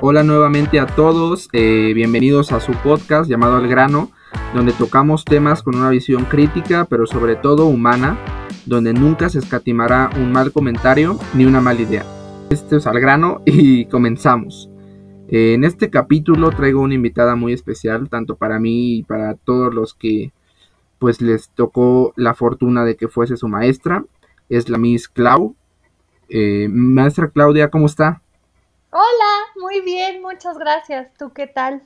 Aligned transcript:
Hola 0.00 0.22
nuevamente 0.22 0.80
a 0.80 0.86
todos, 0.86 1.48
eh, 1.52 1.92
bienvenidos 1.94 2.52
a 2.52 2.60
su 2.60 2.72
podcast 2.72 3.30
llamado 3.30 3.56
Al 3.56 3.68
grano, 3.68 4.10
donde 4.54 4.72
tocamos 4.72 5.24
temas 5.24 5.62
con 5.62 5.76
una 5.76 5.88
visión 5.88 6.24
crítica, 6.24 6.86
pero 6.90 7.06
sobre 7.06 7.36
todo 7.36 7.66
humana, 7.66 8.18
donde 8.66 8.92
nunca 8.92 9.28
se 9.28 9.38
escatimará 9.38 10.10
un 10.16 10.32
mal 10.32 10.52
comentario 10.52 11.18
ni 11.32 11.46
una 11.46 11.60
mala 11.60 11.80
idea. 11.80 12.04
Este 12.50 12.76
es 12.76 12.86
Al 12.86 13.00
grano 13.00 13.40
y 13.46 13.86
comenzamos. 13.86 14.68
Eh, 15.28 15.54
en 15.54 15.64
este 15.64 15.88
capítulo 15.90 16.50
traigo 16.50 16.82
una 16.82 16.94
invitada 16.94 17.36
muy 17.36 17.52
especial, 17.52 18.08
tanto 18.10 18.36
para 18.36 18.58
mí 18.58 18.98
y 18.98 19.02
para 19.04 19.34
todos 19.34 19.72
los 19.72 19.94
que 19.94 20.32
pues 20.98 21.20
les 21.20 21.50
tocó 21.50 22.12
la 22.16 22.34
fortuna 22.34 22.84
de 22.84 22.96
que 22.96 23.08
fuese 23.08 23.36
su 23.36 23.48
maestra. 23.48 24.04
Es 24.48 24.68
la 24.68 24.76
Miss 24.76 25.08
Clau. 25.08 25.54
Eh, 26.28 26.68
maestra 26.70 27.28
Claudia, 27.28 27.70
¿cómo 27.70 27.86
está? 27.86 28.22
Hola, 28.96 29.50
muy 29.60 29.80
bien, 29.80 30.22
muchas 30.22 30.56
gracias. 30.56 31.12
¿Tú 31.18 31.32
qué 31.32 31.48
tal? 31.48 31.82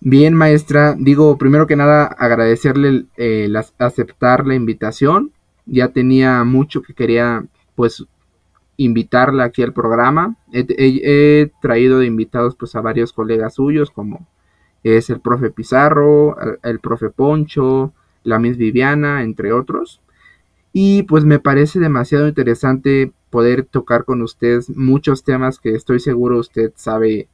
Bien, 0.00 0.32
maestra. 0.32 0.94
Digo, 0.96 1.36
primero 1.38 1.66
que 1.66 1.74
nada, 1.74 2.04
agradecerle 2.04 3.06
eh, 3.16 3.52
aceptar 3.78 4.46
la 4.46 4.54
invitación. 4.54 5.32
Ya 5.66 5.88
tenía 5.88 6.44
mucho 6.44 6.82
que 6.82 6.94
quería, 6.94 7.44
pues, 7.74 8.06
invitarla 8.76 9.42
aquí 9.42 9.64
al 9.64 9.72
programa. 9.72 10.36
He, 10.52 11.50
traído 11.60 11.98
de 11.98 12.06
invitados, 12.06 12.54
pues, 12.54 12.76
a 12.76 12.80
varios 12.80 13.12
colegas 13.12 13.54
suyos, 13.54 13.90
como 13.90 14.24
es 14.84 15.10
el 15.10 15.18
profe 15.20 15.50
Pizarro, 15.50 16.36
el, 16.62 16.78
profe 16.78 17.10
Poncho, 17.10 17.92
la 18.22 18.38
Miss 18.38 18.56
Viviana, 18.56 19.24
entre 19.24 19.52
otros. 19.52 20.00
Y 20.72 21.02
pues 21.02 21.24
me 21.24 21.40
parece 21.40 21.80
demasiado 21.80 22.28
interesante 22.28 23.12
poder 23.30 23.64
tocar 23.64 24.04
con 24.04 24.22
usted 24.22 24.62
muchos 24.74 25.24
temas 25.24 25.58
que 25.58 25.74
estoy 25.74 26.00
seguro 26.00 26.38
usted 26.38 26.72
sabe 26.76 27.28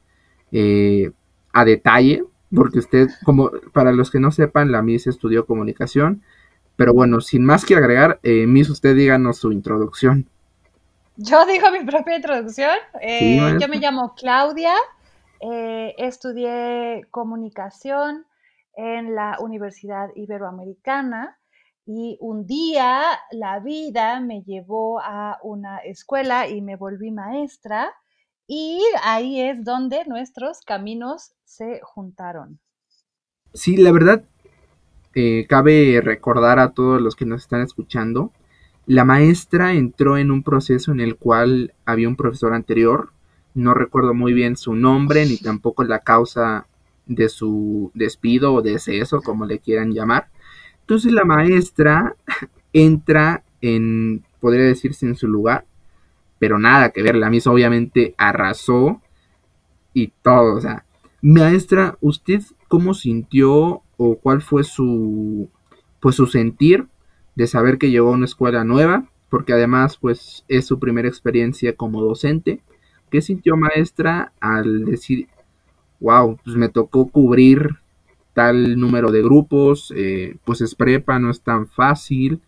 eh, 0.51 1.11
a 1.53 1.65
detalle, 1.65 2.23
porque 2.53 2.79
usted, 2.79 3.07
como 3.23 3.51
para 3.73 3.91
los 3.91 4.11
que 4.11 4.19
no 4.19 4.31
sepan, 4.31 4.71
la 4.71 4.81
Miss 4.81 5.07
estudió 5.07 5.45
comunicación. 5.45 6.21
Pero 6.75 6.93
bueno, 6.93 7.21
sin 7.21 7.45
más 7.45 7.65
que 7.65 7.75
agregar, 7.75 8.19
eh, 8.23 8.45
Miss, 8.47 8.69
usted 8.69 8.95
díganos 8.95 9.37
su 9.37 9.51
introducción. 9.51 10.27
Yo 11.17 11.45
digo 11.45 11.71
mi 11.71 11.85
propia 11.85 12.17
introducción. 12.17 12.75
Eh, 13.01 13.57
yo 13.59 13.67
me 13.69 13.77
llamo 13.77 14.13
Claudia, 14.15 14.73
estudié 15.97 17.05
comunicación 17.11 18.25
en 18.75 19.15
la 19.15 19.37
Universidad 19.39 20.09
Iberoamericana 20.15 21.37
y 21.85 22.17
un 22.19 22.47
día 22.47 23.03
la 23.31 23.59
vida 23.59 24.19
me 24.19 24.41
llevó 24.41 24.99
a 24.99 25.37
una 25.43 25.77
escuela 25.79 26.47
y 26.47 26.61
me 26.61 26.75
volví 26.75 27.11
maestra 27.11 27.93
y 28.47 28.81
ahí 29.03 29.41
es 29.41 29.63
donde 29.63 30.05
nuestros 30.05 30.61
caminos 30.61 31.33
se 31.43 31.79
juntaron. 31.83 32.59
Sí, 33.53 33.77
la 33.77 33.91
verdad, 33.91 34.23
eh, 35.13 35.45
cabe 35.47 36.01
recordar 36.03 36.59
a 36.59 36.71
todos 36.71 37.01
los 37.01 37.15
que 37.15 37.25
nos 37.25 37.43
están 37.43 37.61
escuchando, 37.61 38.31
la 38.87 39.03
maestra 39.03 39.73
entró 39.73 40.17
en 40.17 40.29
un 40.29 40.43
proceso 40.43 40.91
en 40.91 40.99
el 40.99 41.15
cual 41.15 41.73
había 41.85 42.07
un 42.07 42.15
profesor 42.15 42.53
anterior, 42.53 43.11
no 43.55 43.73
recuerdo 43.73 44.13
muy 44.13 44.33
bien 44.33 44.57
su 44.57 44.75
nombre 44.75 45.25
ni 45.25 45.37
tampoco 45.37 45.83
la 45.83 45.99
causa 45.99 46.67
de 47.07 47.29
su 47.29 47.91
despido 47.93 48.53
o 48.53 48.61
deceso, 48.61 49.21
como 49.21 49.45
le 49.45 49.59
quieran 49.59 49.93
llamar, 49.93 50.27
entonces 50.85 51.11
la 51.11 51.25
maestra 51.25 52.15
entra 52.73 53.43
en, 53.61 54.23
podría 54.39 54.65
decirse, 54.65 55.07
en 55.07 55.15
su 55.15 55.27
lugar, 55.27 55.65
pero 56.37 56.59
nada 56.59 56.91
que 56.91 57.01
ver, 57.01 57.15
la 57.15 57.31
misa 57.31 57.49
obviamente 57.51 58.13
arrasó 58.19 59.01
y 59.95 60.13
todo, 60.21 60.55
o 60.55 60.61
sea, 60.61 60.85
maestra, 61.23 61.97
¿usted 62.01 62.43
cómo 62.67 62.93
sintió 62.93 63.81
o 63.97 64.15
cuál 64.21 64.43
fue 64.43 64.63
su, 64.63 65.49
pues 65.99 66.15
su 66.15 66.27
sentir 66.27 66.85
de 67.33 67.47
saber 67.47 67.79
que 67.79 67.89
llegó 67.89 68.09
a 68.09 68.17
una 68.17 68.25
escuela 68.25 68.63
nueva? 68.63 69.09
Porque 69.29 69.53
además, 69.53 69.97
pues, 69.97 70.45
es 70.47 70.67
su 70.67 70.79
primera 70.79 71.07
experiencia 71.07 71.75
como 71.75 72.03
docente. 72.03 72.61
¿Qué 73.09 73.21
sintió 73.21 73.57
maestra 73.57 74.33
al 74.39 74.85
decir, 74.85 75.29
wow, 75.99 76.37
pues 76.43 76.55
me 76.55 76.69
tocó 76.69 77.07
cubrir 77.07 77.79
tal 78.35 78.77
número 78.77 79.11
de 79.11 79.23
grupos, 79.23 79.93
eh, 79.95 80.37
pues 80.43 80.59
es 80.59 80.75
prepa, 80.75 81.17
no 81.17 81.31
es 81.31 81.41
tan 81.41 81.67
fácil 81.67 82.41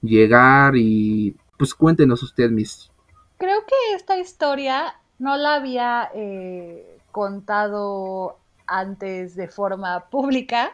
llegar 0.00 0.76
y 0.76 1.36
pues 1.58 1.74
cuéntenos 1.74 2.22
usted, 2.22 2.48
mis. 2.50 2.90
Creo 3.36 3.66
que 3.66 3.96
esta 3.96 4.16
historia 4.16 4.94
no 5.18 5.36
la 5.36 5.56
había 5.56 6.10
eh, 6.14 7.00
contado 7.10 8.38
antes 8.68 9.34
de 9.34 9.48
forma 9.48 10.04
pública, 10.10 10.70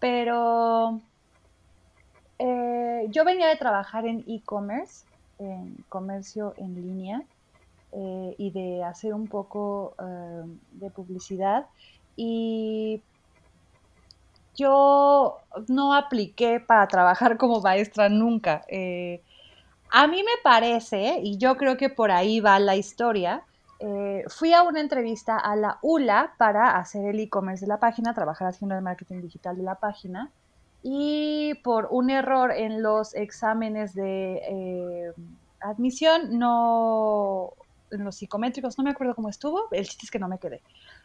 pero 0.00 0.98
eh, 2.38 3.06
yo 3.10 3.24
venía 3.26 3.48
de 3.48 3.56
trabajar 3.56 4.06
en 4.06 4.24
e-commerce, 4.26 5.04
en 5.38 5.76
comercio 5.90 6.54
en 6.56 6.74
línea, 6.74 7.22
y 8.38 8.50
de 8.52 8.82
hacer 8.84 9.12
un 9.12 9.26
poco 9.26 9.94
de 10.72 10.88
publicidad. 10.88 11.66
Y 12.16 13.02
yo 14.56 15.38
no 15.68 15.94
apliqué 15.94 16.60
para 16.60 16.86
trabajar 16.88 17.36
como 17.36 17.60
maestra 17.60 18.08
nunca. 18.08 18.64
Eh, 18.68 19.22
a 19.90 20.06
mí 20.06 20.22
me 20.22 20.42
parece, 20.42 21.20
y 21.22 21.36
yo 21.38 21.56
creo 21.56 21.76
que 21.76 21.90
por 21.90 22.10
ahí 22.10 22.40
va 22.40 22.58
la 22.58 22.76
historia, 22.76 23.44
eh, 23.78 24.24
fui 24.28 24.52
a 24.52 24.62
una 24.62 24.80
entrevista 24.80 25.38
a 25.38 25.56
la 25.56 25.78
ULA 25.82 26.34
para 26.38 26.78
hacer 26.78 27.04
el 27.06 27.20
e-commerce 27.20 27.64
de 27.64 27.68
la 27.68 27.78
página, 27.78 28.14
trabajar 28.14 28.48
haciendo 28.48 28.74
el 28.74 28.82
marketing 28.82 29.20
digital 29.20 29.56
de 29.56 29.64
la 29.64 29.74
página, 29.74 30.30
y 30.82 31.54
por 31.62 31.88
un 31.90 32.10
error 32.10 32.52
en 32.52 32.82
los 32.82 33.14
exámenes 33.14 33.94
de 33.94 34.40
eh, 34.48 35.12
admisión, 35.60 36.38
no, 36.38 37.52
en 37.90 38.04
los 38.04 38.16
psicométricos, 38.16 38.78
no 38.78 38.84
me 38.84 38.90
acuerdo 38.90 39.14
cómo 39.14 39.28
estuvo, 39.28 39.68
el 39.70 39.86
chiste 39.86 40.06
es 40.06 40.10
que 40.10 40.18
no 40.18 40.28
me 40.28 40.38
quedé. 40.38 40.62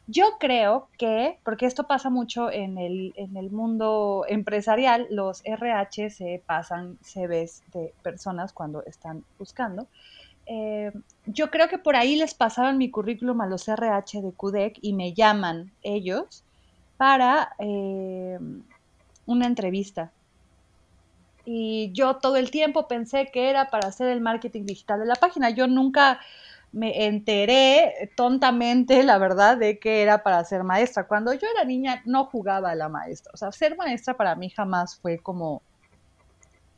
Yo 0.10 0.38
creo 0.40 0.88
que, 0.98 1.38
porque 1.44 1.66
esto 1.66 1.86
pasa 1.86 2.10
mucho 2.10 2.50
en 2.50 2.78
el, 2.78 3.14
en 3.18 3.36
el 3.36 3.52
mundo 3.52 4.26
empresarial, 4.30 5.06
los 5.10 5.42
RH 5.44 6.10
se 6.12 6.42
pasan 6.46 6.98
CVs 7.02 7.64
de 7.74 7.94
personas 8.04 8.54
cuando 8.54 8.84
están 8.86 9.26
buscando. 9.38 9.88
Eh, 10.46 10.94
yo 11.26 11.52
creo 11.52 11.68
que 11.68 11.78
por 11.78 11.98
ahí 11.98 12.16
les 12.16 12.34
pasaron 12.34 12.78
mi 12.78 12.90
currículum 12.90 13.42
a 13.42 13.48
los 13.48 13.68
RH 13.68 14.22
de 14.22 14.32
CUDEC 14.32 14.80
y 14.82 14.94
me 14.94 15.14
llaman 15.14 15.74
ellos 15.84 16.46
para 16.96 17.54
eh, 17.60 18.40
una 19.26 19.46
entrevista. 19.46 20.14
Y 21.44 21.92
yo 21.94 22.16
todo 22.16 22.38
el 22.38 22.50
tiempo 22.50 22.88
pensé 22.88 23.30
que 23.32 23.50
era 23.50 23.70
para 23.70 23.90
hacer 23.90 24.08
el 24.08 24.22
marketing 24.22 24.66
digital 24.66 25.02
de 25.02 25.06
la 25.06 25.16
página. 25.16 25.50
Yo 25.50 25.68
nunca 25.68 26.20
me 26.72 27.06
enteré 27.06 28.12
tontamente, 28.16 29.04
la 29.04 29.18
verdad, 29.18 29.58
de 29.58 29.80
que 29.80 30.02
era 30.02 30.24
para 30.24 30.44
ser 30.44 30.64
maestra. 30.64 31.08
Cuando 31.08 31.34
yo 31.34 31.48
era 31.56 31.64
niña 31.64 32.02
no 32.06 32.26
jugaba 32.26 32.72
a 32.72 32.76
la 32.76 32.90
maestra. 32.90 33.32
O 33.34 33.38
sea, 33.38 33.52
ser 33.52 33.76
maestra 33.78 34.16
para 34.16 34.36
mí 34.36 34.50
jamás 34.50 35.00
fue 35.00 35.18
como 35.20 35.62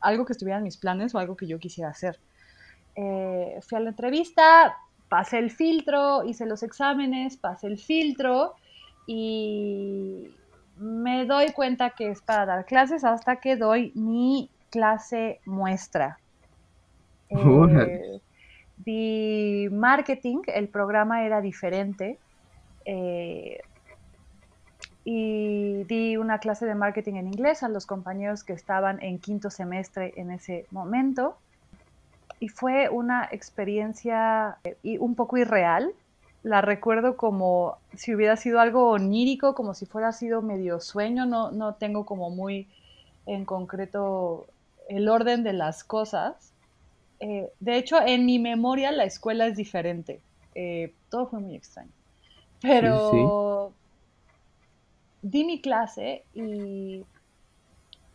algo 0.00 0.24
que 0.24 0.32
estuviera 0.32 0.58
en 0.58 0.64
mis 0.64 0.78
planes 0.78 1.14
o 1.14 1.18
algo 1.18 1.36
que 1.36 1.46
yo 1.46 1.58
quisiera 1.58 1.90
hacer. 1.90 2.18
Eh, 2.94 3.58
fui 3.62 3.78
a 3.78 3.80
la 3.80 3.90
entrevista, 3.90 4.76
pasé 5.08 5.38
el 5.38 5.50
filtro, 5.50 6.24
hice 6.24 6.46
los 6.46 6.62
exámenes, 6.62 7.36
pasé 7.36 7.66
el 7.66 7.78
filtro 7.78 8.54
y 9.06 10.30
me 10.76 11.26
doy 11.26 11.52
cuenta 11.52 11.90
que 11.90 12.10
es 12.10 12.22
para 12.22 12.46
dar 12.46 12.64
clases 12.64 13.04
hasta 13.04 13.36
que 13.36 13.56
doy 13.56 13.92
mi 13.94 14.50
clase 14.70 15.40
muestra. 15.44 16.18
Eh, 17.28 18.20
di 18.84 19.68
marketing, 19.70 20.42
el 20.46 20.68
programa 20.68 21.24
era 21.24 21.40
diferente. 21.40 22.18
Eh, 22.84 23.60
y 25.04 25.84
di 25.84 26.16
una 26.16 26.38
clase 26.38 26.66
de 26.66 26.74
marketing 26.74 27.14
en 27.14 27.26
inglés 27.26 27.62
a 27.62 27.68
los 27.68 27.86
compañeros 27.86 28.44
que 28.44 28.52
estaban 28.52 29.02
en 29.02 29.18
quinto 29.18 29.50
semestre 29.50 30.12
en 30.16 30.30
ese 30.30 30.66
momento. 30.70 31.36
Y 32.38 32.48
fue 32.48 32.88
una 32.88 33.28
experiencia 33.30 34.58
eh, 34.64 34.98
un 34.98 35.14
poco 35.14 35.36
irreal. 35.36 35.92
La 36.42 36.60
recuerdo 36.62 37.16
como 37.16 37.78
si 37.94 38.14
hubiera 38.14 38.36
sido 38.36 38.60
algo 38.60 38.90
onírico, 38.90 39.54
como 39.54 39.74
si 39.74 39.84
fuera 39.86 40.12
sido 40.12 40.42
medio 40.42 40.80
sueño. 40.80 41.26
No, 41.26 41.50
no 41.50 41.74
tengo 41.74 42.06
como 42.06 42.30
muy 42.30 42.68
en 43.26 43.44
concreto 43.44 44.46
el 44.88 45.08
orden 45.08 45.42
de 45.44 45.52
las 45.52 45.84
cosas 45.84 46.49
eh, 47.20 47.52
de 47.60 47.76
hecho, 47.76 48.00
en 48.00 48.24
mi 48.24 48.38
memoria 48.38 48.90
la 48.92 49.04
escuela 49.04 49.46
es 49.46 49.56
diferente. 49.56 50.20
Eh, 50.54 50.94
todo 51.10 51.26
fue 51.28 51.40
muy 51.40 51.54
extraño. 51.54 51.92
Pero 52.62 53.72
di 55.22 55.44
mi 55.44 55.60
clase 55.60 56.24
y 56.34 57.04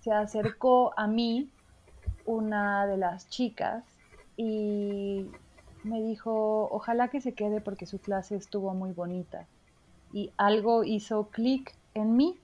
se 0.01 0.11
acercó 0.11 0.93
a 0.97 1.07
mí 1.07 1.49
una 2.25 2.87
de 2.87 2.97
las 2.97 3.29
chicas 3.29 3.83
y 4.37 5.25
me 5.83 6.01
dijo, 6.01 6.67
ojalá 6.71 7.09
que 7.09 7.21
se 7.21 7.33
quede 7.33 7.61
porque 7.61 7.85
su 7.85 7.99
clase 7.99 8.35
estuvo 8.35 8.73
muy 8.73 8.91
bonita. 8.91 9.47
Y 10.13 10.31
algo 10.37 10.83
hizo 10.83 11.29
clic 11.29 11.75
en 11.93 12.17
mí. 12.17 12.39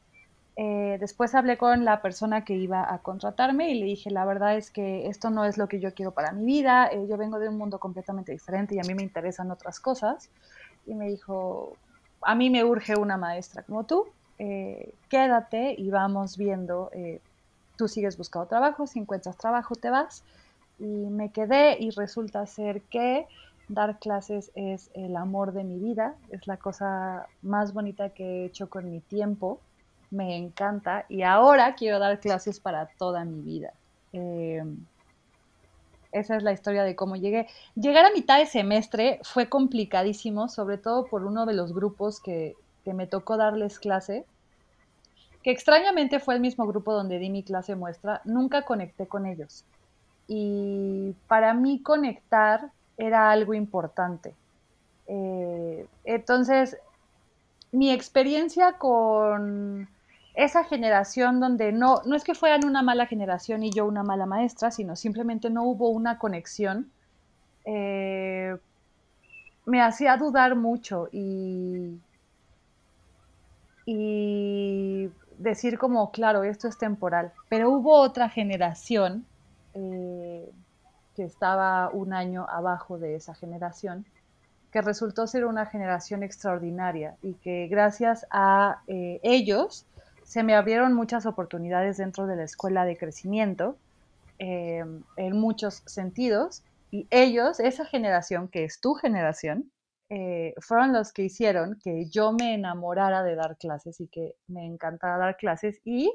Eh, 0.63 0.97
después 0.99 1.33
hablé 1.33 1.57
con 1.57 1.85
la 1.85 2.03
persona 2.03 2.45
que 2.45 2.53
iba 2.53 2.93
a 2.93 2.99
contratarme 2.99 3.71
y 3.71 3.79
le 3.79 3.87
dije, 3.87 4.11
la 4.11 4.25
verdad 4.25 4.55
es 4.55 4.69
que 4.69 5.07
esto 5.07 5.31
no 5.31 5.43
es 5.43 5.57
lo 5.57 5.67
que 5.67 5.79
yo 5.79 5.95
quiero 5.95 6.11
para 6.11 6.33
mi 6.33 6.45
vida, 6.45 6.85
eh, 6.85 7.07
yo 7.09 7.17
vengo 7.17 7.39
de 7.39 7.49
un 7.49 7.57
mundo 7.57 7.79
completamente 7.79 8.31
diferente 8.31 8.75
y 8.75 8.77
a 8.77 8.83
mí 8.83 8.93
me 8.93 9.01
interesan 9.01 9.49
otras 9.49 9.79
cosas. 9.79 10.29
Y 10.85 10.93
me 10.93 11.07
dijo, 11.07 11.77
a 12.21 12.35
mí 12.35 12.51
me 12.51 12.63
urge 12.63 12.95
una 12.95 13.17
maestra 13.17 13.63
como 13.63 13.87
tú, 13.87 14.05
eh, 14.37 14.93
quédate 15.09 15.73
y 15.75 15.89
vamos 15.89 16.37
viendo, 16.37 16.91
tú 17.75 17.87
sigues 17.87 18.15
buscando 18.15 18.47
trabajo, 18.47 18.85
si 18.85 18.99
encuentras 18.99 19.39
trabajo 19.39 19.73
te 19.73 19.89
vas 19.89 20.23
y 20.77 20.83
me 20.85 21.31
quedé 21.31 21.77
y 21.79 21.89
resulta 21.89 22.45
ser 22.45 22.83
que 22.83 23.25
dar 23.67 23.97
clases 23.97 24.51
es 24.53 24.91
el 24.93 25.15
amor 25.15 25.53
de 25.53 25.63
mi 25.63 25.79
vida, 25.79 26.13
es 26.29 26.45
la 26.45 26.57
cosa 26.57 27.25
más 27.41 27.73
bonita 27.73 28.09
que 28.09 28.43
he 28.43 28.45
hecho 28.45 28.69
con 28.69 28.91
mi 28.91 28.99
tiempo, 28.99 29.59
me 30.11 30.37
encanta 30.37 31.05
y 31.09 31.23
ahora 31.23 31.75
quiero 31.75 31.99
dar 31.99 32.19
clases 32.19 32.59
para 32.59 32.87
toda 32.97 33.25
mi 33.25 33.41
vida. 33.41 33.73
Em, 34.13 34.77
esa 36.11 36.35
es 36.35 36.43
la 36.43 36.51
historia 36.51 36.83
de 36.83 36.95
cómo 36.95 37.15
llegué. 37.15 37.47
Llegar 37.75 38.05
a 38.05 38.11
mitad 38.11 38.37
de 38.37 38.45
semestre 38.45 39.19
fue 39.23 39.49
complicadísimo, 39.49 40.49
sobre 40.49 40.77
todo 40.77 41.05
por 41.05 41.25
uno 41.25 41.45
de 41.45 41.53
los 41.53 41.73
grupos 41.73 42.19
que, 42.19 42.55
que 42.83 42.93
me 42.93 43.07
tocó 43.07 43.37
darles 43.37 43.79
clase, 43.79 44.25
que 45.41 45.51
extrañamente 45.51 46.19
fue 46.19 46.35
el 46.35 46.41
mismo 46.41 46.67
grupo 46.67 46.93
donde 46.93 47.17
di 47.17 47.29
mi 47.29 47.43
clase 47.43 47.75
muestra, 47.75 48.21
nunca 48.25 48.63
conecté 48.63 49.07
con 49.07 49.25
ellos 49.25 49.65
y 50.33 51.13
para 51.27 51.53
mí 51.53 51.81
conectar 51.83 52.71
era 52.97 53.31
algo 53.31 53.53
importante. 53.53 54.33
Eh, 55.07 55.85
entonces, 56.05 56.77
mi 57.73 57.91
experiencia 57.91 58.77
con 58.77 59.89
esa 60.33 60.63
generación 60.63 61.39
donde 61.39 61.71
no, 61.71 62.01
no 62.05 62.15
es 62.15 62.23
que 62.23 62.35
fueran 62.35 62.65
una 62.65 62.81
mala 62.81 63.05
generación 63.05 63.63
y 63.63 63.71
yo 63.71 63.85
una 63.85 64.03
mala 64.03 64.25
maestra, 64.25 64.71
sino 64.71 64.95
simplemente 64.95 65.49
no 65.49 65.63
hubo 65.63 65.89
una 65.89 66.17
conexión, 66.17 66.91
eh, 67.65 68.55
me 69.65 69.81
hacía 69.81 70.17
dudar 70.17 70.55
mucho 70.55 71.09
y, 71.11 71.99
y 73.85 75.09
decir 75.37 75.77
como, 75.77 76.11
claro, 76.11 76.43
esto 76.43 76.67
es 76.67 76.77
temporal. 76.77 77.33
Pero 77.49 77.69
hubo 77.69 77.99
otra 77.99 78.29
generación 78.29 79.25
eh, 79.73 80.49
que 81.15 81.23
estaba 81.23 81.89
un 81.89 82.13
año 82.13 82.47
abajo 82.49 82.97
de 82.97 83.15
esa 83.15 83.35
generación, 83.35 84.05
que 84.71 84.81
resultó 84.81 85.27
ser 85.27 85.45
una 85.45 85.65
generación 85.65 86.23
extraordinaria 86.23 87.17
y 87.21 87.33
que 87.33 87.67
gracias 87.67 88.25
a 88.31 88.81
eh, 88.87 89.19
ellos 89.21 89.85
se 90.31 90.43
me 90.43 90.55
abrieron 90.55 90.93
muchas 90.93 91.25
oportunidades 91.25 91.97
dentro 91.97 92.25
de 92.25 92.37
la 92.37 92.45
escuela 92.45 92.85
de 92.85 92.95
crecimiento 92.95 93.75
eh, 94.39 94.81
en 95.17 95.37
muchos 95.37 95.83
sentidos 95.85 96.63
y 96.89 97.05
ellos, 97.09 97.59
esa 97.59 97.83
generación 97.83 98.47
que 98.47 98.63
es 98.63 98.79
tu 98.79 98.93
generación, 98.93 99.69
fueron 100.61 100.93
los 100.93 101.11
que 101.11 101.23
hicieron 101.23 101.77
que 101.83 102.05
yo 102.09 102.31
me 102.31 102.53
enamorara 102.53 103.23
de 103.23 103.35
dar 103.35 103.57
clases 103.57 103.99
y 103.99 104.07
que 104.07 104.35
me 104.47 104.65
encantara 104.65 105.17
dar 105.17 105.35
clases 105.35 105.81
y 105.83 106.13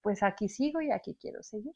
pues 0.00 0.22
aquí 0.22 0.48
sigo 0.48 0.80
y 0.80 0.90
aquí 0.90 1.14
quiero 1.20 1.42
seguir. 1.42 1.72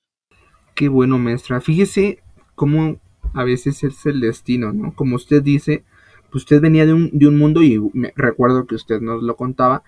Qué 0.74 0.88
bueno, 0.88 1.18
maestra. 1.18 1.60
Fíjese 1.60 2.22
cómo 2.54 2.96
a 3.34 3.44
veces 3.44 3.84
es 3.84 4.06
el 4.06 4.20
destino, 4.20 4.72
¿no? 4.72 4.94
Como 4.94 5.16
usted 5.16 5.42
dice, 5.42 5.84
pues 6.30 6.44
usted 6.44 6.62
venía 6.62 6.86
de 6.86 6.94
un, 6.94 7.10
de 7.12 7.28
un 7.28 7.38
mundo, 7.38 7.62
y 7.62 7.78
recuerdo 8.16 8.66
que 8.66 8.74
usted 8.74 9.02
nos 9.02 9.22
lo 9.22 9.36
contaba, 9.36 9.82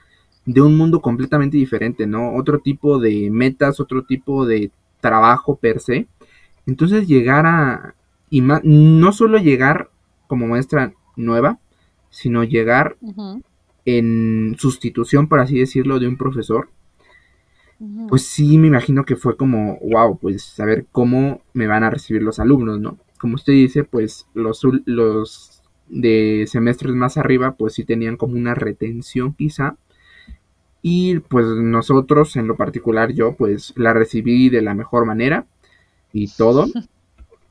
de 0.52 0.61
un 0.61 0.76
mundo 0.76 1.00
completamente 1.00 1.56
diferente, 1.56 2.06
¿no? 2.08 2.35
Otro 2.35 2.58
tipo 2.58 2.99
de 2.99 3.31
metas, 3.31 3.79
otro 3.79 4.05
tipo 4.05 4.47
de 4.47 4.73
trabajo 5.00 5.56
per 5.56 5.79
se. 5.79 6.08
Entonces 6.67 7.06
llegar 7.06 7.47
a, 7.47 7.94
y 8.31 8.41
no 8.41 9.12
solo 9.12 9.38
llegar 9.38 9.91
como 10.26 10.49
maestra 10.49 10.93
nueva, 11.17 11.61
sino 12.11 12.43
llegar 12.43 12.97
en 13.85 14.56
sustitución, 14.58 15.29
por 15.29 15.38
así 15.38 15.58
decirlo, 15.58 16.00
de 16.00 16.08
un 16.08 16.17
profesor, 16.17 16.69
pues 18.08 18.23
sí 18.26 18.58
me 18.58 18.67
imagino 18.67 19.05
que 19.05 19.17
fue 19.17 19.37
como, 19.37 19.79
wow, 19.79 20.19
pues 20.19 20.43
saber 20.43 20.87
cómo 20.91 21.43
me 21.55 21.69
van 21.69 21.85
a 21.85 21.91
recibir 21.91 22.23
los 22.23 22.41
alumnos, 22.41 22.81
¿no? 22.81 22.99
Como 23.20 23.37
usted 23.37 23.53
dice, 23.53 23.85
pues 23.85 24.26
los, 24.35 24.62
los 24.85 25.62
de 25.88 26.44
semestres 26.49 26.94
más 26.94 27.17
arriba, 27.19 27.53
pues 27.53 27.75
sí 27.75 27.85
tenían 27.85 28.17
como 28.17 28.35
una 28.35 28.55
retención 28.55 29.32
quizá. 29.35 29.76
Y 30.82 31.19
pues 31.21 31.47
nosotros, 31.47 32.37
en 32.37 32.47
lo 32.47 32.56
particular 32.56 33.12
yo, 33.12 33.35
pues 33.37 33.73
la 33.77 33.93
recibí 33.93 34.49
de 34.49 34.62
la 34.62 34.75
mejor 34.75 35.06
manera 35.06 35.47
y 36.12 36.29
todo. 36.29 36.67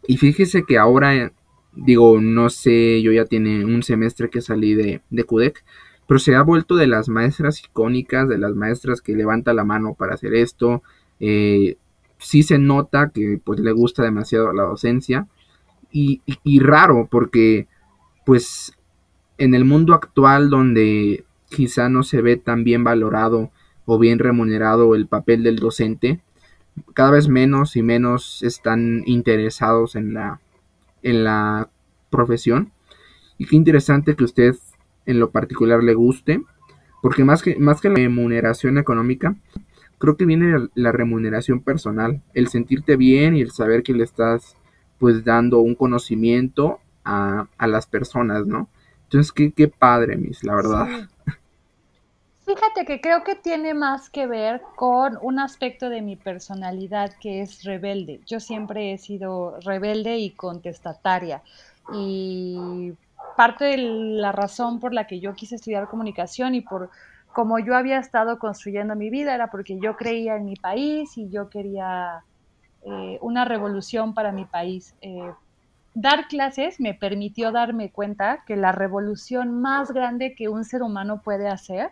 Y 0.08 0.18
fíjese 0.18 0.64
que 0.64 0.80
ahora, 0.80 1.34
digo, 1.76 2.20
no 2.20 2.50
sé, 2.50 3.00
yo 3.04 3.12
ya 3.12 3.26
tiene 3.26 3.64
un 3.64 3.84
semestre 3.84 4.32
que 4.32 4.42
salí 4.42 4.74
de, 4.74 5.02
de 5.12 5.24
CUDEC, 5.24 5.64
pero 6.08 6.18
se 6.18 6.34
ha 6.34 6.42
vuelto 6.42 6.76
de 6.76 6.88
las 6.88 7.10
maestras 7.10 7.64
icónicas, 7.64 8.28
de 8.28 8.40
las 8.40 8.56
maestras 8.56 9.02
que 9.02 9.14
levanta 9.14 9.54
la 9.54 9.66
mano 9.66 9.94
para 9.94 10.16
hacer 10.16 10.34
esto. 10.34 10.82
Eh, 11.20 11.78
sí 12.18 12.44
se 12.44 12.58
nota 12.58 13.12
que 13.14 13.40
pues 13.44 13.60
le 13.60 13.72
gusta 13.72 14.04
demasiado 14.04 14.54
la 14.54 14.64
docencia 14.64 15.28
y, 15.92 16.22
raro 16.60 17.08
porque 17.10 17.68
pues 18.26 18.78
en 19.38 19.56
el 19.56 19.66
mundo 19.66 19.94
actual 19.94 20.50
donde 20.50 21.26
quizá 21.50 21.90
no 21.90 22.04
se 22.04 22.22
ve 22.22 22.38
tan 22.38 22.64
bien 22.64 22.84
valorado 22.84 23.52
o 23.86 23.98
bien 23.98 24.20
remunerado 24.20 24.96
el 24.96 25.08
papel 25.08 25.44
del 25.44 25.58
docente, 25.58 26.22
cada 26.94 27.12
vez 27.12 27.28
menos 27.28 27.76
y 27.76 27.82
menos 27.82 28.44
están 28.44 29.04
interesados 29.06 29.96
en 29.96 30.14
la, 30.14 30.40
en 31.02 31.24
la 31.24 31.70
profesión. 32.10 32.72
Y 33.38 33.46
qué 33.46 33.56
interesante 33.56 34.16
que 34.16 34.24
usted 34.24 34.56
en 35.06 35.20
lo 35.20 35.32
particular 35.32 35.84
le 35.84 35.94
guste, 35.94 36.42
porque 37.02 37.24
más 37.24 37.42
que, 37.42 37.56
más 37.58 37.82
que 37.82 37.90
la 37.90 37.96
remuneración 37.96 38.78
económica, 38.78 39.36
creo 39.98 40.18
que 40.18 40.26
viene 40.26 40.70
la 40.76 40.92
remuneración 40.92 41.62
personal, 41.62 42.22
el 42.34 42.48
sentirte 42.48 42.96
bien 42.96 43.36
y 43.36 43.42
el 43.42 43.52
saber 43.52 43.84
que 43.84 43.94
le 43.94 44.04
estás 44.04 44.56
pues 44.98 45.24
dando 45.24 45.60
un 45.60 45.76
conocimiento 45.76 46.80
a, 47.06 47.48
las 47.60 47.88
personas, 47.88 48.46
¿no? 48.46 48.70
Entonces, 49.04 49.32
qué, 49.32 49.52
qué 49.52 49.68
padre, 49.68 50.18
Miss, 50.18 50.44
la 50.44 50.56
verdad. 50.56 51.10
Fíjate 52.50 52.84
que 52.84 53.00
creo 53.00 53.24
que 53.24 53.36
tiene 53.36 53.76
más 53.76 54.10
que 54.10 54.26
ver 54.26 54.64
con 54.74 55.20
un 55.22 55.38
aspecto 55.38 55.88
de 55.88 56.02
mi 56.02 56.16
personalidad 56.16 57.12
que 57.22 57.42
es 57.42 57.64
rebelde. 57.64 58.22
Yo 58.26 58.40
siempre 58.40 58.92
he 58.92 58.98
sido 58.98 59.60
rebelde 59.60 60.18
y 60.18 60.32
contestataria. 60.32 61.44
Y 61.94 62.94
parte 63.36 63.66
de 63.66 63.78
la 63.78 64.32
razón 64.32 64.80
por 64.80 64.96
la 64.96 65.06
que 65.06 65.20
yo 65.20 65.36
quise 65.36 65.58
estudiar 65.58 65.88
comunicación 65.88 66.56
y 66.56 66.62
por 66.62 66.90
cómo 67.34 67.60
yo 67.60 67.76
había 67.76 68.00
estado 68.00 68.40
construyendo 68.40 68.96
mi 68.96 69.12
vida 69.12 69.36
era 69.36 69.52
porque 69.52 69.80
yo 69.80 69.96
creía 69.96 70.36
en 70.36 70.46
mi 70.46 70.56
país 70.56 71.20
y 71.20 71.30
yo 71.30 71.50
quería 71.52 72.26
eh, 72.82 73.20
una 73.22 73.46
revolución 73.46 74.16
para 74.16 74.32
mi 74.32 74.46
país. 74.46 74.96
Eh, 75.02 75.36
dar 75.94 76.28
clases 76.28 76.80
me 76.80 76.96
permitió 76.96 77.52
darme 77.52 77.92
cuenta 77.92 78.44
que 78.48 78.56
la 78.56 78.72
revolución 78.72 79.62
más 79.62 79.92
grande 79.92 80.34
que 80.36 80.50
un 80.50 80.64
ser 80.64 80.82
humano 80.82 81.22
puede 81.24 81.48
hacer 81.48 81.92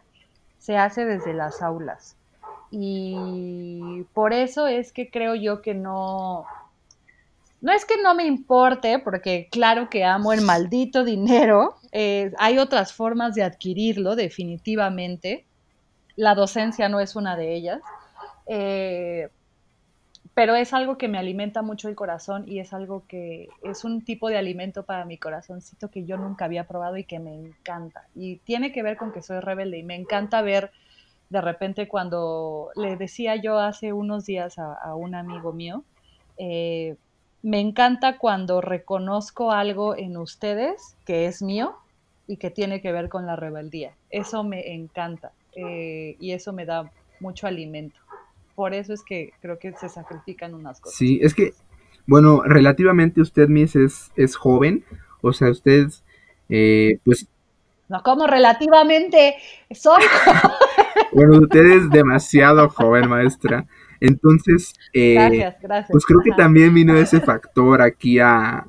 se 0.57 0.77
hace 0.77 1.05
desde 1.05 1.33
las 1.33 1.61
aulas. 1.61 2.15
Y 2.69 4.03
por 4.13 4.33
eso 4.33 4.67
es 4.67 4.91
que 4.91 5.09
creo 5.09 5.35
yo 5.35 5.61
que 5.61 5.73
no, 5.73 6.45
no 7.61 7.71
es 7.71 7.85
que 7.85 7.95
no 8.01 8.13
me 8.13 8.25
importe, 8.25 8.99
porque 8.99 9.47
claro 9.51 9.89
que 9.89 10.03
amo 10.03 10.33
el 10.33 10.41
maldito 10.41 11.03
dinero, 11.03 11.75
eh, 11.91 12.31
hay 12.37 12.57
otras 12.57 12.93
formas 12.93 13.35
de 13.35 13.43
adquirirlo 13.43 14.15
definitivamente, 14.15 15.45
la 16.15 16.35
docencia 16.35 16.89
no 16.89 16.99
es 16.99 17.15
una 17.15 17.35
de 17.37 17.55
ellas, 17.55 17.79
eh, 18.47 19.29
pero 20.37 20.53
es 20.53 20.71
algo 20.71 20.99
que 20.99 21.07
me 21.07 21.17
alimenta 21.17 21.63
mucho 21.63 21.89
el 21.89 21.95
corazón 21.95 22.43
y 22.47 22.59
es 22.59 22.71
algo 22.71 23.07
que 23.07 23.47
es 23.63 23.83
un 23.83 24.05
tipo 24.05 24.29
de 24.29 24.37
alimento 24.37 24.85
para 24.85 25.03
mi 25.03 25.17
corazoncito 25.17 25.89
que 25.89 26.05
yo 26.05 26.15
nunca 26.15 26.45
había 26.45 26.67
probado 26.67 26.95
y 26.95 27.05
que 27.05 27.17
me 27.17 27.33
encanta. 27.33 28.03
Y 28.13 28.37
tiene 28.41 28.71
que 28.71 28.83
ver 28.83 28.97
con 28.97 29.11
que 29.11 29.23
soy 29.23 29.39
rebelde 29.39 29.79
y 29.79 29.83
me 29.83 29.95
encanta 29.95 30.43
ver 30.43 30.69
de 31.29 31.41
repente 31.41 31.87
cuando 31.87 32.69
le 32.75 32.97
decía 32.97 33.35
yo 33.35 33.57
hace 33.57 33.93
unos 33.93 34.27
días 34.27 34.59
a, 34.59 34.93
un 34.93 35.15
amigo 35.15 35.53
mío, 35.53 35.85
eh, 36.37 36.97
me 37.41 37.59
encanta 37.59 38.19
cuando 38.19 38.61
reconozco 38.61 39.51
algo 39.51 39.97
en 39.97 40.17
ustedes 40.17 40.97
que 41.03 41.25
es 41.25 41.41
mío 41.41 41.75
y 42.27 42.37
que 42.37 42.51
tiene 42.51 42.79
que 42.79 42.91
ver 42.91 43.09
con 43.09 43.25
la 43.25 43.37
rebeldía. 43.37 43.95
Eso 44.11 44.43
me 44.43 44.75
encanta 44.75 45.31
eh, 45.55 46.15
y 46.19 46.33
eso 46.33 46.53
me 46.53 46.67
da 46.67 46.91
mucho 47.19 47.47
alimento. 47.47 47.99
Por 48.57 48.73
eso 48.73 48.91
es 48.91 49.03
que 49.03 49.33
creo 49.39 49.59
que 49.59 49.71
se 49.73 49.87
sacrifican 49.87 50.55
unas 50.55 50.81
cosas. 50.81 50.97
Sí, 50.97 51.19
es 51.21 51.35
que, 51.35 51.53
bueno, 52.07 52.41
relativamente 52.41 53.21
usted, 53.21 53.49
Miss, 53.49 53.75
es, 53.75 54.11
es 54.15 54.35
joven. 54.35 54.83
O 55.21 55.31
sea, 55.31 55.51
usted, 55.51 55.89
eh, 56.49 56.97
pues... 57.05 57.27
No, 57.87 58.01
como 58.01 58.25
relativamente 58.25 59.35
soy. 59.69 60.01
bueno, 61.13 61.37
usted 61.37 61.65
es 61.67 61.89
demasiado 61.91 62.67
joven, 62.69 63.07
maestra. 63.07 63.67
Entonces, 63.99 64.73
eh, 64.91 65.13
gracias, 65.13 65.61
gracias. 65.61 65.91
pues 65.91 66.05
creo 66.07 66.21
que 66.23 66.31
también 66.31 66.73
vino 66.73 66.97
ese 66.97 67.21
factor 67.21 67.83
aquí 67.83 68.17
a, 68.17 68.65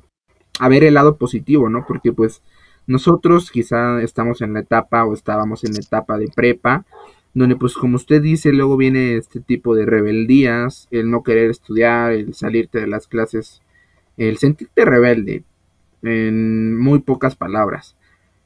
a 0.59 0.69
ver 0.69 0.83
el 0.83 0.93
lado 0.93 1.17
positivo, 1.17 1.67
¿no? 1.67 1.87
Porque 1.87 2.13
pues 2.13 2.43
nosotros 2.85 3.49
quizá 3.49 4.03
estamos 4.03 4.43
en 4.43 4.53
la 4.53 4.59
etapa 4.59 5.03
o 5.05 5.15
estábamos 5.15 5.63
en 5.63 5.73
la 5.73 5.79
etapa 5.79 6.19
de 6.19 6.27
prepa, 6.27 6.85
donde 7.33 7.55
pues 7.55 7.75
como 7.75 7.95
usted 7.95 8.21
dice, 8.21 8.51
luego 8.51 8.77
viene 8.77 9.15
este 9.15 9.39
tipo 9.39 9.75
de 9.75 9.85
rebeldías, 9.85 10.87
el 10.91 11.09
no 11.09 11.23
querer 11.23 11.49
estudiar, 11.49 12.11
el 12.11 12.33
salirte 12.33 12.79
de 12.79 12.87
las 12.87 13.07
clases, 13.07 13.61
el 14.17 14.37
sentirte 14.37 14.85
rebelde, 14.85 15.43
en 16.01 16.77
muy 16.77 16.99
pocas 16.99 17.35
palabras. 17.35 17.95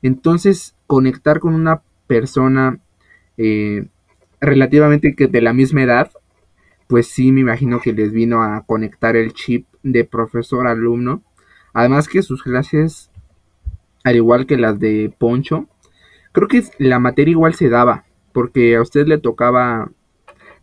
Entonces, 0.02 0.75
conectar 0.86 1.40
con 1.40 1.56
una 1.56 1.82
persona 2.08 2.80
eh, 3.38 3.88
relativamente 4.42 5.16
que 5.16 5.28
de 5.28 5.42
la 5.42 5.54
misma 5.54 5.84
edad, 5.84 6.12
pues 6.88 7.08
sí 7.08 7.32
me 7.32 7.42
imagino 7.42 7.80
que 7.80 7.94
les 7.94 8.12
vino 8.12 8.44
a 8.44 8.63
conectar 8.66 9.16
el 9.16 9.34
chip 9.34 9.66
de 9.82 10.04
profesor-alumno. 10.04 11.24
Además 11.74 12.08
que 12.08 12.22
sus 12.22 12.44
clases, 12.44 13.10
al 14.04 14.18
igual 14.18 14.46
que 14.46 14.58
las 14.58 14.80
de 14.80 15.13
Poncho, 15.18 15.68
creo 16.34 16.48
que 16.48 16.63
la 16.78 17.00
materia 17.00 17.32
igual 17.32 17.56
se 17.56 17.70
daba, 17.70 18.06
porque 18.34 18.75
a 18.75 18.82
usted 18.82 19.08
le 19.08 19.18
tocaba 19.18 19.92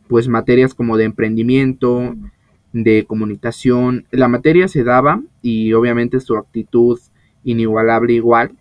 pues 0.09 0.29
materias 0.29 0.75
como 0.75 0.97
de 0.97 1.05
emprendimiento, 1.05 2.17
de 2.73 3.05
comunicación, 3.07 4.07
la 4.11 4.29
materia 4.29 4.69
se 4.69 4.85
daba 4.85 5.23
y 5.41 5.73
obviamente 5.73 6.21
su 6.21 6.37
actitud 6.37 6.99
inigualable 7.45 8.13
igual, 8.13 8.57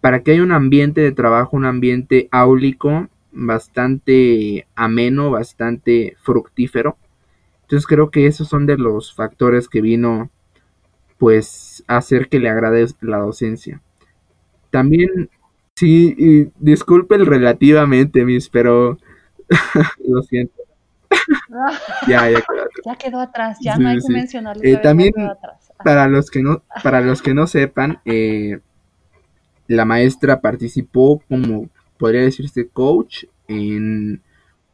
para 0.00 0.22
que 0.22 0.32
haya 0.32 0.42
un 0.42 0.52
ambiente 0.52 1.00
de 1.00 1.12
trabajo, 1.12 1.56
un 1.56 1.64
ambiente 1.64 2.28
áulico, 2.30 3.08
bastante 3.32 4.66
ameno, 4.74 5.30
bastante 5.30 6.16
fructífero. 6.22 6.96
Entonces 7.62 7.86
creo 7.86 8.10
que 8.10 8.26
esos 8.26 8.48
son 8.48 8.66
de 8.66 8.78
los 8.78 9.14
factores 9.14 9.68
que 9.68 9.80
vino 9.80 10.30
pues 11.18 11.82
a 11.88 11.96
hacer 11.96 12.28
que 12.28 12.38
le 12.38 12.48
agrade 12.48 12.86
la 13.00 13.18
docencia. 13.18 13.82
También 14.70 15.30
Sí, 15.76 16.50
disculpe 16.58 17.16
el 17.16 17.26
relativamente, 17.26 18.24
mis, 18.24 18.48
pero 18.48 18.98
lo 20.08 20.22
siento. 20.22 20.62
ya, 22.08 22.30
ya 22.30 22.40
quedó 22.40 22.62
atrás. 22.62 22.82
Ya 22.84 22.96
quedó 22.96 23.20
atrás, 23.20 23.58
ya 23.60 23.76
no 23.76 23.88
hay 23.90 23.98
que 23.98 24.12
mencionarlo. 24.12 24.62
Eh, 24.64 24.78
también, 24.78 25.12
para 25.84 26.08
los 26.08 26.30
que 26.30 26.42
no, 26.42 26.62
para 26.82 27.02
los 27.02 27.20
que 27.20 27.34
no 27.34 27.46
sepan, 27.46 28.00
eh, 28.06 28.60
la 29.68 29.84
maestra 29.84 30.40
participó 30.40 31.22
como, 31.28 31.68
podría 31.98 32.22
decirse, 32.22 32.68
coach 32.68 33.24
en 33.46 34.22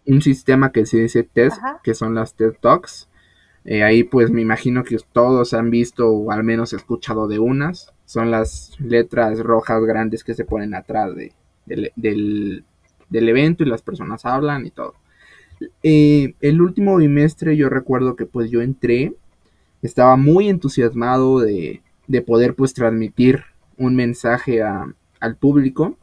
un 0.06 0.22
sistema 0.22 0.70
que 0.70 0.86
se 0.86 0.98
dice 0.98 1.24
TED, 1.24 1.52
que 1.82 1.94
son 1.94 2.14
las 2.14 2.34
TED 2.34 2.54
Talks. 2.60 3.08
Eh, 3.64 3.82
ahí 3.82 4.04
pues 4.04 4.30
me 4.30 4.40
imagino 4.40 4.82
que 4.82 4.96
todos 5.12 5.54
han 5.54 5.70
visto 5.70 6.10
o 6.10 6.32
al 6.32 6.42
menos 6.42 6.72
escuchado 6.72 7.28
de 7.28 7.38
unas 7.38 7.92
son 8.12 8.30
las 8.30 8.76
letras 8.78 9.38
rojas 9.38 9.82
grandes 9.84 10.22
que 10.22 10.34
se 10.34 10.44
ponen 10.44 10.74
atrás 10.74 11.16
de, 11.16 11.32
del, 11.64 12.64
evento 13.10 13.62
y 13.62 13.66
las 13.66 13.80
personas 13.80 14.26
hablan 14.26 14.66
y 14.66 14.70
todo. 14.70 14.96
Eh, 15.82 16.34
el 16.42 16.60
último 16.60 16.98
bimestre 16.98 17.56
yo 17.56 17.70
recuerdo 17.70 18.14
que 18.14 18.26
pues 18.26 18.50
yo 18.50 18.60
entré, 18.60 19.14
estaba 19.80 20.16
muy 20.16 20.50
entusiasmado 20.50 21.40
de, 21.40 21.80
poder 22.26 22.54
pues 22.54 22.74
transmitir 22.74 23.44
un 23.78 23.96
mensaje 23.96 24.60
al 24.62 25.36
público. 25.36 25.96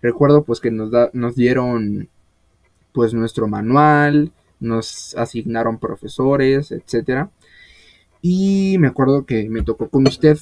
Recuerdo 0.00 0.44
pues 0.44 0.60
que 0.60 0.70
nos, 0.70 0.92
nos 1.12 1.34
dieron 1.34 2.08
pues 2.92 3.14
nuestro 3.14 3.48
manual, 3.48 4.30
nos 4.60 5.16
asignaron 5.16 5.80
profesores, 5.80 6.70
etcétera. 6.70 7.32
Y 8.22 8.76
me 8.78 8.86
acuerdo 8.86 9.26
que 9.26 9.48
me 9.48 9.64
tocó 9.64 9.88
con 9.88 10.06
usted 10.06 10.38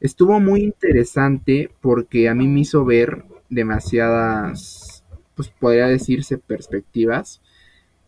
Estuvo 0.00 0.38
muy 0.40 0.62
interesante 0.62 1.70
porque 1.80 2.28
a 2.28 2.34
mí 2.34 2.48
me 2.48 2.60
hizo 2.60 2.84
ver 2.84 3.24
demasiadas, 3.48 5.04
pues 5.34 5.48
podría 5.48 5.86
decirse, 5.86 6.38
perspectivas 6.38 7.40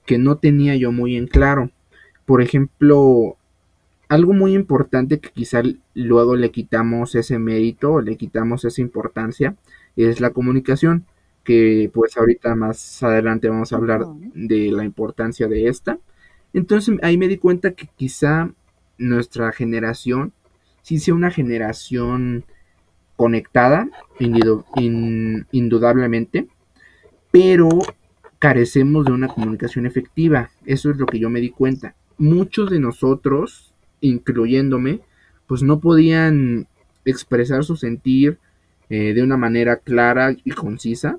que 0.07 0.19
no 0.19 0.39
tenía 0.39 0.75
yo 0.77 0.91
muy 0.93 1.17
en 1.17 1.27
claro. 1.27 1.71
Por 2.27 2.43
ejemplo, 2.43 3.37
algo 4.09 4.33
muy 4.33 4.55
importante 4.55 5.21
que 5.21 5.31
quizá 5.31 5.63
luego 5.95 6.37
le 6.37 6.51
quitamos 6.51 7.15
ese 7.15 7.39
mérito 7.39 7.93
o 7.93 8.01
le 8.01 8.17
quitamos 8.17 8.65
esa 8.65 8.81
importancia 8.81 9.57
es 9.97 10.21
la 10.21 10.31
comunicación, 10.31 11.07
que 11.45 11.91
pues 11.93 12.17
ahorita 12.17 12.55
más 12.55 13.03
adelante 13.03 13.49
vamos 13.49 13.73
a 13.73 13.77
hablar 13.77 14.07
de 14.35 14.71
la 14.71 14.85
importancia 14.85 15.49
de 15.49 15.69
esta. 15.69 15.99
Entonces 16.53 16.97
ahí 17.03 17.19
me 17.19 17.29
di 17.29 17.39
cuenta 17.39 17.73
que 17.73 17.89
quizá 17.97 18.53
nuestra 18.97 19.53
generación 19.53 20.33
sí 20.89 20.99
sea 20.99 21.13
una 21.13 21.31
generación 21.31 22.47
conectada, 23.15 23.91
indudablemente, 25.53 26.47
pero 27.31 27.69
carecemos 28.39 29.05
de 29.05 29.13
una 29.13 29.29
comunicación 29.29 29.85
efectiva. 29.85 30.49
Eso 30.65 30.91
es 30.91 30.97
lo 30.97 31.05
que 31.05 31.19
yo 31.19 31.29
me 31.29 31.41
di 31.41 31.51
cuenta. 31.51 31.95
Muchos 32.17 32.71
de 32.71 32.81
nosotros, 32.81 33.75
incluyéndome, 34.01 35.01
pues 35.47 35.63
no 35.63 35.79
podían 35.79 36.69
expresar 37.05 37.65
su 37.65 37.77
sentir 37.77 38.39
eh, 38.89 39.13
de 39.13 39.23
una 39.23 39.37
manera 39.37 39.77
clara 39.81 40.35
y 40.43 40.53
concisa. 40.53 41.19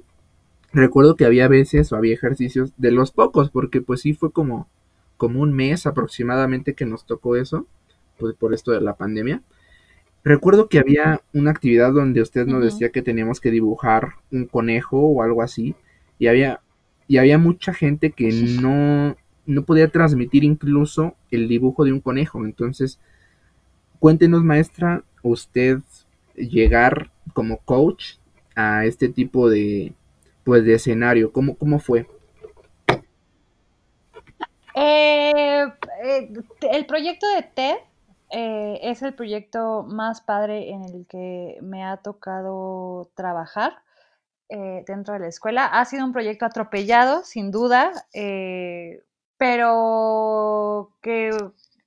Recuerdo 0.74 1.16
que 1.16 1.26
había 1.26 1.48
veces 1.48 1.92
o 1.92 1.96
había 1.96 2.16
ejercicios 2.16 2.74
de 2.78 2.90
los 2.90 3.12
pocos, 3.12 3.52
porque 3.52 3.82
pues 3.82 4.02
sí 4.02 4.16
fue 4.16 4.32
como, 4.32 4.68
como 5.16 5.42
un 5.42 5.54
mes 5.54 5.86
aproximadamente 5.86 6.74
que 6.74 6.88
nos 6.88 7.06
tocó 7.06 7.36
eso, 7.36 7.68
pues 8.18 8.34
por 8.34 8.56
esto 8.56 8.72
de 8.72 8.82
la 8.82 8.96
pandemia. 8.96 9.44
Recuerdo 10.24 10.68
que 10.68 10.80
había 10.80 11.22
una 11.34 11.52
actividad 11.52 11.94
donde 11.94 12.22
usted 12.22 12.46
nos 12.46 12.64
decía 12.64 12.90
que 12.90 13.02
teníamos 13.02 13.40
que 13.40 13.52
dibujar 13.52 14.10
un 14.32 14.46
conejo 14.46 15.00
o 15.00 15.24
algo 15.24 15.42
así. 15.42 15.76
Y 16.18 16.28
había, 16.28 16.62
y 17.08 17.18
había 17.18 17.38
mucha 17.38 17.74
gente 17.74 18.12
que 18.12 18.32
no, 18.62 19.16
no 19.46 19.64
podía 19.64 19.88
transmitir 19.88 20.44
incluso 20.44 21.16
el 21.32 21.48
dibujo 21.48 21.86
de 21.86 21.94
un 21.94 22.02
conejo. 22.02 22.44
Entonces, 22.44 23.00
cuéntenos, 24.00 24.44
maestra, 24.44 25.04
usted 25.24 25.80
llegar 26.36 27.12
como 27.34 27.58
coach 27.58 28.16
a 28.56 28.86
este 28.86 29.08
tipo 29.08 29.50
de, 29.50 29.94
pues, 30.44 30.66
de 30.66 30.74
escenario. 30.74 31.32
¿Cómo, 31.32 31.56
cómo 31.56 31.80
fue? 31.80 32.08
Eh, 34.76 35.66
eh, 36.04 36.34
el 36.72 36.86
proyecto 36.86 37.26
de 37.36 37.44
TED 37.44 37.89
eh, 38.32 38.80
es 38.84 39.02
el 39.02 39.16
proyecto 39.16 39.84
más 39.84 40.22
padre 40.22 40.70
en 40.70 40.84
el 40.84 41.08
que 41.08 41.58
me 41.62 41.84
ha 41.84 41.98
tocado 41.98 43.10
trabajar 43.16 43.82
eh, 44.50 44.84
dentro 44.88 45.16
de 45.16 45.22
la 45.22 45.28
escuela. 45.28 45.66
Ha 45.66 45.86
sido 45.86 46.06
un 46.06 46.14
proyecto 46.14 46.46
atropellado, 46.46 47.24
sin 47.24 47.50
duda, 47.52 47.92
eh, 48.14 49.04
pero 49.38 50.92
que 51.02 51.32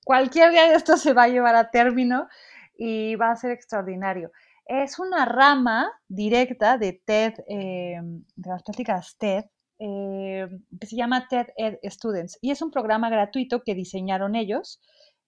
cualquier 0.05 0.51
día 0.51 0.69
de 0.69 0.75
esto 0.75 0.97
se 0.97 1.13
va 1.13 1.25
a 1.25 1.29
llevar 1.29 1.55
a 1.55 1.71
término 1.71 2.29
y 2.77 3.15
va 3.17 3.31
a 3.31 3.37
ser 3.37 3.53
extraordinario. 3.53 4.33
Es 4.67 4.99
una 4.99 5.25
rama 5.25 5.93
directa 6.09 6.79
de 6.79 7.01
TED, 7.05 7.35
de 7.47 8.25
las 8.37 8.63
prácticas 8.63 9.17
TED, 9.19 9.45
que 9.79 10.87
se 10.87 10.97
llama 10.97 11.27
TED 11.29 11.49
Ed 11.57 11.79
Students 11.85 12.39
y 12.41 12.53
es 12.53 12.63
un 12.63 12.71
programa 12.71 13.11
gratuito 13.11 13.63
que 13.63 13.75
diseñaron 13.75 14.37
ellos 14.37 14.81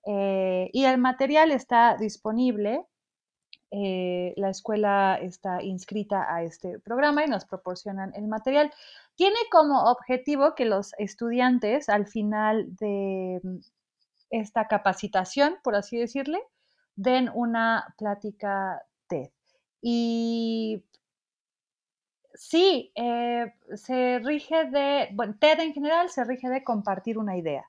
eh, 0.07 0.71
y 0.73 0.85
el 0.85 0.99
material 0.99 1.51
está 1.51 1.97
disponible. 1.97 2.85
Eh, 3.71 4.35
la 4.37 4.51
escuela 4.51 5.19
está 5.21 5.63
inscrita 5.63 6.33
a 6.33 6.45
este 6.45 6.79
programa 6.79 7.25
y 7.25 7.29
nos 7.29 7.45
proporcionan 7.45 8.13
el 8.15 8.29
material. 8.29 8.73
Tiene 9.17 9.39
como 9.51 9.85
objetivo 9.91 10.55
que 10.55 10.65
los 10.65 10.93
estudiantes 10.99 11.89
al 11.89 12.07
final 12.07 12.77
de 12.77 13.41
mm, 13.43 13.59
esta 14.31 14.69
capacitación, 14.69 15.57
por 15.65 15.75
así 15.75 15.97
decirle, 15.97 16.41
den 16.95 17.31
una 17.35 17.95
plática 17.99 18.83
TED. 19.09 19.31
Y 19.81 20.85
sí, 22.35 22.93
eh, 22.95 23.55
se 23.75 24.21
rige 24.21 24.67
de, 24.67 25.09
bueno, 25.15 25.37
TED 25.41 25.61
en 25.61 25.73
general 25.75 26.11
se 26.11 26.25
rige 26.25 26.49
de 26.49 26.65
compartir 26.65 27.19
una 27.19 27.37
idea. 27.37 27.65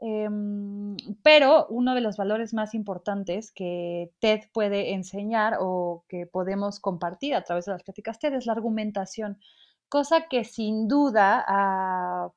Em, 0.00 0.96
pero 1.22 1.66
uno 1.68 1.94
de 1.94 2.00
los 2.00 2.16
valores 2.16 2.54
más 2.54 2.74
importantes 2.74 3.52
que 3.52 4.10
TED 4.20 4.40
puede 4.52 4.94
enseñar 4.94 5.58
o 5.60 6.04
que 6.08 6.26
podemos 6.26 6.80
compartir 6.80 7.34
a 7.36 7.44
través 7.44 7.66
de 7.66 7.72
las 7.72 7.84
pláticas 7.84 8.18
TED 8.18 8.34
es 8.34 8.46
la 8.46 8.52
argumentación, 8.54 9.38
cosa 9.88 10.28
que 10.28 10.44
sin 10.44 10.88
duda 10.88 11.44
a, 11.46 12.32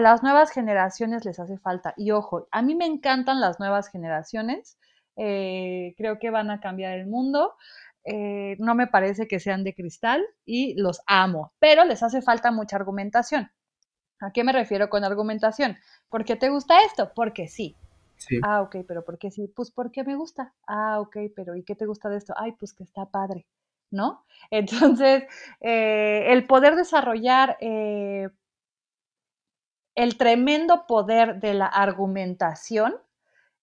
las 0.00 0.22
nuevas 0.22 0.50
generaciones 0.52 1.24
les 1.24 1.38
hace 1.40 1.58
falta. 1.58 1.94
Y 1.96 2.10
ojo, 2.12 2.48
a 2.50 2.62
mí 2.62 2.74
me 2.74 2.86
encantan 2.86 3.40
las 3.40 3.60
nuevas 3.60 3.88
generaciones, 3.88 4.78
eh, 5.16 5.94
creo 5.96 6.18
que 6.18 6.30
van 6.30 6.50
a 6.50 6.60
cambiar 6.60 6.98
el 6.98 7.06
mundo. 7.06 7.54
eh, 8.04 8.56
no 8.58 8.74
me 8.74 8.88
parece 8.88 9.28
que 9.28 9.40
sean 9.40 9.64
de 9.64 9.74
cristal 9.74 10.22
y 10.44 10.74
los 10.80 11.02
amo, 11.06 11.52
pero 11.60 11.84
les 11.84 12.02
hace 12.02 12.20
falta 12.22 12.50
mucha 12.50 12.76
argumentación. 12.76 13.50
¿A 14.22 14.32
qué 14.32 14.44
me 14.44 14.52
refiero 14.52 14.88
con 14.88 15.04
argumentación? 15.04 15.76
¿Por 16.08 16.24
qué 16.24 16.36
te 16.36 16.48
gusta 16.48 16.84
esto? 16.84 17.12
Porque 17.14 17.48
sí. 17.48 17.76
sí. 18.16 18.40
Ah, 18.44 18.62
ok, 18.62 18.76
pero 18.86 19.04
¿por 19.04 19.18
qué 19.18 19.30
sí? 19.30 19.48
Pues 19.48 19.70
porque 19.70 20.04
me 20.04 20.14
gusta. 20.14 20.54
Ah, 20.66 21.00
ok, 21.00 21.16
pero 21.34 21.56
¿y 21.56 21.64
qué 21.64 21.74
te 21.74 21.86
gusta 21.86 22.08
de 22.08 22.18
esto? 22.18 22.32
Ay, 22.36 22.52
pues 22.52 22.72
que 22.72 22.84
está 22.84 23.06
padre, 23.06 23.46
¿no? 23.90 24.24
Entonces, 24.50 25.24
eh, 25.60 26.26
el 26.28 26.46
poder 26.46 26.76
desarrollar 26.76 27.56
eh, 27.60 28.28
el 29.94 30.16
tremendo 30.16 30.86
poder 30.86 31.40
de 31.40 31.54
la 31.54 31.66
argumentación 31.66 32.94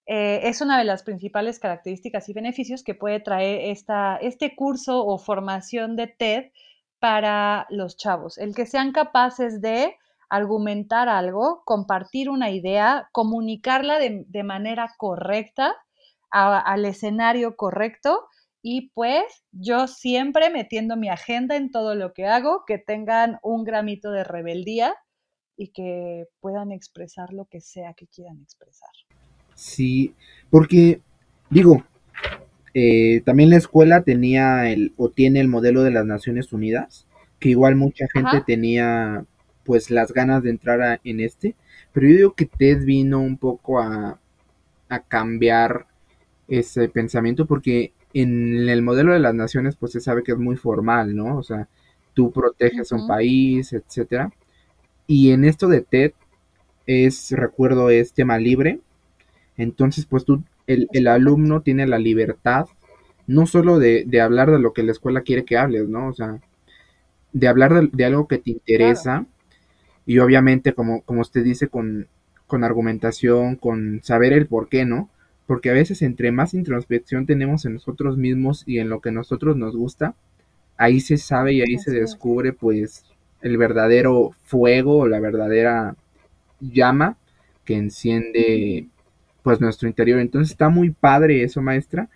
eh, 0.06 0.40
es 0.44 0.60
una 0.60 0.78
de 0.78 0.84
las 0.84 1.02
principales 1.02 1.58
características 1.58 2.28
y 2.28 2.32
beneficios 2.32 2.82
que 2.82 2.94
puede 2.94 3.20
traer 3.20 3.70
esta, 3.70 4.16
este 4.16 4.54
curso 4.54 5.04
o 5.04 5.18
formación 5.18 5.96
de 5.96 6.06
TED 6.06 6.52
para 6.98 7.66
los 7.70 7.96
chavos. 7.96 8.36
El 8.38 8.54
que 8.54 8.66
sean 8.66 8.92
capaces 8.92 9.60
de 9.60 9.96
argumentar 10.30 11.08
algo, 11.08 11.62
compartir 11.64 12.30
una 12.30 12.50
idea, 12.50 13.08
comunicarla 13.12 13.98
de, 13.98 14.42
manera 14.44 14.90
correcta 14.96 15.74
al 16.30 16.84
escenario 16.84 17.56
correcto 17.56 18.28
y 18.62 18.90
pues 18.90 19.24
yo 19.50 19.88
siempre 19.88 20.48
metiendo 20.50 20.96
mi 20.96 21.08
agenda 21.08 21.56
en 21.56 21.70
todo 21.70 21.94
lo 21.94 22.12
que 22.12 22.26
hago, 22.26 22.64
que 22.66 22.78
tengan 22.78 23.38
un 23.42 23.64
gramito 23.64 24.12
de 24.12 24.22
rebeldía 24.22 24.94
y 25.56 25.72
que 25.72 26.26
puedan 26.40 26.70
expresar 26.70 27.32
lo 27.32 27.46
que 27.46 27.60
sea 27.60 27.94
que 27.94 28.06
quieran 28.06 28.40
expresar. 28.40 28.90
Sí, 29.54 30.14
porque 30.50 31.00
digo, 31.50 31.82
eh, 32.72 33.22
también 33.24 33.50
la 33.50 33.56
escuela 33.56 34.02
tenía 34.02 34.70
el 34.70 34.92
o 34.96 35.10
tiene 35.10 35.40
el 35.40 35.48
modelo 35.48 35.82
de 35.82 35.90
las 35.90 36.06
Naciones 36.06 36.52
Unidas, 36.52 37.06
que 37.40 37.48
igual 37.48 37.74
mucha 37.74 38.06
gente 38.12 38.42
tenía 38.46 39.24
pues 39.64 39.90
las 39.90 40.12
ganas 40.12 40.42
de 40.42 40.50
entrar 40.50 41.00
en 41.04 41.20
este, 41.20 41.54
pero 41.92 42.08
yo 42.08 42.16
digo 42.16 42.34
que 42.34 42.46
Ted 42.46 42.84
vino 42.84 43.20
un 43.20 43.36
poco 43.36 43.80
a, 43.80 44.18
cambiar 45.06 45.86
ese 46.48 46.88
pensamiento 46.88 47.46
porque 47.46 47.92
en 48.12 48.68
el 48.68 48.82
modelo 48.82 49.12
de 49.12 49.20
las 49.20 49.34
naciones 49.34 49.76
pues 49.76 49.92
se 49.92 50.00
sabe 50.00 50.24
que 50.24 50.32
es 50.32 50.38
muy 50.38 50.56
formal, 50.56 51.14
¿no? 51.14 51.36
O 51.38 51.44
sea, 51.44 51.68
tú 52.12 52.32
proteges 52.32 52.90
un 52.90 53.06
país, 53.06 53.72
etcétera. 53.72 54.32
Y 55.06 55.30
en 55.30 55.44
esto 55.44 55.68
de 55.68 55.82
TED 55.82 56.12
es, 56.86 57.30
recuerdo, 57.30 57.88
es 57.90 58.12
tema 58.12 58.36
libre. 58.38 58.80
Entonces, 59.56 60.06
pues 60.06 60.24
tú, 60.24 60.42
el, 60.66 60.88
el 60.92 61.06
alumno 61.06 61.62
tiene 61.62 61.86
la 61.86 62.00
libertad 62.00 62.66
no 63.30 63.46
solo 63.46 63.78
de, 63.78 64.04
de, 64.06 64.20
hablar 64.20 64.50
de 64.50 64.58
lo 64.58 64.72
que 64.72 64.82
la 64.82 64.90
escuela 64.90 65.20
quiere 65.20 65.44
que 65.44 65.56
hables, 65.56 65.88
¿no? 65.88 66.08
O 66.08 66.12
sea, 66.12 66.40
de 67.32 67.48
hablar 67.48 67.90
de, 67.90 68.04
algo 68.04 68.26
que 68.26 68.38
te 68.38 68.50
interesa 68.50 69.26
y 70.06 70.18
obviamente, 70.18 70.72
como, 70.72 71.02
como 71.02 71.20
usted 71.20 71.44
dice, 71.44 71.68
con, 71.68 72.08
con 72.46 72.64
argumentación, 72.64 73.56
con 73.56 74.00
saber 74.02 74.32
el 74.32 74.46
por 74.46 74.68
qué, 74.68 74.84
¿no? 74.84 75.08
Porque 75.46 75.70
a 75.70 75.74
veces 75.74 76.02
entre 76.02 76.32
más 76.32 76.54
introspección 76.54 77.26
tenemos 77.26 77.64
en 77.64 77.74
nosotros 77.74 78.16
mismos 78.16 78.64
y 78.66 78.78
en 78.78 78.88
lo 78.88 79.00
que 79.00 79.10
a 79.10 79.12
nosotros 79.12 79.56
nos 79.56 79.76
gusta, 79.76 80.14
ahí 80.76 81.00
se 81.00 81.16
sabe 81.16 81.54
y 81.54 81.60
ahí 81.62 81.78
se 81.78 81.90
descubre 81.90 82.52
pues 82.52 83.04
el 83.42 83.56
verdadero 83.56 84.32
fuego 84.44 84.98
o 84.98 85.08
la 85.08 85.20
verdadera 85.20 85.96
llama 86.60 87.16
que 87.64 87.76
enciende 87.76 88.88
pues 89.42 89.60
nuestro 89.60 89.88
interior. 89.88 90.20
Entonces 90.20 90.52
está 90.52 90.68
muy 90.68 90.90
padre 90.90 91.42
eso, 91.42 91.62
maestra. 91.62 92.08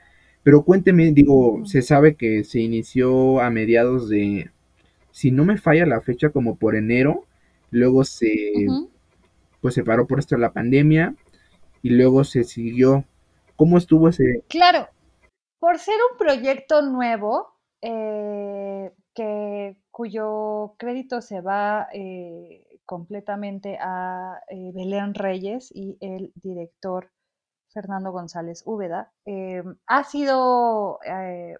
Pero 0.43 0.63
cuénteme, 0.63 1.13
digo, 1.13 1.63
se 1.65 1.83
sabe 1.83 2.17
que 2.17 2.45
se 2.45 2.61
inició 2.61 3.41
a 3.41 3.51
mediados 3.51 4.09
de, 4.09 4.51
si 5.11 5.31
no 5.31 5.45
me 5.45 5.57
falla 5.57 5.87
la 5.87 6.01
fecha, 6.03 6.31
como 6.31 6.57
por 6.57 6.77
enero, 6.77 7.25
luego 7.75 8.05
se, 8.05 8.67
pues 9.61 9.75
se 9.75 9.85
paró 9.85 10.07
por 10.07 10.19
esto 10.19 10.37
la 10.37 10.53
pandemia 10.53 11.15
y 11.83 11.91
luego 11.91 12.25
se 12.25 12.45
siguió. 12.45 13.05
¿Cómo 13.57 13.79
estuvo 13.79 14.09
ese? 14.09 14.45
Claro, 14.49 14.89
por 15.59 15.79
ser 15.79 15.95
un 16.11 16.19
proyecto 16.19 16.83
nuevo, 16.83 17.55
eh, 17.81 18.93
que, 19.15 19.77
cuyo 19.91 20.75
crédito 20.79 21.21
se 21.21 21.41
va 21.41 21.89
eh, 21.93 22.65
completamente 22.85 23.79
a 23.81 24.41
eh, 24.49 24.73
Belén 24.75 25.15
Reyes 25.15 25.71
y 25.73 25.99
el 26.01 26.33
director 26.35 27.11
Fernando 27.73 28.11
González 28.11 28.63
Úbeda, 28.67 29.13
ha 29.87 30.05
sido 30.05 31.01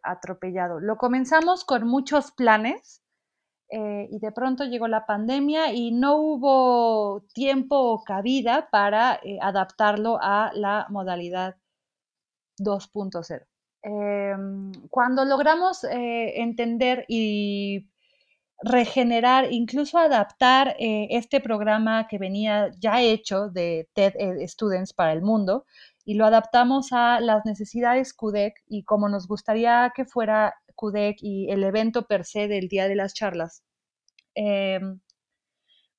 atropellado. 0.03 0.81
Lo 0.81 0.97
comenzamos 0.97 1.65
con 1.65 1.87
muchos 1.87 2.31
planes, 2.33 3.04
eh, 3.77 4.07
y 4.09 4.21
de 4.21 4.31
pronto 4.31 4.63
llegó 4.65 4.87
la 4.87 5.05
pandemia 5.05 5.73
y 5.73 5.91
no 5.91 6.17
hubo 6.17 7.25
tiempo 7.33 7.77
o 7.77 8.05
cabida 8.05 8.69
para 8.71 9.19
eh, 9.25 9.39
adaptarlo 9.43 10.17
a 10.23 10.53
la 10.55 10.87
modalidad 10.91 11.57
2.0. 12.61 13.47
Em, 13.83 14.71
cuando 14.91 15.25
logramos 15.25 15.83
eh, 15.83 16.41
entender 16.41 17.05
y 17.09 17.91
regenerar, 18.63 19.53
incluso 19.53 19.99
adaptar 19.99 20.77
este 20.79 21.41
programa 21.41 22.07
que 22.07 22.19
venía 22.19 22.71
ya 22.79 23.03
hecho 23.03 23.49
de 23.51 23.89
TED 23.93 24.15
Students 24.47 24.93
para 24.95 25.13
el 25.13 25.21
mundo 25.21 25.65
y 26.05 26.15
lo 26.15 26.27
adaptamos 26.27 26.93
a 26.93 27.19
las 27.19 27.45
necesidades 27.45 28.15
CUDEC 28.15 28.55
y 28.69 28.85
como 28.85 29.09
nos 29.09 29.27
gustaría 29.27 29.93
que 29.97 30.05
fuera 30.05 30.55
Y 31.21 31.51
el 31.51 31.65
evento 31.65 32.07
per 32.07 32.25
se 32.25 32.49
del 32.49 32.69
Día 32.69 32.89
de 32.89 32.97
las 32.97 33.15
Charlas. 33.15 33.63
Em, 34.35 35.01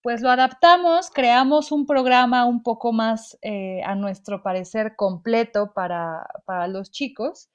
pues 0.01 0.21
lo 0.21 0.29
adaptamos, 0.29 1.09
creamos 1.09 1.71
un 1.71 1.87
programa 1.87 2.45
un 2.45 2.61
poco 2.61 2.93
más, 2.93 3.37
eh, 3.41 3.81
a 3.83 3.95
nuestro 3.95 4.43
parecer, 4.43 4.95
completo 4.95 5.73
para, 5.73 6.27
los 6.67 6.91
chicos. 6.91 7.49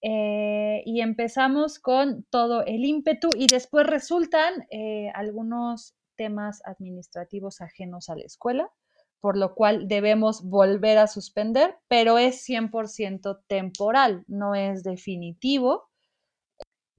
Eh, 0.00 0.82
y 0.86 1.00
empezamos 1.00 1.78
con 1.78 2.24
todo 2.30 2.64
el 2.64 2.84
ímpetu 2.84 3.28
y 3.36 3.46
después 3.46 3.86
resultan 3.86 4.66
eh, 4.70 5.10
algunos 5.14 5.94
temas 6.16 6.62
administrativos 6.64 7.60
ajenos 7.60 8.08
a 8.08 8.16
la 8.16 8.24
escuela, 8.24 8.70
por 9.20 9.36
lo 9.36 9.54
cual 9.54 9.86
debemos 9.86 10.42
volver 10.42 10.98
a 10.98 11.06
suspender, 11.06 11.76
pero 11.88 12.18
es 12.18 12.42
100% 12.48 13.42
temporal, 13.46 14.24
no 14.26 14.54
es 14.54 14.82
definitivo 14.82 15.91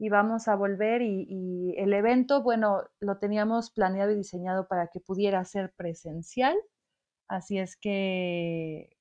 y 0.03 0.09
vamos 0.09 0.49
a 0.49 0.55
volver 0.57 1.01
y, 1.01 1.75
el 1.77 1.93
evento, 1.93 2.43
bueno, 2.43 2.83
lo 2.99 3.19
teníamos 3.19 3.71
planeado 3.71 4.11
y 4.11 4.15
diseñado 4.15 4.67
para 4.67 4.87
que 4.87 4.99
pudiera 4.99 5.45
ser 5.45 5.71
presencial, 5.77 6.57
así 7.29 7.57
es 7.57 7.77
que 7.77 8.97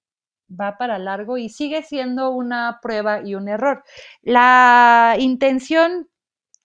va 0.48 0.78
para 0.78 1.00
largo 1.00 1.38
y 1.38 1.48
sigue 1.48 1.82
siendo 1.82 2.30
una 2.30 2.78
prueba 2.80 3.20
y 3.20 3.34
un 3.34 3.48
error. 3.48 3.82
La 4.20 5.16
intención 5.18 6.08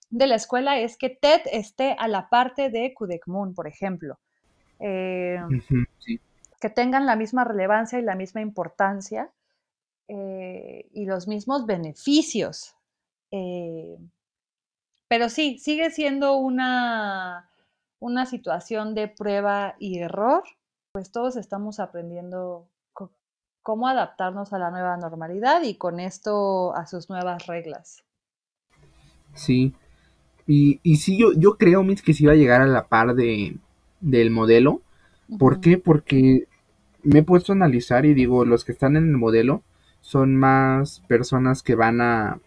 de 0.08 0.28
la 0.28 0.36
escuela 0.36 0.78
es 0.78 0.96
que 0.96 1.10
TED 1.10 1.40
esté 1.50 1.96
a 1.98 2.06
la 2.06 2.28
parte 2.28 2.70
de 2.70 2.94
Kudekmun, 2.94 3.54
por 3.54 3.66
ejemplo. 3.66 4.20
Eh, 4.78 5.40
que 6.60 6.70
tengan 6.70 7.06
la 7.06 7.16
misma 7.16 7.42
relevancia 7.42 7.98
y 7.98 8.02
la 8.02 8.14
misma 8.14 8.40
importancia 8.40 9.32
eh, 10.06 10.86
y 10.92 11.06
los 11.06 11.26
mismos 11.26 11.66
beneficios. 11.66 12.76
Eh, 13.32 13.98
pero 15.08 15.28
sí, 15.28 15.58
sigue 15.58 15.90
siendo 15.90 16.36
una, 16.36 17.50
una 17.98 18.26
situación 18.26 18.94
de 18.94 19.08
prueba 19.08 19.74
y 19.78 19.98
error, 19.98 20.44
pues 20.92 21.10
todos 21.10 21.36
estamos 21.36 21.80
aprendiendo 21.80 22.68
cómo 23.62 23.88
adaptarnos 23.88 24.52
a 24.52 24.58
la 24.58 24.70
nueva 24.70 24.96
normalidad 24.96 25.62
y 25.62 25.74
con 25.74 26.00
esto 26.00 26.74
a 26.74 26.86
sus 26.86 27.10
nuevas 27.10 27.46
reglas. 27.46 28.02
Sí, 29.34 29.74
y, 30.46 30.80
y 30.82 30.96
sí, 30.96 31.18
yo, 31.18 31.32
yo 31.34 31.58
creo, 31.58 31.82
Miss, 31.82 32.00
que 32.00 32.14
sí 32.14 32.24
va 32.24 32.32
a 32.32 32.36
llegar 32.36 32.62
a 32.62 32.66
la 32.66 32.86
par 32.88 33.14
de, 33.14 33.58
del 34.00 34.30
modelo. 34.30 34.80
¿Por 35.38 35.60
qué? 35.60 35.76
Porque 35.76 36.48
me 37.02 37.18
he 37.18 37.22
puesto 37.22 37.52
a 37.52 37.56
analizar 37.56 38.06
y 38.06 38.14
digo, 38.14 38.46
los 38.46 38.64
que 38.64 38.72
están 38.72 38.96
en 38.96 39.08
el 39.08 39.16
modelo 39.18 39.62
son 40.00 40.36
más 40.36 41.00
personas 41.06 41.62
que 41.62 41.74
van 41.74 42.00
a, 42.00 42.40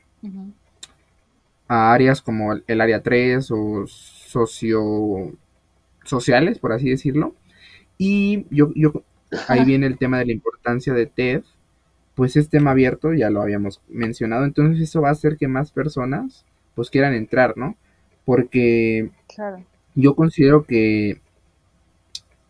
a 1.72 1.94
áreas 1.94 2.22
como 2.22 2.52
el 2.68 2.82
área 2.82 3.02
3 3.02 3.50
o 3.52 3.86
socio 3.88 5.32
sociales, 6.04 6.60
por 6.60 6.74
así 6.74 6.90
decirlo. 6.90 7.34
Y 7.98 8.46
yo, 8.50 8.74
yo 8.76 8.92
ahí 9.48 9.64
viene 9.64 9.88
el 9.88 9.98
tema 9.98 10.20
de 10.20 10.26
la 10.26 10.34
importancia 10.34 10.94
de 10.94 11.06
TED, 11.06 11.44
pues 12.14 12.36
es 12.36 12.50
tema 12.50 12.72
abierto, 12.72 13.14
ya 13.14 13.30
lo 13.30 13.42
habíamos 13.42 13.82
mencionado, 13.88 14.44
entonces 14.44 14.82
eso 14.82 15.00
va 15.00 15.08
a 15.08 15.14
hacer 15.14 15.38
que 15.38 15.48
más 15.48 15.72
personas 15.72 16.46
pues 16.76 16.90
quieran 16.90 17.14
entrar, 17.14 17.56
¿no? 17.56 17.78
Porque 18.26 19.10
yo 19.96 20.16
considero 20.18 20.66
que, 20.66 21.22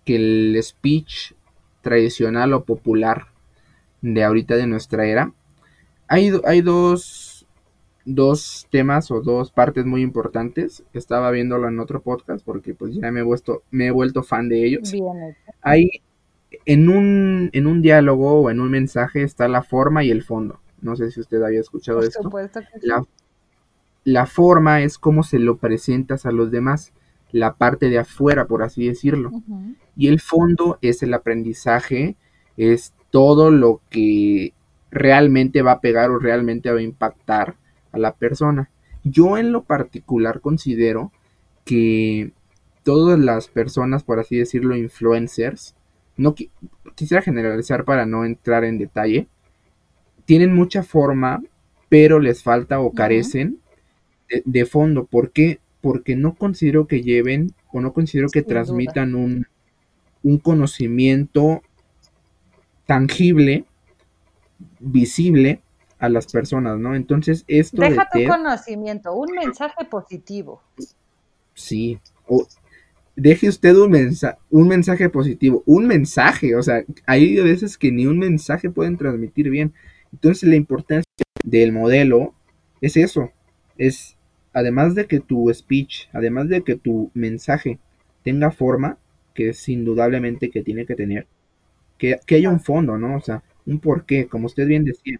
que 0.03 0.15
el 0.15 0.57
speech 0.63 1.33
tradicional 1.83 2.53
o 2.53 2.63
popular 2.63 3.27
de 4.01 4.23
ahorita 4.23 4.55
de 4.55 4.65
nuestra 4.65 5.05
era, 5.05 5.31
hay, 6.07 6.31
hay 6.43 6.61
dos 6.61 7.30
dos 8.05 8.67
temas 8.71 9.11
o 9.11 9.21
dos 9.21 9.51
partes 9.51 9.85
muy 9.85 10.01
importantes. 10.01 10.83
Estaba 10.93 11.31
viéndolo 11.31 11.67
en 11.67 11.79
otro 11.79 12.01
podcast 12.01 12.43
porque 12.43 12.73
pues 12.73 12.95
ya 12.95 13.11
me 13.11 13.21
he 13.21 13.23
vuelto, 13.23 13.63
me 13.71 13.87
he 13.87 13.91
vuelto 13.91 14.23
fan 14.23 14.49
de 14.49 14.65
ellos. 14.65 14.91
Bien 14.91 15.35
Hay 15.61 15.89
en 16.65 16.89
un, 16.89 17.49
en 17.53 17.67
un 17.67 17.81
diálogo 17.81 18.41
o 18.41 18.49
en 18.49 18.59
un 18.59 18.69
mensaje 18.71 19.23
está 19.23 19.47
la 19.47 19.63
forma 19.63 20.03
y 20.03 20.11
el 20.11 20.23
fondo. 20.23 20.59
No 20.81 20.95
sé 20.95 21.11
si 21.11 21.19
usted 21.19 21.41
había 21.43 21.59
escuchado 21.59 21.99
Por 21.99 22.07
esto. 22.07 22.23
supuesto 22.23 22.59
que 22.59 22.79
sí. 22.79 22.87
La, 22.87 23.03
la 24.03 24.25
forma 24.25 24.81
es 24.81 24.97
cómo 24.97 25.23
se 25.23 25.39
lo 25.39 25.57
presentas 25.57 26.25
a 26.25 26.31
los 26.31 26.51
demás, 26.51 26.91
la 27.31 27.53
parte 27.53 27.89
de 27.89 27.99
afuera, 27.99 28.45
por 28.47 28.63
así 28.63 28.87
decirlo. 28.87 29.31
Y 29.95 30.07
el 30.07 30.19
fondo 30.19 30.79
es 30.81 31.03
el 31.03 31.13
aprendizaje, 31.13 32.15
es 32.57 32.93
todo 33.11 33.51
lo 33.51 33.81
que 33.89 34.53
realmente 34.89 35.61
va 35.61 35.73
a 35.73 35.81
pegar 35.81 36.09
o 36.09 36.19
realmente 36.19 36.71
va 36.71 36.79
a 36.79 36.83
impactar 36.83 37.55
a 37.91 37.99
la 37.99 38.13
persona. 38.15 38.69
Yo 39.03 39.37
en 39.37 39.51
lo 39.51 39.63
particular 39.63 40.41
considero 40.41 41.11
que 41.65 42.31
todas 42.83 43.19
las 43.19 43.47
personas, 43.47 44.03
por 44.03 44.19
así 44.19 44.37
decirlo, 44.37 44.75
influencers, 44.75 45.75
no 46.17 46.35
qui- 46.35 46.49
quisiera 46.95 47.21
generalizar 47.23 47.85
para 47.85 48.05
no 48.05 48.25
entrar 48.25 48.63
en 48.63 48.77
detalle, 48.77 49.27
tienen 50.25 50.53
mucha 50.53 50.83
forma, 50.83 51.43
pero 51.89 52.19
les 52.19 52.43
falta 52.43 52.79
o 52.79 52.93
carecen 52.93 53.59
de, 54.29 54.43
de 54.45 54.65
fondo. 54.65 55.05
¿Por 55.05 55.31
qué? 55.31 55.59
Porque 55.81 56.15
no 56.15 56.35
considero 56.35 56.87
que 56.87 57.01
lleven 57.03 57.53
o 57.73 57.81
no 57.81 57.93
considero 57.93 58.31
que 58.31 58.41
Sin 58.41 58.49
transmitan 58.49 59.15
un, 59.15 59.47
un 60.23 60.37
conocimiento 60.39 61.61
tangible, 62.85 63.65
visible 64.79 65.61
a 66.01 66.09
las 66.09 66.25
personas, 66.25 66.79
¿no? 66.79 66.95
Entonces, 66.95 67.45
esto 67.47 67.79
Deja 67.79 68.01
de 68.01 68.07
tu 68.11 68.19
TED, 68.19 68.27
conocimiento, 68.27 69.13
un 69.13 69.31
mensaje 69.35 69.85
positivo. 69.85 70.61
sí, 71.53 71.99
o 72.27 72.45
deje 73.15 73.47
usted 73.47 73.75
un, 73.75 73.91
mensa 73.91 74.39
un 74.49 74.67
mensaje 74.67 75.09
positivo, 75.09 75.61
un 75.67 75.85
mensaje, 75.85 76.55
o 76.55 76.63
sea, 76.63 76.83
hay 77.05 77.35
veces 77.35 77.77
que 77.77 77.91
ni 77.91 78.07
un 78.07 78.17
mensaje 78.17 78.71
pueden 78.71 78.97
transmitir 78.97 79.51
bien. 79.51 79.73
Entonces, 80.11 80.49
la 80.49 80.55
importancia 80.55 81.05
del 81.43 81.71
modelo 81.71 82.33
es 82.81 82.97
eso, 82.97 83.31
es, 83.77 84.17
además 84.53 84.95
de 84.95 85.05
que 85.05 85.19
tu 85.19 85.53
speech, 85.53 86.09
además 86.13 86.49
de 86.49 86.63
que 86.63 86.77
tu 86.77 87.11
mensaje 87.13 87.77
tenga 88.23 88.49
forma, 88.49 88.97
que 89.35 89.49
es 89.49 89.69
indudablemente 89.69 90.49
que 90.49 90.63
tiene 90.63 90.87
que 90.87 90.95
tener, 90.95 91.27
que, 91.99 92.19
que 92.25 92.35
haya 92.35 92.49
un 92.49 92.59
fondo, 92.59 92.97
¿no? 92.97 93.17
O 93.17 93.21
sea, 93.21 93.43
un 93.67 93.79
porqué, 93.79 94.25
como 94.25 94.47
usted 94.47 94.65
bien 94.65 94.83
decía, 94.83 95.19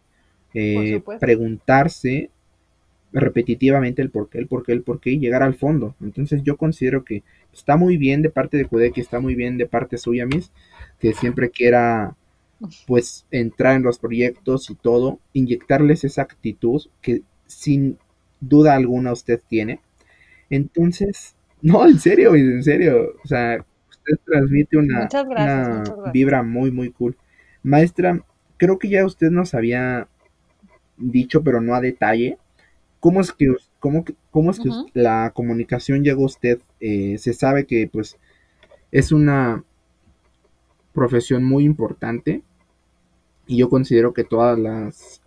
eh, 0.54 1.02
preguntarse 1.20 2.30
repetitivamente 3.14 4.02
el 4.02 4.10
porqué, 4.10 4.38
el 4.38 4.48
porqué, 4.48 4.72
el 4.72 4.84
porqué 4.84 5.12
y 5.12 5.20
llegar 5.20 5.44
al 5.44 5.56
fondo. 5.56 5.96
Entonces 6.02 6.44
yo 6.44 6.58
considero 6.58 7.04
que 7.04 7.24
está 7.54 7.78
muy 7.78 7.98
bien 7.98 8.22
de 8.22 8.30
parte 8.30 8.58
de 8.58 8.66
Kudeki, 8.66 9.02
está 9.02 9.20
muy 9.20 9.36
bien 9.36 9.58
de 9.58 9.66
parte 9.66 9.98
suya, 9.98 10.26
Miss, 10.26 10.52
que 11.00 11.14
siempre 11.14 11.50
quiera 11.50 12.16
pues 12.88 13.26
entrar 13.32 13.76
en 13.76 13.84
los 13.84 13.98
proyectos 13.98 14.70
y 14.70 14.76
todo, 14.76 15.20
inyectarles 15.34 16.04
esa 16.04 16.22
actitud 16.22 16.82
que 17.02 17.24
sin 17.48 17.98
duda 18.40 18.76
alguna 18.76 19.12
usted 19.12 19.42
tiene. 19.48 19.82
Entonces, 20.50 21.36
no, 21.62 21.86
en 21.88 22.00
serio, 22.00 22.36
en 22.36 22.64
serio, 22.64 23.16
o 23.24 23.28
sea, 23.28 23.66
usted 23.90 24.20
transmite 24.26 24.78
una, 24.78 25.08
gracias, 25.08 25.90
una 25.90 26.12
vibra 26.12 26.44
muy, 26.44 26.72
muy 26.72 26.92
cool. 26.92 27.18
Maestra, 27.64 28.24
creo 28.58 28.80
que 28.80 28.90
ya 28.90 29.06
usted 29.06 29.32
nos 29.32 29.54
había 29.54 30.08
dicho, 31.02 31.44
pero 31.44 31.62
no 31.62 31.76
a 31.76 31.82
detalle, 31.82 32.38
¿cómo 33.00 33.22
es 33.22 33.34
que, 33.34 33.54
cómo, 33.80 34.06
cómo 34.30 34.52
es 34.52 34.60
que 34.60 34.70
la 34.94 35.32
comunicación 35.34 36.04
llegó 36.04 36.24
a 36.24 36.28
usted? 36.28 36.60
Eh, 36.80 37.18
se 37.18 37.34
sabe 37.34 37.66
que 37.66 37.90
pues 37.92 38.18
es 38.92 39.12
una 39.12 39.64
profesión 40.94 41.44
muy 41.44 41.66
importante 41.66 42.44
y 43.48 43.58
yo 43.58 43.70
considero 43.70 44.14
que 44.14 44.24
todas 44.24 44.58
las, 44.58 45.22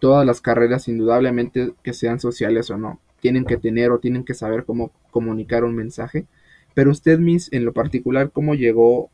todas 0.00 0.26
las 0.26 0.40
carreras, 0.40 0.88
indudablemente 0.88 1.72
que 1.82 1.92
sean 1.92 2.20
sociales 2.20 2.70
o 2.70 2.76
no, 2.76 3.00
tienen 3.20 3.44
que 3.44 3.56
tener 3.56 3.90
o 3.90 4.00
tienen 4.00 4.24
que 4.24 4.34
saber 4.34 4.64
cómo 4.64 4.90
comunicar 5.10 5.64
un 5.64 5.76
mensaje. 5.76 6.26
Pero 6.74 6.90
usted, 6.90 7.18
Miss, 7.18 7.48
en 7.52 7.64
lo 7.64 7.72
particular, 7.72 8.30
¿cómo 8.30 8.54
llegó 8.54 9.10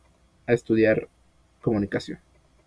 a 0.47 0.53
estudiar 0.53 1.09
comunicación? 1.61 2.19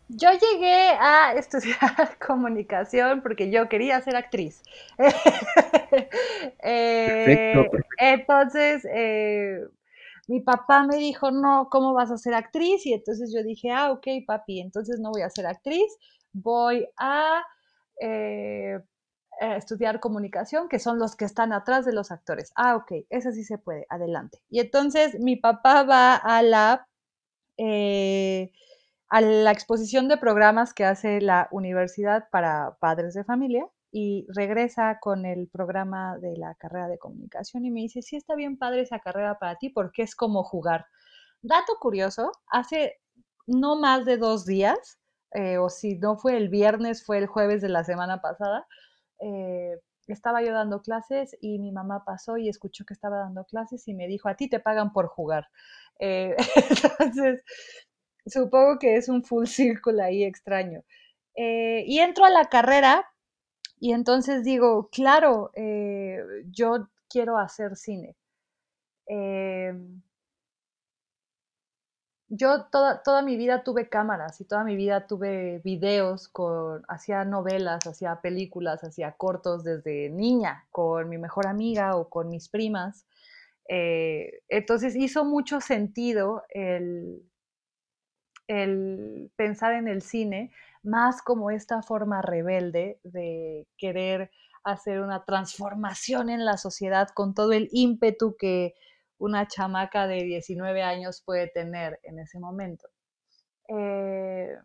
Yo 0.10 0.30
llegué 0.32 0.90
a 1.00 1.34
estudiar 1.34 2.18
comunicación 2.20 3.22
porque 3.22 3.52
yo 3.52 3.70
quería 3.70 4.02
ser 4.02 4.16
actriz. 4.16 4.64
Perfecto, 7.04 7.66
Eh, 7.66 7.70
perfecto. 7.70 7.90
entonces, 7.98 8.86
eh, 8.94 9.60
mi 10.28 10.42
papá 10.42 10.84
me 10.86 10.98
dijo, 10.98 11.32
no, 11.32 11.70
¿cómo 11.72 11.94
vas 11.94 12.12
a 12.12 12.18
ser 12.18 12.34
actriz? 12.36 12.86
Y 12.86 12.94
entonces 12.94 13.34
yo 13.36 13.44
dije, 13.44 13.72
ah, 13.72 13.92
ok, 13.92 14.08
papi, 14.28 14.62
entonces 14.62 15.00
no 15.00 15.12
voy 15.12 15.22
a 15.24 15.30
ser 15.30 15.46
actriz, 15.48 15.86
voy 16.34 16.88
a 16.98 17.44
eh, 18.02 18.80
a 19.42 19.56
estudiar 19.58 20.00
comunicación, 20.02 20.70
que 20.70 20.80
son 20.80 21.00
los 21.00 21.16
que 21.16 21.26
están 21.26 21.54
atrás 21.54 21.86
de 21.86 21.94
los 21.94 22.12
actores. 22.12 22.52
Ah, 22.56 22.76
ok, 22.78 22.92
eso 23.10 23.32
sí 23.32 23.44
se 23.44 23.58
puede, 23.58 23.86
adelante. 23.90 24.40
Y 24.50 24.60
entonces 24.62 25.20
mi 25.20 25.36
papá 25.38 25.84
va 25.84 26.16
a 26.16 26.42
la 26.44 26.88
a 29.10 29.22
la 29.22 29.52
exposición 29.52 30.08
de 30.08 30.18
programas 30.18 30.74
que 30.74 30.86
hace 30.86 31.22
la 31.22 31.48
Universidad 31.52 32.30
para 32.32 32.78
Padres 32.80 33.14
de 33.14 33.24
Familia 33.24 33.68
y 33.92 34.28
regresa 34.36 35.00
con 35.00 35.26
el 35.26 35.48
programa 35.48 36.18
de 36.20 36.38
la 36.38 36.54
carrera 36.56 36.88
de 36.88 37.00
comunicación 37.00 37.66
y 37.66 37.72
me 37.72 37.82
dice, 37.82 38.02
sí 38.04 38.16
está 38.16 38.36
bien 38.36 38.58
padre 38.58 38.82
esa 38.82 39.00
carrera 39.00 39.40
para 39.40 39.56
ti 39.56 39.70
porque 39.70 40.04
es 40.04 40.16
como 40.16 40.44
jugar. 40.44 40.86
Dato 41.42 41.78
curioso, 41.80 42.32
hace 42.52 43.00
no 43.48 43.80
más 43.80 44.06
de 44.06 44.18
dos 44.18 44.46
días, 44.46 45.00
eh, 45.32 45.58
o 45.58 45.70
si 45.70 45.98
no 45.98 46.18
fue 46.18 46.38
el 46.38 46.50
viernes, 46.50 47.04
fue 47.04 47.18
el 47.18 47.28
jueves 47.28 47.62
de 47.62 47.70
la 47.70 47.84
semana 47.84 48.22
pasada, 48.22 48.68
eh, 49.22 49.80
estaba 50.08 50.44
yo 50.44 50.54
dando 50.54 50.82
clases 50.82 51.36
y 51.42 51.60
mi 51.60 51.72
mamá 51.72 52.04
pasó 52.06 52.38
y 52.38 52.50
escuchó 52.50 52.86
que 52.86 52.94
estaba 52.94 53.18
dando 53.18 53.46
clases 53.46 53.88
y 53.88 53.94
me 53.94 54.08
dijo, 54.08 54.28
a 54.30 54.36
ti 54.36 54.50
te 54.50 54.60
pagan 54.60 54.92
por 54.92 55.08
jugar. 55.08 55.48
Eh, 56.00 56.36
entonces, 57.00 57.44
supongo 58.30 58.80
que 58.80 58.96
es 58.98 59.10
un 59.10 59.24
full 59.24 59.46
circle 59.48 60.02
ahí 60.02 60.24
extraño. 60.24 60.84
Eh, 61.36 61.84
y 61.88 62.00
entro 62.00 62.26
a 62.26 62.30
la 62.30 62.50
carrera 62.50 63.10
y 63.80 63.94
entonces 63.94 64.44
digo, 64.44 64.90
claro, 64.92 65.52
eh, 65.56 66.20
yo 66.52 66.90
quiero 67.10 67.38
hacer 67.38 67.78
cine. 67.78 68.18
Eh, 69.08 69.74
yo 72.28 72.66
toda, 72.66 73.02
toda 73.04 73.22
mi 73.24 73.38
vida 73.38 73.64
tuve 73.64 73.90
cámaras 73.90 74.40
y 74.42 74.46
toda 74.46 74.64
mi 74.64 74.76
vida 74.76 75.08
tuve 75.08 75.62
videos, 75.64 76.28
con, 76.28 76.84
hacía 76.90 77.26
novelas, 77.26 77.88
hacía 77.88 78.22
películas, 78.22 78.84
hacía 78.84 79.14
cortos 79.14 79.64
desde 79.64 80.10
niña 80.10 80.68
con 80.72 81.10
mi 81.10 81.18
mejor 81.18 81.48
amiga 81.48 81.96
o 81.96 82.10
con 82.10 82.30
mis 82.30 82.50
primas. 82.50 83.08
Entonces 83.72 84.96
hizo 84.96 85.26
mucho 85.26 85.62
sentido 85.62 86.44
el, 86.50 87.29
el 88.50 89.32
pensar 89.36 89.74
en 89.74 89.88
el 89.88 90.02
cine 90.02 90.52
más 90.82 91.22
como 91.22 91.52
esta 91.52 91.84
forma 91.84 92.22
rebelde 92.22 93.00
de 93.04 93.68
querer 93.78 94.32
hacer 94.64 95.02
una 95.02 95.24
transformación 95.24 96.30
en 96.30 96.44
la 96.44 96.58
sociedad 96.58 97.10
con 97.14 97.34
todo 97.36 97.52
el 97.52 97.70
ímpetu 97.72 98.36
que 98.38 98.74
una 99.20 99.48
chamaca 99.48 100.08
de 100.08 100.24
19 100.24 100.82
años 100.82 101.22
puede 101.24 101.48
tener 101.48 102.00
en 102.04 102.20
ese 102.20 102.40
momento. 102.40 102.90
Eh, 103.68 104.58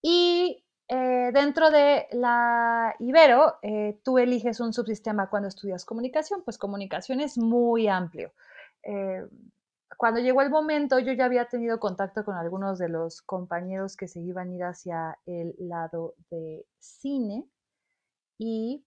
y 0.00 0.64
eh, 0.88 1.30
dentro 1.32 1.70
de 1.70 2.06
la 2.12 2.94
Ibero, 3.00 3.56
eh, 3.62 3.98
tú 4.04 4.18
eliges 4.18 4.60
un 4.60 4.72
subsistema 4.72 5.28
cuando 5.28 5.48
estudias 5.48 5.84
comunicación, 5.84 6.42
pues 6.44 6.56
comunicación 6.56 7.20
es 7.20 7.36
muy 7.36 7.88
amplio. 7.88 8.32
Cuando 9.96 10.20
llegó 10.20 10.42
el 10.42 10.50
momento, 10.50 10.98
yo 10.98 11.12
ya 11.12 11.26
había 11.26 11.46
tenido 11.46 11.78
contacto 11.78 12.24
con 12.24 12.36
algunos 12.36 12.78
de 12.78 12.88
los 12.88 13.22
compañeros 13.22 13.96
que 13.96 14.08
se 14.08 14.20
iban 14.20 14.50
a 14.50 14.54
ir 14.54 14.64
hacia 14.64 15.18
el 15.26 15.54
lado 15.58 16.14
de 16.30 16.64
cine 16.78 17.44
y 18.38 18.84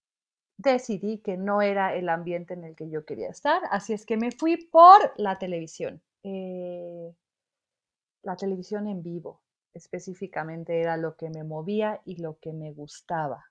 decidí 0.58 1.18
que 1.18 1.36
no 1.36 1.62
era 1.62 1.94
el 1.94 2.08
ambiente 2.08 2.54
en 2.54 2.64
el 2.64 2.74
que 2.74 2.88
yo 2.88 3.04
quería 3.04 3.28
estar, 3.28 3.62
así 3.70 3.92
es 3.92 4.06
que 4.06 4.16
me 4.16 4.32
fui 4.32 4.56
por 4.56 5.12
la 5.16 5.38
televisión, 5.38 6.02
eh, 6.22 7.14
la 8.22 8.36
televisión 8.36 8.88
en 8.88 9.02
vivo 9.02 9.42
específicamente 9.76 10.80
era 10.80 10.96
lo 10.96 11.16
que 11.16 11.28
me 11.30 11.44
movía 11.44 12.00
y 12.04 12.16
lo 12.16 12.38
que 12.38 12.52
me 12.52 12.72
gustaba. 12.72 13.44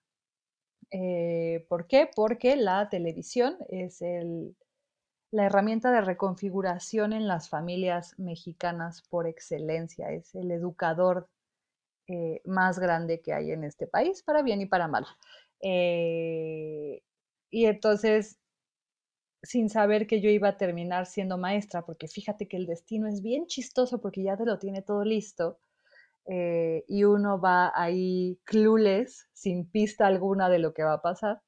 Eh, 0.92 1.66
¿Por 1.70 1.88
qué? 1.88 2.10
Porque 2.14 2.56
la 2.56 2.90
televisión 2.90 3.58
es 3.70 4.02
el, 4.02 4.56
la 5.32 5.46
herramienta 5.46 5.92
de 5.92 6.02
reconfiguración 6.02 7.14
en 7.14 7.28
las 7.28 7.50
familias 7.50 8.18
mexicanas 8.20 9.02
por 9.10 9.28
excelencia, 9.28 10.12
es 10.12 10.34
el 10.36 10.52
educador 10.52 11.30
eh, 12.08 12.42
más 12.46 12.80
grande 12.80 13.22
que 13.22 13.34
hay 13.34 13.52
en 13.52 13.64
este 13.64 13.88
país, 13.88 14.24
para 14.24 14.44
bien 14.44 14.62
y 14.62 14.68
para 14.68 14.88
mal. 14.88 15.06
Eh, 15.62 17.02
y 17.52 17.66
entonces, 17.66 18.40
sin 19.44 19.70
saber 19.70 20.08
que 20.08 20.20
yo 20.22 20.30
iba 20.30 20.50
a 20.50 20.58
terminar 20.58 21.06
siendo 21.06 21.38
maestra, 21.38 21.86
porque 21.86 22.08
fíjate 22.08 22.48
que 22.48 22.58
el 22.58 22.66
destino 22.66 23.08
es 23.08 23.22
bien 23.22 23.46
chistoso 23.48 24.02
porque 24.02 24.24
ya 24.24 24.36
te 24.38 24.46
lo 24.46 24.60
tiene 24.60 24.82
todo 24.82 25.04
listo. 25.04 25.60
Eh, 26.28 26.86
y 26.88 27.04
uno 27.06 27.40
va 27.40 27.72
ahí 27.76 28.40
clueless, 28.46 29.30
sin 29.34 29.70
pista 29.70 30.08
alguna 30.08 30.50
de 30.50 30.60
lo 30.60 30.74
que 30.74 30.84
va 30.84 30.94
a 30.94 31.02
pasar. 31.02 31.42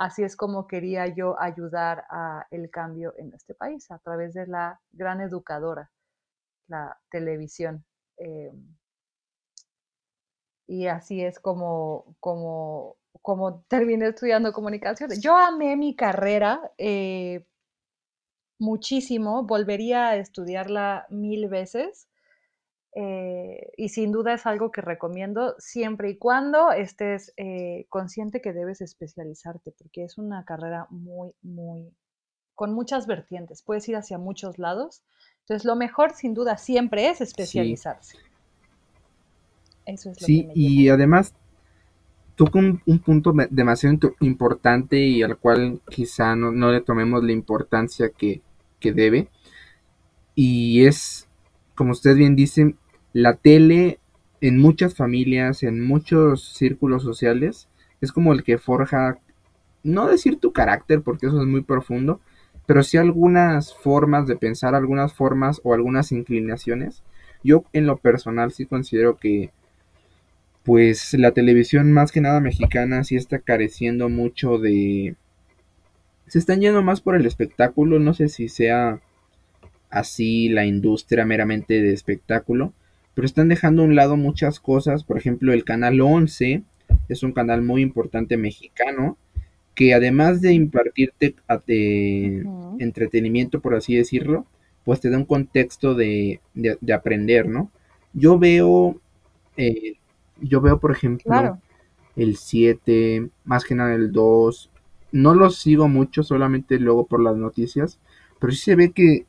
Así 0.00 0.22
es 0.22 0.34
como 0.34 0.66
quería 0.66 1.08
yo 1.08 1.38
ayudar 1.38 2.06
a 2.08 2.46
el 2.50 2.70
cambio 2.70 3.12
en 3.18 3.34
este 3.34 3.54
país, 3.54 3.90
a 3.90 3.98
través 3.98 4.32
de 4.32 4.46
la 4.46 4.80
gran 4.92 5.20
educadora, 5.20 5.90
la 6.68 6.98
televisión. 7.10 7.84
Eh, 8.16 8.50
y 10.66 10.86
así 10.86 11.22
es 11.22 11.38
como, 11.38 12.16
como, 12.18 12.96
como 13.20 13.60
terminé 13.68 14.08
estudiando 14.08 14.54
comunicaciones. 14.54 15.20
Yo 15.20 15.36
amé 15.36 15.76
mi 15.76 15.94
carrera 15.94 16.72
eh, 16.78 17.44
muchísimo, 18.58 19.42
volvería 19.42 20.08
a 20.08 20.16
estudiarla 20.16 21.08
mil 21.10 21.48
veces. 21.48 22.09
Eh, 22.92 23.70
y 23.76 23.90
sin 23.90 24.10
duda 24.10 24.34
es 24.34 24.46
algo 24.46 24.72
que 24.72 24.80
recomiendo 24.80 25.54
siempre 25.58 26.10
y 26.10 26.18
cuando 26.18 26.72
estés 26.72 27.32
eh, 27.36 27.86
consciente 27.88 28.40
que 28.40 28.52
debes 28.52 28.80
especializarte, 28.80 29.72
porque 29.78 30.02
es 30.02 30.18
una 30.18 30.44
carrera 30.44 30.86
muy, 30.90 31.30
muy, 31.40 31.94
con 32.56 32.74
muchas 32.74 33.06
vertientes, 33.06 33.62
puedes 33.62 33.88
ir 33.88 33.96
hacia 33.96 34.18
muchos 34.18 34.58
lados. 34.58 35.02
Entonces, 35.40 35.64
lo 35.64 35.76
mejor 35.76 36.12
sin 36.14 36.34
duda 36.34 36.56
siempre 36.58 37.08
es 37.08 37.20
especializarse. 37.20 38.16
Sí, 38.16 38.24
Eso 39.86 40.10
es 40.10 40.20
lo 40.20 40.26
sí 40.26 40.42
que 40.42 40.46
me 40.48 40.52
y 40.56 40.88
además 40.88 41.34
toca 42.34 42.58
un, 42.58 42.82
un, 42.86 42.98
punto 42.98 43.32
demasiado 43.50 44.14
importante 44.20 44.98
y 44.98 45.22
al 45.22 45.38
cual 45.38 45.80
quizá 45.88 46.34
no, 46.34 46.50
no 46.50 46.72
le 46.72 46.80
tomemos 46.80 47.22
la 47.22 47.32
importancia 47.32 48.10
que, 48.10 48.42
que 48.80 48.92
debe. 48.92 49.28
Y 50.34 50.86
es 50.86 51.28
como 51.80 51.92
usted 51.92 52.14
bien 52.14 52.36
dice, 52.36 52.74
la 53.14 53.36
tele 53.36 54.00
en 54.42 54.58
muchas 54.58 54.94
familias, 54.94 55.62
en 55.62 55.80
muchos 55.80 56.52
círculos 56.52 57.02
sociales, 57.02 57.68
es 58.02 58.12
como 58.12 58.34
el 58.34 58.44
que 58.44 58.58
forja, 58.58 59.16
no 59.82 60.06
decir 60.06 60.38
tu 60.38 60.52
carácter, 60.52 61.00
porque 61.00 61.28
eso 61.28 61.40
es 61.40 61.46
muy 61.46 61.62
profundo, 61.62 62.20
pero 62.66 62.82
sí 62.82 62.98
algunas 62.98 63.74
formas 63.74 64.26
de 64.26 64.36
pensar, 64.36 64.74
algunas 64.74 65.14
formas 65.14 65.62
o 65.64 65.72
algunas 65.72 66.12
inclinaciones. 66.12 67.02
Yo 67.42 67.64
en 67.72 67.86
lo 67.86 67.96
personal 67.96 68.52
sí 68.52 68.66
considero 68.66 69.16
que 69.16 69.50
pues 70.62 71.14
la 71.14 71.32
televisión 71.32 71.92
más 71.92 72.12
que 72.12 72.20
nada 72.20 72.40
mexicana 72.40 73.04
sí 73.04 73.16
está 73.16 73.38
careciendo 73.38 74.10
mucho 74.10 74.58
de... 74.58 75.16
Se 76.26 76.38
están 76.38 76.60
yendo 76.60 76.82
más 76.82 77.00
por 77.00 77.16
el 77.16 77.24
espectáculo, 77.24 77.98
no 78.00 78.12
sé 78.12 78.28
si 78.28 78.50
sea 78.50 79.00
así 79.90 80.48
la 80.48 80.66
industria 80.66 81.24
meramente 81.24 81.82
de 81.82 81.92
espectáculo, 81.92 82.72
pero 83.14 83.26
están 83.26 83.48
dejando 83.48 83.82
a 83.82 83.86
un 83.86 83.96
lado 83.96 84.16
muchas 84.16 84.60
cosas, 84.60 85.04
por 85.04 85.18
ejemplo 85.18 85.52
el 85.52 85.64
canal 85.64 86.00
11 86.00 86.62
es 87.08 87.22
un 87.22 87.32
canal 87.32 87.62
muy 87.62 87.82
importante 87.82 88.36
mexicano 88.36 89.16
que 89.74 89.94
además 89.94 90.40
de 90.40 90.52
impartirte 90.52 91.34
de 91.66 92.42
uh 92.44 92.48
-huh. 92.48 92.76
entretenimiento, 92.80 93.60
por 93.60 93.74
así 93.74 93.96
decirlo, 93.96 94.46
pues 94.84 95.00
te 95.00 95.10
da 95.10 95.18
un 95.18 95.24
contexto 95.24 95.94
de, 95.94 96.40
de, 96.54 96.76
de 96.80 96.92
aprender, 96.92 97.48
¿no? 97.48 97.70
Yo 98.12 98.38
veo, 98.38 99.00
eh, 99.56 99.94
yo 100.40 100.60
veo, 100.60 100.80
por 100.80 100.90
ejemplo, 100.90 101.30
claro. 101.30 101.60
el 102.16 102.36
7, 102.36 103.28
más 103.44 103.64
que 103.64 103.74
nada 103.74 103.94
el 103.94 104.12
2, 104.12 104.70
no 105.12 105.34
los 105.34 105.56
sigo 105.56 105.88
mucho, 105.88 106.22
solamente 106.22 106.78
luego 106.78 107.06
por 107.06 107.22
las 107.22 107.36
noticias, 107.36 107.98
pero 108.38 108.52
sí 108.52 108.58
se 108.58 108.76
ve 108.76 108.90
que 108.92 109.24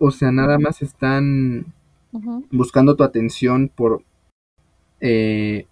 o 0.00 0.10
sea, 0.10 0.32
nada 0.32 0.58
más 0.58 0.82
están 0.82 1.66
uh 2.12 2.18
-huh. 2.18 2.46
buscando 2.50 2.96
tu 2.96 3.04
atención 3.04 3.68
por... 3.74 4.02
Eh, 5.00 5.66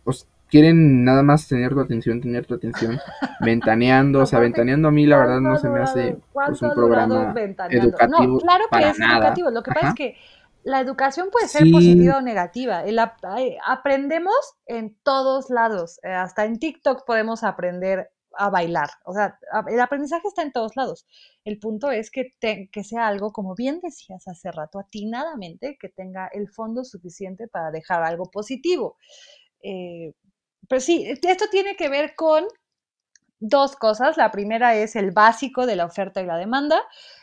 quieren 0.49 1.05
nada 1.05 1.23
más 1.23 1.47
tener 1.49 1.73
tu 1.75 1.81
atención, 1.81 2.21
tener 2.21 2.47
tu 2.47 2.55
atención, 2.55 2.99
ventaneando, 3.41 4.21
o 4.21 4.27
sea, 4.27 4.39
ventaneando 4.41 4.89
a 4.89 4.91
mí 4.91 5.05
la 5.07 5.19
verdad 5.19 5.41
no 5.41 5.57
se 5.59 5.69
me 5.69 5.81
hace 5.81 6.17
pues, 6.33 6.63
un 6.63 6.73
programa 6.75 7.35
educativo. 7.71 8.33
No, 8.33 8.39
claro 8.39 8.65
que 8.65 8.71
para 8.71 8.91
es 8.91 8.99
nada. 8.99 9.17
educativo, 9.19 9.51
lo 9.51 9.63
que 9.63 9.71
Ajá. 9.73 9.81
pasa 9.81 9.89
es 9.89 9.95
que 9.95 10.17
la 10.65 10.81
educación 10.81 11.29
puede 11.31 11.49
ser 11.49 11.65
Sí. 11.65 11.73
positiva 11.73 12.19
o 12.19 12.21
negativa. 12.21 12.85
El 12.85 12.99
ap- 12.99 13.23
ay, 13.25 13.57
aprendemos 13.67 14.35
en 14.67 14.97
todos 15.03 15.51
lados, 15.51 15.99
eh, 16.03 16.09
hasta 16.13 16.45
en 16.47 16.59
TikTok 16.59 17.05
podemos 17.07 17.45
aprender 17.45 18.11
a 18.37 18.51
bailar. 18.51 18.91
O 19.05 19.15
sea, 19.15 19.39
el 19.69 19.81
aprendizaje 19.81 20.29
está 20.29 20.43
en 20.43 20.53
todos 20.53 20.77
lados. 20.77 21.07
El 21.45 21.59
punto 21.59 21.91
es 21.91 22.11
que, 22.11 22.35
que 22.41 22.85
sea 22.85 23.07
algo, 23.07 23.33
como 23.33 23.55
bien 23.55 23.81
decías 23.81 24.27
hace 24.29 24.51
rato, 24.53 24.79
atinadamente, 24.79 25.77
que 25.81 25.89
tenga 25.89 26.29
el 26.29 26.49
fondo 26.49 26.85
suficiente 26.85 27.49
para 27.49 27.71
dejar 27.71 28.03
algo 28.03 28.31
positivo. 28.31 28.97
Eh, 29.63 30.13
pero 30.69 30.81
sí, 30.81 31.07
esto 31.07 31.47
tiene 31.51 31.77
que 31.77 31.89
ver 31.89 32.15
con 32.15 32.45
dos 33.41 33.77
cosas. 33.77 34.17
La 34.17 34.31
primera 34.31 34.75
es 34.75 34.97
el 34.97 35.11
básico 35.13 35.67
de 35.67 35.77
la 35.77 35.87
oferta 35.87 36.21
y 36.21 36.27
la 36.27 36.37
demanda. 36.37 36.83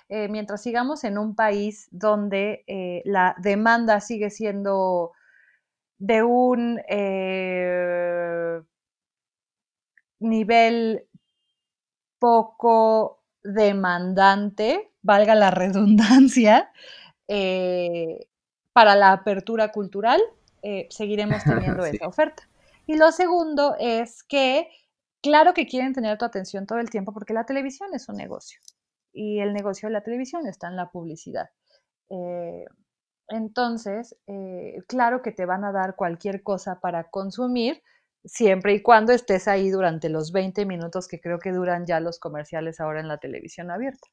Eh, 0.10 0.28
mientras 0.30 0.62
sigamos 0.62 1.04
en 1.04 1.18
un 1.18 1.36
país 1.36 1.88
donde 1.92 2.64
eh, 2.68 3.02
la 3.06 3.36
demanda 3.40 4.00
sigue 4.02 4.30
siendo 4.30 5.12
de 5.98 6.24
un 6.24 6.80
nivel 10.20 11.08
poco 12.20 13.24
demandante, 13.44 14.92
valga 15.02 15.36
la 15.36 15.52
redundancia, 15.52 16.72
eh, 17.28 18.28
para 18.74 18.96
la 18.96 19.12
apertura 19.12 19.72
cultural, 19.72 20.22
eh, 20.62 20.88
seguiremos 20.90 21.44
teniendo 21.80 21.84
Sí. 21.86 21.96
esa 21.96 22.08
oferta. 22.08 22.48
Y 22.88 22.98
lo 22.98 23.12
segundo 23.12 23.76
es 23.80 24.24
que, 24.24 24.70
claro 25.22 25.54
que 25.54 25.66
quieren 25.68 25.94
tener 25.94 26.18
tu 26.18 26.26
atención 26.26 26.66
todo 26.66 26.80
el 26.80 26.90
tiempo 26.90 27.14
porque 27.14 27.34
la 27.34 27.46
televisión 27.46 27.90
es 27.94 28.10
un 28.10 28.16
negocio 28.18 28.60
y 29.14 29.40
el 29.40 29.54
negocio 29.54 29.88
de 29.90 29.94
la 29.94 30.02
televisión 30.04 30.46
está 30.48 30.68
en 30.68 30.76
la 30.76 30.90
publicidad. 30.92 31.50
Eh, 32.10 32.66
entonces, 33.30 34.16
claro 34.88 35.24
que 35.24 35.32
te 35.32 35.46
van 35.46 35.64
a 35.64 35.72
dar 35.72 35.96
cualquier 35.96 36.44
cosa 36.44 36.80
para 36.80 37.10
consumir, 37.10 37.82
siempre 38.26 38.74
y 38.74 38.82
cuando 38.82 39.14
estés 39.14 39.48
ahí 39.48 39.70
durante 39.70 40.10
los 40.10 40.32
20 40.32 40.66
minutos 40.66 41.08
que 41.08 41.20
creo 41.20 41.40
que 41.40 41.52
duran 41.52 41.86
ya 41.86 42.00
los 42.00 42.20
comerciales 42.20 42.80
ahora 42.80 43.00
en 43.00 43.08
la 43.08 43.18
televisión 43.18 43.72
abierta. 43.72 44.08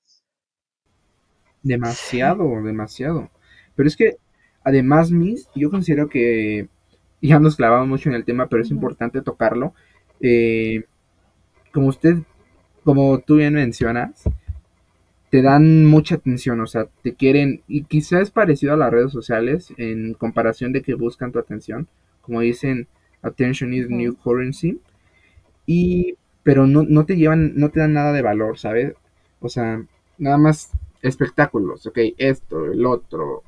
Demasiado, 1.63 2.45
demasiado. 2.63 3.31
Pero 3.75 3.87
es 3.87 3.97
que, 3.97 4.17
además, 4.65 5.11
Miss, 5.11 5.49
yo 5.55 5.71
considero 5.71 6.09
que 6.09 6.69
ya 7.21 7.39
nos 7.39 7.57
clavamos 7.57 7.89
mucho 7.89 8.09
en 8.09 8.17
el 8.17 8.25
tema, 8.25 8.49
pero 8.49 8.63
es 8.63 8.71
importante 8.71 9.23
tocarlo. 9.23 9.75
Eh, 10.21 10.85
como 11.73 11.89
usted, 11.89 12.17
como 12.85 13.21
tú 13.21 13.37
bien 13.37 13.55
mencionas, 13.55 14.25
te 15.31 15.41
dan 15.41 15.87
mucha 15.87 16.17
atención, 16.17 16.61
o 16.61 16.67
sea, 16.67 16.89
te 17.03 17.15
quieren, 17.15 17.63
y 17.67 17.85
quizás 17.85 18.23
es 18.23 18.31
parecido 18.31 18.75
a 18.75 18.77
las 18.77 18.91
redes 18.91 19.13
sociales 19.13 19.73
en 19.79 20.13
comparación 20.15 20.73
de 20.73 20.83
que 20.83 20.95
buscan 20.95 21.33
tu 21.33 21.39
atención, 21.39 21.89
como 22.21 22.41
dicen, 22.41 22.87
attention 23.23 23.73
is 23.73 23.89
new 23.89 24.17
currency, 24.17 24.81
y, 25.67 26.17
pero 26.43 26.67
no, 26.67 26.83
no 26.83 27.07
te 27.07 27.17
llevan, 27.17 27.55
no 27.57 27.71
te 27.71 27.81
dan 27.81 27.95
nada 27.95 28.13
de 28.13 28.23
valor, 28.23 28.59
¿sabes? 28.59 28.95
O 29.41 29.49
sea, 29.49 29.85
nada 30.19 30.39
más 30.39 30.73
espectáculos, 31.03 31.87
ok, 31.87 31.99
esto, 32.19 32.67
el 32.73 32.87
otro. 32.87 33.43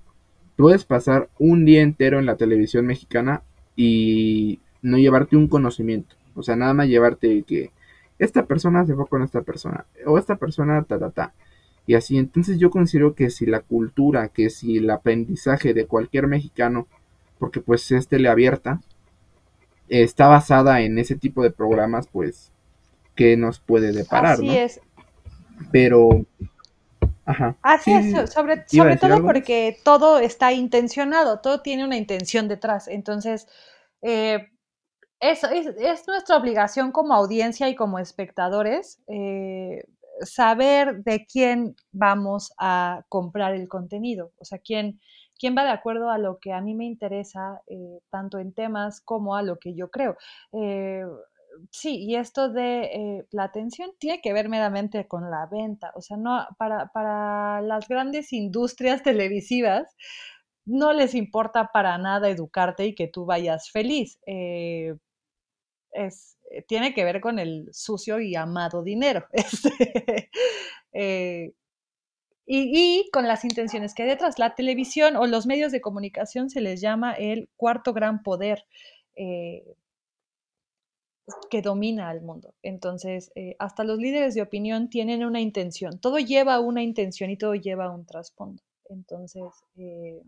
Puedes 0.56 0.84
pasar 0.84 1.28
un 1.38 1.64
día 1.64 1.82
entero 1.82 2.18
en 2.18 2.26
la 2.26 2.36
televisión 2.36 2.86
mexicana 2.86 3.42
y 3.76 4.60
no 4.82 4.98
llevarte 4.98 5.36
un 5.36 5.48
conocimiento, 5.48 6.16
o 6.34 6.42
sea, 6.42 6.56
nada 6.56 6.74
más 6.74 6.88
llevarte 6.88 7.42
que 7.42 7.70
esta 8.18 8.46
persona 8.46 8.86
se 8.86 8.94
fue 8.94 9.06
con 9.08 9.22
esta 9.22 9.42
persona, 9.42 9.86
o 10.06 10.18
esta 10.18 10.36
persona, 10.36 10.82
ta, 10.84 10.98
ta, 10.98 11.10
ta. 11.10 11.34
Y 11.86 11.94
así, 11.94 12.16
entonces 12.16 12.58
yo 12.58 12.70
considero 12.70 13.14
que 13.14 13.30
si 13.30 13.44
la 13.46 13.60
cultura, 13.60 14.28
que 14.28 14.50
si 14.50 14.78
el 14.78 14.88
aprendizaje 14.90 15.74
de 15.74 15.86
cualquier 15.86 16.28
mexicano, 16.28 16.86
porque 17.38 17.60
pues 17.60 17.90
es 17.92 18.08
teleabierta, 18.08 18.80
está 19.88 20.28
basada 20.28 20.80
en 20.80 20.98
ese 20.98 21.16
tipo 21.16 21.42
de 21.42 21.50
programas, 21.50 22.08
pues, 22.08 22.52
¿qué 23.14 23.36
nos 23.36 23.60
puede 23.60 23.92
deparar, 23.92 24.34
Así 24.34 24.46
no? 24.46 24.52
es. 24.52 24.80
Pero, 25.70 26.24
ajá, 27.24 27.56
Así 27.62 27.90
sí, 28.02 28.14
es, 28.16 28.32
sobre, 28.32 28.64
¿Iba 28.70 28.84
a 28.84 28.86
sobre 28.86 28.96
todo 28.96 29.14
algo 29.14 29.26
porque 29.26 29.78
todo 29.84 30.18
está 30.18 30.52
intencionado, 30.52 31.40
todo 31.40 31.60
tiene 31.60 31.84
una 31.84 31.96
intención 31.96 32.48
detrás. 32.48 32.88
Entonces, 32.88 33.46
eh, 34.02 34.48
eso 35.20 35.48
es, 35.48 35.66
es 35.78 36.06
nuestra 36.06 36.36
obligación 36.36 36.92
como 36.92 37.14
audiencia 37.14 37.68
y 37.68 37.74
como 37.74 37.98
espectadores 37.98 39.00
eh, 39.06 39.84
saber 40.20 41.02
de 41.02 41.26
quién 41.26 41.74
vamos 41.92 42.52
a 42.58 43.04
comprar 43.08 43.54
el 43.54 43.68
contenido, 43.68 44.32
o 44.38 44.44
sea, 44.44 44.58
quién, 44.58 45.00
quién 45.38 45.56
va 45.56 45.64
de 45.64 45.70
acuerdo 45.70 46.10
a 46.10 46.18
lo 46.18 46.38
que 46.38 46.52
a 46.52 46.60
mí 46.60 46.74
me 46.74 46.84
interesa, 46.86 47.60
eh, 47.66 48.00
tanto 48.10 48.38
en 48.38 48.52
temas 48.52 49.00
como 49.00 49.36
a 49.36 49.42
lo 49.42 49.58
que 49.58 49.74
yo 49.74 49.90
creo. 49.90 50.16
Eh, 50.52 51.04
sí, 51.70 52.04
y 52.04 52.16
esto 52.16 52.48
de 52.50 52.84
eh, 52.84 53.26
la 53.30 53.44
atención 53.44 53.90
tiene 53.98 54.20
que 54.20 54.32
ver 54.32 54.48
meramente 54.48 55.06
con 55.08 55.30
la 55.30 55.46
venta. 55.46 55.92
O 55.94 56.00
sea, 56.00 56.16
no, 56.16 56.46
para, 56.58 56.88
para 56.88 57.60
las 57.62 57.88
grandes 57.88 58.32
industrias 58.32 59.02
televisivas 59.04 59.94
no 60.66 60.92
les 60.92 61.14
importa 61.14 61.70
para 61.72 61.98
nada 61.98 62.28
educarte 62.30 62.86
y 62.86 62.94
que 62.94 63.08
tú 63.08 63.26
vayas 63.26 63.70
feliz. 63.70 64.18
Es, 65.92 66.36
tiene 66.66 66.94
que 66.94 67.04
ver 67.04 67.20
con 67.20 67.38
el 67.38 67.68
sucio 67.72 68.20
y 68.20 68.34
amado 68.36 68.82
dinero. 68.82 69.26
Este, 70.92 71.54
y, 72.46 73.08
con 73.12 73.26
las 73.26 73.44
intenciones 73.44 73.94
que 73.94 74.02
hay 74.02 74.08
detrás. 74.08 74.38
La 74.38 74.54
televisión 74.54 75.16
o 75.16 75.26
los 75.26 75.46
medios 75.46 75.72
de 75.72 75.80
comunicación 75.80 76.50
se 76.50 76.60
les 76.60 76.80
llama 76.80 77.12
el 77.12 77.48
cuarto 77.56 77.92
gran 77.92 78.22
poder 78.22 78.66
eh, 79.16 79.76
que 81.50 81.62
domina 81.62 82.10
al 82.10 82.20
mundo. 82.20 82.54
Entonces, 82.62 83.32
eh, 83.34 83.56
hasta 83.58 83.84
los 83.84 83.98
líderes 83.98 84.34
de 84.34 84.42
opinión 84.42 84.90
tienen 84.90 85.24
una 85.24 85.40
intención. 85.40 85.98
Todo 85.98 86.18
lleva 86.18 86.60
una 86.60 86.82
intención 86.82 87.30
y 87.30 87.36
todo 87.38 87.54
lleva 87.54 87.90
un 87.90 88.04
trasfondo. 88.04 88.62
Entonces, 88.90 89.42
eh, 89.76 90.22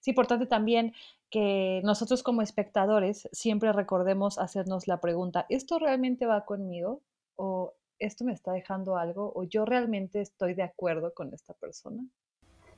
es 0.00 0.08
importante 0.08 0.46
también 0.46 0.92
que 1.30 1.80
nosotros 1.82 2.22
como 2.22 2.42
espectadores 2.42 3.28
siempre 3.32 3.72
recordemos 3.72 4.38
hacernos 4.38 4.86
la 4.86 5.00
pregunta, 5.00 5.46
¿esto 5.48 5.80
realmente 5.80 6.26
va 6.26 6.44
conmigo? 6.44 7.00
¿O 7.34 7.74
esto 7.98 8.24
me 8.24 8.32
está 8.32 8.52
dejando 8.52 8.96
algo 8.96 9.32
o 9.34 9.44
yo 9.44 9.64
realmente 9.64 10.20
estoy 10.20 10.54
de 10.54 10.62
acuerdo 10.62 11.12
con 11.14 11.32
esta 11.32 11.54
persona. 11.54 12.04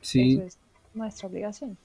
Sí. 0.00 0.34
Eso 0.34 0.42
es 0.42 0.58
nuestra 0.94 1.28
obligación. 1.28 1.76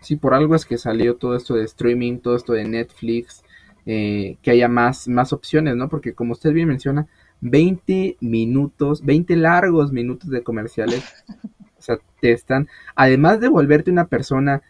Sí, 0.00 0.16
por 0.16 0.34
algo 0.34 0.54
es 0.54 0.64
que 0.64 0.78
salió 0.78 1.16
todo 1.16 1.36
esto 1.36 1.54
de 1.54 1.64
streaming, 1.64 2.18
todo 2.18 2.36
esto 2.36 2.52
de 2.52 2.64
Netflix, 2.64 3.42
eh, 3.86 4.36
que 4.42 4.50
haya 4.50 4.68
más, 4.68 5.08
más 5.08 5.32
opciones, 5.32 5.76
¿no? 5.76 5.88
Porque 5.88 6.14
como 6.14 6.32
usted 6.32 6.52
bien 6.52 6.68
menciona, 6.68 7.06
20 7.40 8.16
minutos, 8.20 9.04
20 9.04 9.36
largos 9.36 9.92
minutos 9.92 10.30
de 10.30 10.42
comerciales, 10.42 11.04
o 11.78 11.82
sea, 11.82 11.98
te 12.20 12.32
están, 12.32 12.68
además 12.94 13.40
de 13.40 13.48
volverte 13.48 13.90
una 13.90 14.06
persona, 14.06 14.62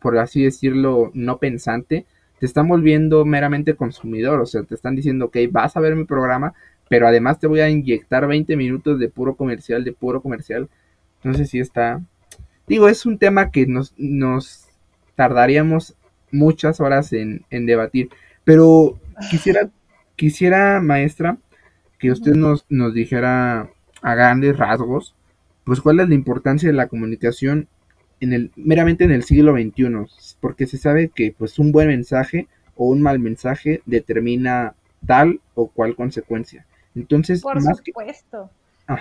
por 0.00 0.18
así 0.18 0.42
decirlo, 0.42 1.10
no 1.14 1.38
pensante, 1.38 2.06
te 2.38 2.46
están 2.46 2.68
volviendo 2.68 3.24
meramente 3.24 3.76
consumidor, 3.76 4.40
o 4.40 4.46
sea, 4.46 4.64
te 4.64 4.74
están 4.74 4.96
diciendo, 4.96 5.26
ok, 5.26 5.36
vas 5.50 5.76
a 5.76 5.80
ver 5.80 5.96
mi 5.96 6.04
programa, 6.04 6.54
pero 6.94 7.08
además 7.08 7.40
te 7.40 7.48
voy 7.48 7.58
a 7.58 7.68
inyectar 7.68 8.24
20 8.24 8.56
minutos 8.56 9.00
de 9.00 9.08
puro 9.08 9.34
comercial, 9.34 9.82
de 9.82 9.90
puro 9.90 10.22
comercial. 10.22 10.68
Entonces 11.16 11.50
sí 11.50 11.58
está... 11.58 12.00
Digo, 12.68 12.88
es 12.88 13.04
un 13.04 13.18
tema 13.18 13.50
que 13.50 13.66
nos, 13.66 13.94
nos 13.96 14.68
tardaríamos 15.16 15.96
muchas 16.30 16.80
horas 16.80 17.12
en, 17.12 17.44
en 17.50 17.66
debatir, 17.66 18.10
pero 18.44 19.00
quisiera, 19.28 19.70
quisiera, 20.14 20.80
maestra, 20.80 21.38
que 21.98 22.12
usted 22.12 22.36
nos, 22.36 22.64
nos 22.68 22.94
dijera 22.94 23.70
a 24.00 24.14
grandes 24.14 24.56
rasgos, 24.56 25.16
pues 25.64 25.80
cuál 25.80 25.98
es 25.98 26.08
la 26.08 26.14
importancia 26.14 26.68
de 26.68 26.76
la 26.76 26.86
comunicación 26.86 27.66
en 28.20 28.32
el, 28.32 28.52
meramente 28.54 29.02
en 29.02 29.10
el 29.10 29.24
siglo 29.24 29.54
XXI, 29.54 30.36
porque 30.40 30.68
se 30.68 30.78
sabe 30.78 31.10
que 31.12 31.34
pues 31.36 31.58
un 31.58 31.72
buen 31.72 31.88
mensaje 31.88 32.46
o 32.76 32.86
un 32.86 33.02
mal 33.02 33.18
mensaje 33.18 33.82
determina 33.84 34.76
tal 35.04 35.40
o 35.54 35.66
cual 35.66 35.96
consecuencia. 35.96 36.64
Entonces, 36.94 37.42
por 37.42 37.60
supuesto. 37.60 38.50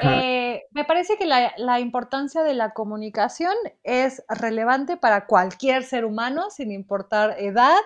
Eh, 0.01 0.63
me 0.71 0.85
parece 0.85 1.17
que 1.17 1.25
la, 1.25 1.79
importancia 1.79 2.43
de 2.43 2.53
la 2.53 2.71
comunicación 2.71 3.53
es 3.83 4.23
relevante 4.29 4.97
para 4.97 5.25
cualquier 5.25 5.83
ser 5.83 6.05
humano, 6.05 6.49
sin 6.49 6.71
importar 6.71 7.35
edad, 7.39 7.81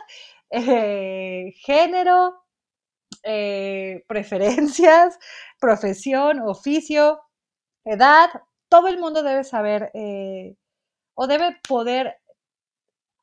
eh, 0.51 1.53
género, 1.57 2.43
eh, 3.23 4.03
preferencias, 4.07 5.17
profesión, 5.59 6.39
oficio, 6.39 7.19
edad. 7.83 8.29
Todo 8.69 8.87
el 8.89 8.99
mundo 8.99 9.23
debe 9.23 9.43
saber 9.43 9.91
o 11.15 11.27
debe 11.27 11.57
poder 11.67 12.17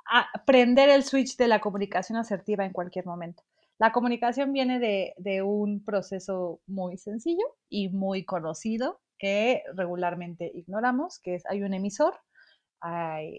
aprender 0.06 0.88
el 0.88 1.04
switch 1.04 1.36
de 1.36 1.48
la 1.48 1.60
comunicación 1.60 2.18
asertiva 2.18 2.64
en 2.64 2.72
cualquier 2.72 3.06
momento. 3.06 3.42
La 3.78 3.92
comunicación 3.92 4.52
viene 4.52 4.78
de, 4.78 5.42
un 5.42 5.84
proceso 5.84 6.60
muy 6.66 6.96
sencillo 6.96 7.44
y 7.68 7.88
muy 7.88 8.24
conocido 8.24 9.00
que 9.18 9.62
regularmente 9.74 10.50
ignoramos, 10.54 11.18
que 11.20 11.34
es 11.36 11.46
hay 11.46 11.62
un 11.62 11.74
emisor, 11.74 12.14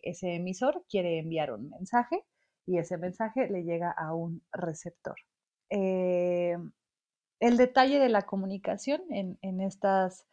ese 0.01 0.35
emisor 0.35 0.83
quiere 0.89 1.19
enviar 1.19 1.53
un 1.53 1.69
mensaje 1.69 2.25
y 2.65 2.79
ese 2.79 2.97
mensaje 2.97 3.47
le 3.49 3.63
llega 3.63 3.91
a 3.91 4.13
un 4.13 4.43
receptor. 4.51 5.15
Eh, 5.69 6.57
el 7.39 7.57
detalle 7.57 7.99
de 7.99 8.09
la 8.09 8.23
comunicación 8.23 9.01
en, 9.09 9.61
estas 9.61 10.27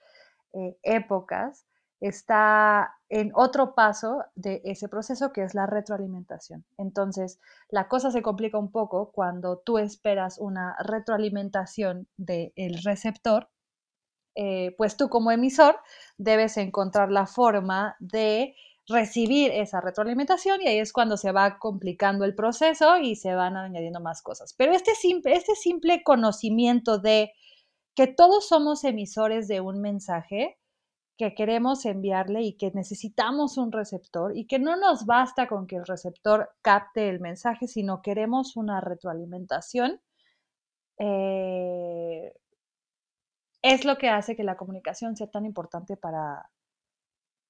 eh, 0.55 0.77
épocas 0.83 1.67
está 2.03 2.97
en 3.09 3.31
otro 3.35 3.77
paso 3.77 4.25
de 4.35 4.61
ese 4.65 4.89
proceso 4.89 5.33
que 5.33 5.45
es 5.45 5.55
la 5.55 5.67
retroalimentación. 5.67 6.65
Entonces, 6.77 7.39
la 7.69 7.87
cosa 7.87 8.11
se 8.11 8.23
complica 8.23 8.59
un 8.59 8.73
poco 8.73 9.13
cuando 9.13 9.59
tú 9.59 9.79
esperas 9.79 10.39
una 10.39 10.75
retroalimentación 10.81 12.09
del 12.17 12.83
receptor, 12.83 13.51
eh, 14.35 14.75
pues 14.77 14.97
tú 14.97 15.09
como 15.09 15.31
emisor 15.31 15.79
debes 16.19 16.57
encontrar 16.57 17.13
la 17.13 17.27
forma 17.27 17.95
de 18.01 18.57
recibir 18.89 19.53
esa 19.53 19.81
retroalimentación 19.81 20.61
y 20.61 20.67
ahí 20.67 20.79
es 20.79 20.93
cuando 20.93 21.17
se 21.17 21.31
va 21.31 21.59
complicando 21.61 22.25
el 22.25 22.35
proceso 22.35 22.99
y 22.99 23.15
se 23.15 23.33
van 23.37 23.57
añadiendo 23.57 24.01
más 24.01 24.23
cosas. 24.23 24.55
Pero 24.59 24.73
este 24.73 24.97
simple, 24.97 25.37
este 25.37 25.55
simple 25.55 26.03
conocimiento 26.03 26.99
de 26.99 27.33
que 27.95 28.09
todos 28.09 28.49
somos 28.49 28.83
emisores 28.83 29.47
de 29.47 29.61
un 29.61 29.81
mensaje, 29.81 30.59
que 31.17 31.35
queremos 31.35 31.85
enviarle 31.85 32.43
y 32.43 32.55
que 32.55 32.71
necesitamos 32.75 33.59
un 33.59 33.71
receptor 33.73 34.37
y 34.37 34.47
que 34.47 34.59
no 34.59 34.77
nos 34.77 35.07
basta 35.07 35.47
con 35.47 35.67
que 35.67 35.77
el 35.77 35.87
receptor 35.87 36.51
capte 36.63 37.09
el 37.09 37.21
mensaje, 37.21 37.69
sino 37.69 38.03
queremos 38.03 38.57
una 38.57 38.81
retroalimentación, 38.81 40.01
eh, 40.99 42.33
es 43.63 43.85
lo 43.85 43.97
que 43.99 44.09
hace 44.09 44.37
que 44.37 44.45
la 44.45 44.57
comunicación 44.57 45.17
sea 45.17 45.29
tan 45.29 45.45
importante 45.47 45.97
para, 45.97 46.51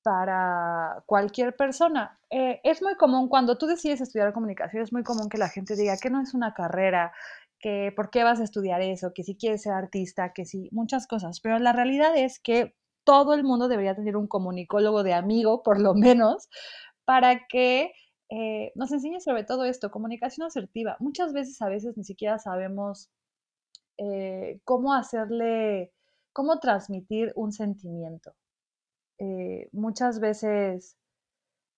para 0.02 1.02
cualquier 1.06 1.56
persona. 1.56 2.20
Eh, 2.30 2.60
es 2.64 2.82
muy 2.82 2.96
común 2.96 3.28
cuando 3.28 3.56
tú 3.56 3.66
decides 3.66 4.00
estudiar 4.00 4.32
comunicación, 4.32 4.82
es 4.82 4.92
muy 4.92 5.04
común 5.04 5.28
que 5.28 5.38
la 5.38 5.48
gente 5.48 5.76
diga 5.76 5.96
que 5.96 6.10
no 6.10 6.20
es 6.20 6.34
una 6.34 6.52
carrera, 6.54 7.12
que 7.58 7.92
por 7.94 8.10
qué 8.10 8.24
vas 8.24 8.40
a 8.40 8.44
estudiar 8.44 8.82
eso, 8.82 9.14
que 9.14 9.22
si 9.24 9.36
quieres 9.36 9.62
ser 9.62 9.72
artista, 9.72 10.32
que 10.32 10.44
si 10.44 10.68
muchas 10.72 11.06
cosas, 11.06 11.40
pero 11.40 11.58
la 11.58 11.72
realidad 11.72 12.16
es 12.16 12.40
que 12.40 12.74
todo 13.04 13.34
el 13.34 13.44
mundo 13.44 13.68
debería 13.68 13.94
tener 13.94 14.16
un 14.16 14.26
comunicólogo 14.26 15.02
de 15.02 15.14
amigo, 15.14 15.62
por 15.62 15.80
lo 15.80 15.94
menos, 15.94 16.48
para 17.04 17.46
que 17.48 17.92
eh, 18.30 18.72
nos 18.74 18.90
enseñe 18.92 19.20
sobre 19.20 19.44
todo 19.44 19.64
esto, 19.64 19.90
comunicación 19.90 20.46
asertiva. 20.46 20.96
Muchas 21.00 21.32
veces, 21.32 21.60
a 21.60 21.68
veces 21.68 21.96
ni 21.96 22.04
siquiera 22.04 22.38
sabemos 22.38 23.10
eh, 23.98 24.60
cómo 24.64 24.94
hacerle, 24.94 25.92
cómo 26.32 26.58
transmitir 26.58 27.32
un 27.34 27.52
sentimiento. 27.52 28.34
Eh, 29.18 29.68
muchas 29.72 30.20
veces, 30.20 30.96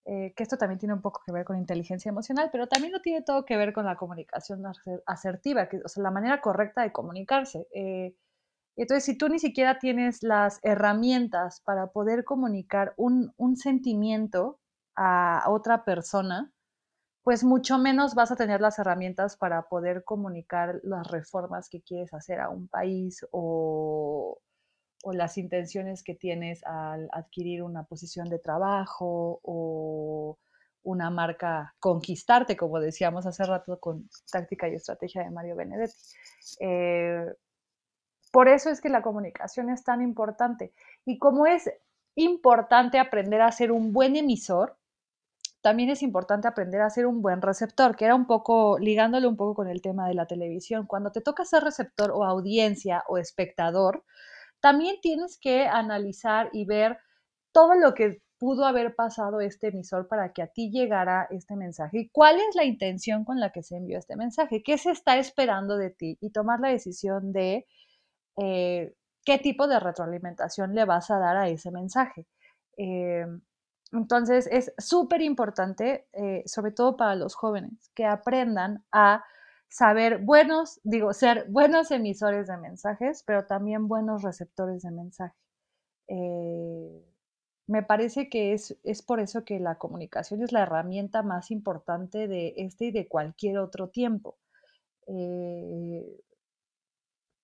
que 0.06 0.34
esto 0.36 0.58
también 0.58 0.78
tiene 0.78 0.92
un 0.92 1.00
poco 1.00 1.22
que 1.24 1.32
ver 1.32 1.46
con 1.46 1.56
inteligencia 1.56 2.10
emocional, 2.10 2.50
pero 2.52 2.66
también 2.66 2.92
lo 2.92 3.00
tiene 3.00 3.22
todo 3.22 3.46
que 3.46 3.56
ver 3.56 3.72
con 3.72 3.86
la 3.86 3.96
comunicación 3.96 4.62
asertiva, 5.06 5.68
que, 5.70 5.80
o 5.82 5.88
sea, 5.88 6.02
la 6.02 6.10
manera 6.10 6.42
correcta 6.42 6.82
de 6.82 6.92
comunicarse. 6.92 7.66
Entonces, 8.76 9.04
si 9.04 9.16
tú 9.16 9.28
ni 9.28 9.38
siquiera 9.38 9.78
tienes 9.78 10.22
las 10.22 10.58
herramientas 10.62 11.60
para 11.64 11.88
poder 11.88 12.24
comunicar 12.24 12.94
un, 12.96 13.32
sentimiento 13.56 14.58
a 14.96 15.44
otra 15.48 15.84
persona, 15.84 16.52
pues 17.22 17.42
mucho 17.42 17.78
menos 17.78 18.14
vas 18.14 18.30
a 18.30 18.36
tener 18.36 18.60
las 18.60 18.78
herramientas 18.78 19.36
para 19.36 19.62
poder 19.68 20.04
comunicar 20.04 20.80
las 20.82 21.06
reformas 21.10 21.68
que 21.70 21.80
quieres 21.82 22.12
hacer 22.12 22.40
a 22.40 22.50
un 22.50 22.68
país 22.68 23.26
o, 23.32 24.38
las 25.12 25.36
intenciones 25.36 26.02
que 26.02 26.14
tienes 26.14 26.64
al 26.64 27.10
adquirir 27.12 27.62
una 27.62 27.84
posición 27.84 28.30
de 28.30 28.38
trabajo 28.38 29.38
o 29.42 30.38
una 30.82 31.10
marca, 31.10 31.74
conquistarte, 31.78 32.56
como 32.56 32.80
decíamos 32.80 33.26
hace 33.26 33.44
rato 33.44 33.78
con 33.80 34.08
táctica 34.30 34.66
y 34.68 34.74
estrategia 34.74 35.22
de 35.22 35.30
Mario 35.30 35.56
Benedetti. 35.56 35.94
Eh, 36.60 37.26
por 38.34 38.48
eso 38.48 38.68
es 38.68 38.80
que 38.80 38.88
la 38.88 39.00
comunicación 39.00 39.70
es 39.70 39.84
tan 39.84 40.02
importante. 40.02 40.72
Y 41.06 41.20
como 41.20 41.46
es 41.46 41.70
importante 42.16 42.98
aprender 42.98 43.40
a 43.40 43.52
ser 43.52 43.70
un 43.70 43.92
buen 43.92 44.16
emisor, 44.16 44.76
también 45.60 45.88
es 45.88 46.02
importante 46.02 46.48
aprender 46.48 46.80
a 46.80 46.90
ser 46.90 47.06
un 47.06 47.22
buen 47.22 47.42
receptor, 47.42 47.94
que 47.94 48.06
era 48.06 48.16
un 48.16 48.26
poco, 48.26 48.76
ligándolo 48.80 49.28
un 49.28 49.36
poco 49.36 49.54
con 49.54 49.68
el 49.68 49.80
tema 49.80 50.08
de 50.08 50.14
la 50.14 50.26
televisión. 50.26 50.84
Cuando 50.88 51.12
te 51.12 51.20
toca 51.20 51.44
ser 51.44 51.62
receptor 51.62 52.10
o 52.10 52.24
audiencia 52.24 53.04
o 53.06 53.18
espectador, 53.18 54.02
también 54.58 54.96
tienes 55.00 55.38
que 55.38 55.68
analizar 55.68 56.50
y 56.52 56.64
ver 56.64 56.98
todo 57.52 57.76
lo 57.76 57.94
que 57.94 58.20
pudo 58.36 58.66
haber 58.66 58.96
pasado 58.96 59.40
este 59.40 59.68
emisor 59.68 60.08
para 60.08 60.32
que 60.32 60.42
a 60.42 60.48
ti 60.48 60.72
llegara 60.72 61.28
este 61.30 61.54
mensaje? 61.54 62.00
¿Y 62.00 62.08
cuál 62.08 62.40
es 62.40 62.56
la 62.56 62.64
intención 62.64 63.24
con 63.24 63.38
la 63.38 63.52
que 63.52 63.62
se 63.62 63.76
envió 63.76 63.96
este 63.96 64.16
mensaje? 64.16 64.64
¿Qué 64.64 64.76
se 64.76 64.90
está 64.90 65.18
esperando 65.18 65.76
de 65.76 65.90
ti? 65.90 66.18
Y 66.20 66.30
tomar 66.30 66.58
la 66.58 66.70
decisión 66.70 67.32
de 67.32 67.66
eh, 68.36 68.94
qué 69.24 69.38
tipo 69.38 69.66
de 69.66 69.80
retroalimentación 69.80 70.74
le 70.74 70.84
vas 70.84 71.10
a 71.10 71.18
dar 71.18 71.36
a 71.36 71.48
ese 71.48 71.70
mensaje. 71.70 72.26
Eh, 72.76 73.26
entonces 73.92 74.48
es 74.50 74.72
súper 74.78 75.22
importante, 75.22 76.08
eh, 76.12 76.42
sobre 76.46 76.72
todo 76.72 76.96
para 76.96 77.14
los 77.14 77.34
jóvenes, 77.34 77.90
que 77.94 78.06
aprendan 78.06 78.84
a 78.92 79.24
saber 79.68 80.18
buenos, 80.18 80.80
digo, 80.84 81.12
ser 81.12 81.46
buenos 81.48 81.90
emisores 81.90 82.48
de 82.48 82.56
mensajes, 82.56 83.22
pero 83.26 83.46
también 83.46 83.88
buenos 83.88 84.22
receptores 84.22 84.82
de 84.82 84.90
mensaje. 84.90 85.34
Me 87.66 87.82
parece 87.82 88.28
que 88.28 88.52
es, 88.52 88.76
es, 88.84 89.00
por 89.02 89.20
eso 89.20 89.44
que 89.44 89.58
la 89.58 89.76
comunicación 89.76 90.42
es 90.42 90.52
la 90.52 90.62
herramienta 90.62 91.22
más 91.22 91.50
importante 91.50 92.28
de 92.28 92.52
este 92.58 92.86
y 92.86 92.90
de 92.90 93.08
cualquier 93.08 93.58
otro 93.58 93.88
tiempo 93.88 94.36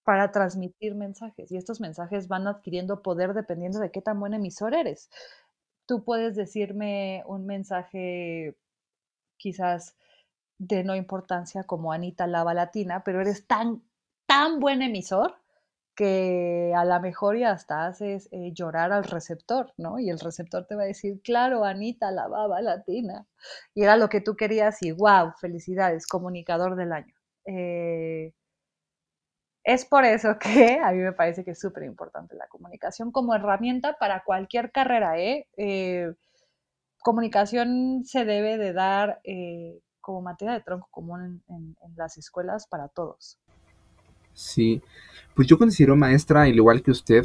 para 0.04 0.32
transmitir 0.32 0.94
mensajes. 0.94 1.52
Y 1.52 1.56
estos 1.56 1.80
mensajes 1.80 2.28
van 2.28 2.46
adquiriendo 2.46 3.02
poder 3.02 3.34
dependiendo 3.34 3.78
de 3.80 3.90
qué 3.90 4.02
tan 4.02 4.20
buen 4.20 4.34
emisor 4.34 4.74
eres. 4.74 5.10
Tú 5.86 6.04
puedes 6.04 6.36
decirme 6.36 7.22
un 7.26 7.46
mensaje 7.46 8.56
quizás 9.36 9.96
de 10.58 10.84
no 10.84 10.94
importancia 10.94 11.64
como 11.64 11.92
Anita 11.92 12.26
Lava 12.26 12.54
Latina, 12.54 13.02
pero 13.04 13.20
eres 13.20 13.46
tan, 13.46 13.82
tan 14.26 14.60
buen 14.60 14.82
emisor 14.82 15.34
que 16.00 16.72
a 16.74 16.84
lo 16.84 16.98
mejor 17.00 17.36
y 17.36 17.44
hasta 17.44 17.86
haces 17.86 18.28
eh, 18.32 18.52
llorar 18.54 18.92
al 18.92 19.04
receptor, 19.04 19.72
¿no? 19.76 19.98
Y 19.98 20.08
el 20.10 20.18
receptor 20.18 20.66
te 20.66 20.74
va 20.74 20.84
a 20.84 20.86
decir, 20.86 21.20
claro, 21.22 21.64
Anita 21.64 22.10
la 22.10 22.26
baba 22.28 22.62
latina. 22.62 23.26
Y 23.74 23.82
era 23.82 23.96
lo 23.96 24.08
que 24.08 24.20
tú 24.20 24.36
querías 24.36 24.82
y 24.82 24.92
wow, 24.92 25.32
felicidades, 25.38 26.06
comunicador 26.06 26.76
del 26.76 26.92
año. 26.92 27.14
Eh, 27.44 28.32
es 29.64 29.84
por 29.84 30.04
eso 30.04 30.38
que 30.38 30.80
a 30.82 30.92
mí 30.92 30.98
me 30.98 31.12
parece 31.12 31.44
que 31.44 31.52
es 31.52 31.60
súper 31.60 31.84
importante 31.84 32.36
la 32.36 32.48
comunicación 32.48 33.12
como 33.12 33.34
herramienta 33.34 33.96
para 33.98 34.22
cualquier 34.24 34.70
carrera. 34.70 35.18
¿eh? 35.18 35.46
eh 35.56 36.12
comunicación 37.02 38.04
se 38.04 38.24
debe 38.24 38.58
de 38.58 38.72
dar 38.72 39.20
eh, 39.24 39.80
como 40.00 40.22
materia 40.22 40.54
de 40.54 40.60
tronco 40.60 40.88
común 40.90 41.42
en, 41.48 41.76
las 41.96 42.18
escuelas 42.18 42.66
para 42.66 42.88
todos. 42.88 43.38
Sí, 44.32 44.80
pues 45.34 45.48
yo 45.48 45.58
considero 45.58 45.96
maestra, 45.96 46.42
al 46.42 46.54
igual 46.54 46.82
que 46.82 46.90
usted, 46.90 47.24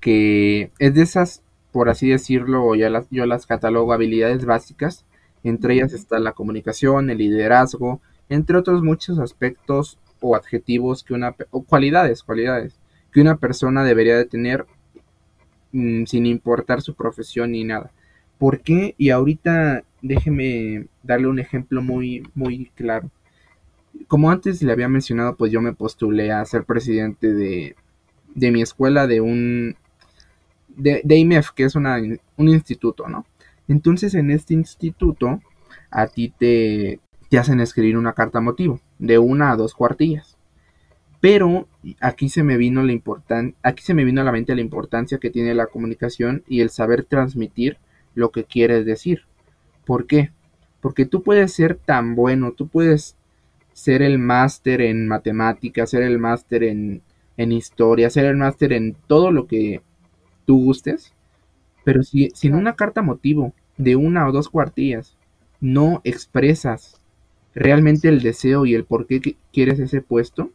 que 0.00 0.72
es 0.78 0.94
de 0.94 1.02
esas, 1.02 1.42
por 1.72 1.88
así 1.88 2.08
decirlo, 2.08 2.74
ya 2.74 2.90
las, 2.90 3.08
yo 3.10 3.24
las 3.26 3.46
catalogo 3.46 3.92
habilidades 3.92 4.44
básicas. 4.44 5.04
Entre 5.42 5.74
ellas 5.74 5.92
está 5.92 6.18
la 6.18 6.32
comunicación, 6.32 7.08
el 7.08 7.18
liderazgo, 7.18 8.00
entre 8.28 8.58
otros 8.58 8.82
muchos 8.82 9.18
aspectos 9.18 9.98
o 10.20 10.36
adjetivos 10.36 11.04
que 11.04 11.14
una 11.14 11.34
o 11.50 11.62
cualidades, 11.62 12.22
cualidades 12.22 12.78
que 13.12 13.20
una 13.20 13.36
persona 13.38 13.84
debería 13.84 14.16
de 14.16 14.24
tener 14.24 14.66
mm, 15.72 16.04
sin 16.04 16.26
importar 16.26 16.82
su 16.82 16.94
profesión 16.94 17.52
ni 17.52 17.64
nada. 17.64 17.92
¿Por 18.38 18.60
qué? 18.60 18.94
Y 18.98 19.10
ahorita 19.10 19.84
déjeme 20.02 20.86
darle 21.02 21.28
un 21.28 21.38
ejemplo 21.38 21.82
muy 21.82 22.22
muy 22.34 22.70
claro. 22.74 23.10
Como 24.08 24.30
antes 24.30 24.62
le 24.62 24.72
había 24.72 24.88
mencionado, 24.88 25.36
pues 25.36 25.52
yo 25.52 25.60
me 25.60 25.72
postulé 25.74 26.32
a 26.32 26.44
ser 26.44 26.64
presidente 26.64 27.32
de, 27.32 27.76
de 28.34 28.50
mi 28.50 28.62
escuela 28.62 29.06
de 29.06 29.20
un 29.20 29.76
de, 30.76 31.16
IMEF, 31.16 31.50
que 31.50 31.64
es 31.64 31.74
una, 31.74 31.98
un 31.98 32.48
instituto, 32.48 33.08
¿no? 33.08 33.26
Entonces 33.68 34.14
en 34.14 34.30
este 34.30 34.54
instituto 34.54 35.40
a 35.90 36.06
ti 36.06 36.32
te, 36.36 37.00
te 37.30 37.38
hacen 37.38 37.60
escribir 37.60 37.96
una 37.96 38.12
carta 38.12 38.40
motivo 38.40 38.80
de 38.98 39.18
una 39.18 39.52
a 39.52 39.56
dos 39.56 39.74
cuartillas. 39.74 40.36
Pero 41.20 41.68
aquí 42.00 42.28
se 42.28 42.42
me 42.42 42.56
vino 42.56 42.82
la 42.82 42.92
importan 42.92 43.54
aquí 43.62 43.82
se 43.82 43.94
me 43.94 44.04
vino 44.04 44.20
a 44.20 44.24
la 44.24 44.32
mente 44.32 44.54
la 44.54 44.60
importancia 44.60 45.18
que 45.18 45.30
tiene 45.30 45.54
la 45.54 45.66
comunicación 45.66 46.42
y 46.48 46.60
el 46.60 46.70
saber 46.70 47.04
transmitir 47.04 47.78
lo 48.14 48.30
que 48.30 48.44
quieres 48.44 48.84
decir. 48.84 49.22
¿Por 49.86 50.06
qué? 50.06 50.32
Porque 50.80 51.06
tú 51.06 51.22
puedes 51.22 51.52
ser 51.52 51.76
tan 51.76 52.16
bueno, 52.16 52.52
tú 52.52 52.66
puedes 52.68 53.16
ser 53.72 54.02
el 54.02 54.18
máster 54.18 54.80
en 54.80 55.06
matemáticas, 55.06 55.90
ser 55.90 56.02
el 56.02 56.18
máster 56.18 56.64
en, 56.64 57.02
en 57.36 57.52
historia, 57.52 58.10
ser 58.10 58.24
el 58.24 58.36
máster 58.36 58.72
en 58.72 58.96
todo 59.06 59.30
lo 59.30 59.46
que 59.46 59.82
tú 60.46 60.64
gustes, 60.64 61.14
pero 61.84 62.02
si, 62.02 62.30
si 62.34 62.48
en 62.48 62.56
una 62.56 62.74
carta 62.74 63.02
motivo 63.02 63.54
de 63.78 63.94
una 63.94 64.26
o 64.26 64.32
dos 64.32 64.48
cuartillas 64.48 65.16
no 65.60 66.00
expresas 66.04 66.99
realmente 67.54 68.08
el 68.08 68.22
deseo 68.22 68.66
y 68.66 68.74
el 68.74 68.84
por 68.84 69.06
qué 69.06 69.36
quieres 69.52 69.78
ese 69.78 70.00
puesto, 70.00 70.50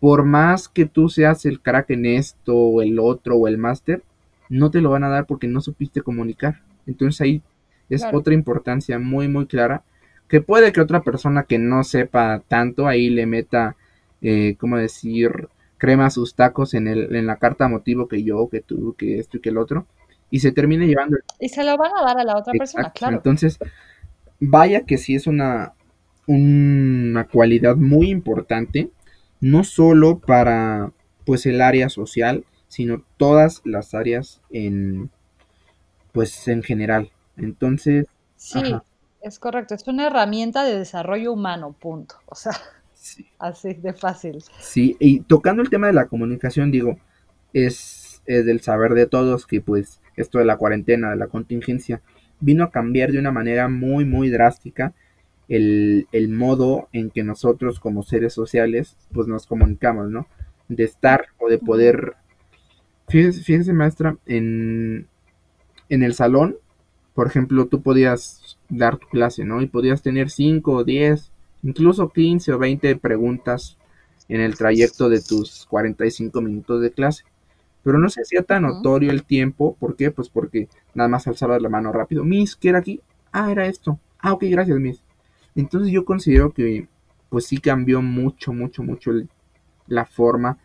por 0.00 0.24
más 0.24 0.68
que 0.68 0.86
tú 0.86 1.08
seas 1.08 1.46
el 1.46 1.60
crack 1.60 1.90
en 1.90 2.06
esto 2.06 2.54
o 2.54 2.82
el 2.82 2.98
otro 2.98 3.36
o 3.36 3.48
el 3.48 3.58
máster, 3.58 4.02
no 4.48 4.70
te 4.70 4.80
lo 4.80 4.90
van 4.90 5.04
a 5.04 5.08
dar 5.08 5.26
porque 5.26 5.48
no 5.48 5.60
supiste 5.60 6.02
comunicar. 6.02 6.60
Entonces 6.86 7.20
ahí 7.20 7.42
es 7.88 8.04
otra 8.12 8.34
importancia 8.34 8.98
muy 8.98 9.28
muy 9.28 9.46
clara 9.46 9.82
que 10.28 10.40
puede 10.40 10.72
que 10.72 10.80
otra 10.80 11.02
persona 11.02 11.44
que 11.44 11.58
no 11.58 11.84
sepa 11.84 12.42
tanto 12.48 12.86
ahí 12.86 13.10
le 13.10 13.26
meta, 13.26 13.76
eh, 14.22 14.56
¿cómo 14.58 14.76
decir? 14.76 15.48
crema 15.78 16.06
a 16.06 16.10
sus 16.10 16.34
tacos 16.34 16.74
en, 16.74 16.88
el, 16.88 17.14
en 17.14 17.26
la 17.26 17.36
carta 17.36 17.68
motivo 17.68 18.08
que 18.08 18.22
yo, 18.22 18.48
que 18.48 18.60
tú, 18.60 18.94
que 18.96 19.18
esto 19.18 19.36
y 19.36 19.40
que 19.40 19.50
el 19.50 19.58
otro, 19.58 19.86
y 20.30 20.40
se 20.40 20.52
termine 20.52 20.86
llevando. 20.86 21.18
Y 21.38 21.48
se 21.48 21.64
lo 21.64 21.76
van 21.76 21.92
a 21.96 22.02
dar 22.02 22.18
a 22.18 22.24
la 22.24 22.36
otra 22.36 22.52
persona, 22.58 22.90
claro. 22.90 23.16
Entonces, 23.16 23.58
vaya 24.40 24.84
que 24.84 24.98
sí 24.98 25.14
es 25.14 25.26
una, 25.26 25.74
una 26.26 27.26
cualidad 27.28 27.76
muy 27.76 28.10
importante, 28.10 28.90
no 29.40 29.64
solo 29.64 30.18
para 30.18 30.92
pues 31.24 31.46
el 31.46 31.60
área 31.60 31.88
social, 31.88 32.44
sino 32.68 33.04
todas 33.16 33.62
las 33.64 33.94
áreas 33.94 34.40
en 34.50 35.10
pues 36.12 36.48
en 36.48 36.62
general. 36.62 37.10
Entonces, 37.36 38.06
sí, 38.36 38.74
es 39.20 39.38
correcto, 39.38 39.74
es 39.74 39.86
una 39.88 40.06
herramienta 40.06 40.64
de 40.64 40.78
desarrollo 40.78 41.32
humano, 41.32 41.76
punto. 41.78 42.16
O 42.26 42.34
sea, 42.34 42.52
así 43.38 43.74
de 43.74 43.92
fácil. 43.92 44.42
Sí, 44.60 44.96
y 44.98 45.20
tocando 45.20 45.62
el 45.62 45.70
tema 45.70 45.88
de 45.88 45.92
la 45.92 46.06
comunicación, 46.06 46.70
digo, 46.70 46.98
es, 47.52 48.22
es 48.26 48.46
del 48.46 48.60
saber 48.60 48.94
de 48.94 49.06
todos 49.06 49.46
que 49.46 49.60
pues 49.60 50.00
esto 50.16 50.38
de 50.38 50.44
la 50.44 50.56
cuarentena, 50.56 51.10
de 51.10 51.16
la 51.16 51.26
contingencia, 51.26 52.00
vino 52.40 52.64
a 52.64 52.70
cambiar 52.70 53.12
de 53.12 53.18
una 53.18 53.32
manera 53.32 53.68
muy, 53.68 54.04
muy 54.04 54.30
drástica 54.30 54.94
el, 55.48 56.08
el, 56.12 56.28
modo 56.28 56.88
en 56.92 57.10
que 57.10 57.22
nosotros 57.22 57.80
como 57.80 58.02
seres 58.02 58.34
sociales 58.34 58.96
pues 59.12 59.26
nos 59.28 59.46
comunicamos, 59.46 60.10
¿no? 60.10 60.26
De 60.68 60.84
estar 60.84 61.26
o 61.38 61.48
de 61.48 61.58
poder... 61.58 62.14
Fíjese, 63.08 63.72
maestra, 63.72 64.16
en, 64.26 65.06
en 65.88 66.02
el 66.02 66.14
salón, 66.14 66.56
por 67.14 67.28
ejemplo, 67.28 67.66
tú 67.66 67.80
podías 67.80 68.58
dar 68.68 68.98
tu 68.98 69.06
clase, 69.08 69.44
¿no? 69.44 69.62
Y 69.62 69.66
podías 69.66 70.02
tener 70.02 70.28
5 70.28 70.72
o 70.72 70.84
10, 70.84 71.30
incluso 71.62 72.10
15 72.10 72.52
o 72.52 72.58
20 72.58 72.96
preguntas 72.96 73.78
en 74.28 74.40
el 74.40 74.56
trayecto 74.56 75.08
de 75.08 75.20
tus 75.22 75.66
45 75.66 76.40
minutos 76.40 76.82
de 76.82 76.90
clase. 76.90 77.24
Pero 77.82 77.98
no 77.98 78.10
se 78.10 78.22
hacía 78.22 78.42
tan 78.42 78.64
notorio 78.64 79.12
el 79.12 79.22
tiempo, 79.22 79.76
¿por 79.78 79.94
qué? 79.94 80.10
Pues 80.10 80.28
porque 80.28 80.68
nada 80.94 81.08
más 81.08 81.28
alzabas 81.28 81.62
la 81.62 81.68
mano 81.68 81.92
rápido. 81.92 82.24
Miss, 82.24 82.56
¿qué 82.56 82.70
era 82.70 82.80
aquí? 82.80 83.00
Ah, 83.32 83.52
era 83.52 83.66
esto. 83.66 84.00
Ah, 84.18 84.32
ok, 84.32 84.44
gracias, 84.48 84.78
Miss. 84.78 85.05
Entonces 85.56 85.90
yo 85.90 86.04
considero 86.04 86.52
que 86.52 86.88
pues 87.28 87.46
sí 87.46 87.58
cambió 87.58 88.02
mucho, 88.02 88.52
mucho, 88.52 88.82
mucho 88.82 89.10
la 89.88 90.04
forma 90.04 90.58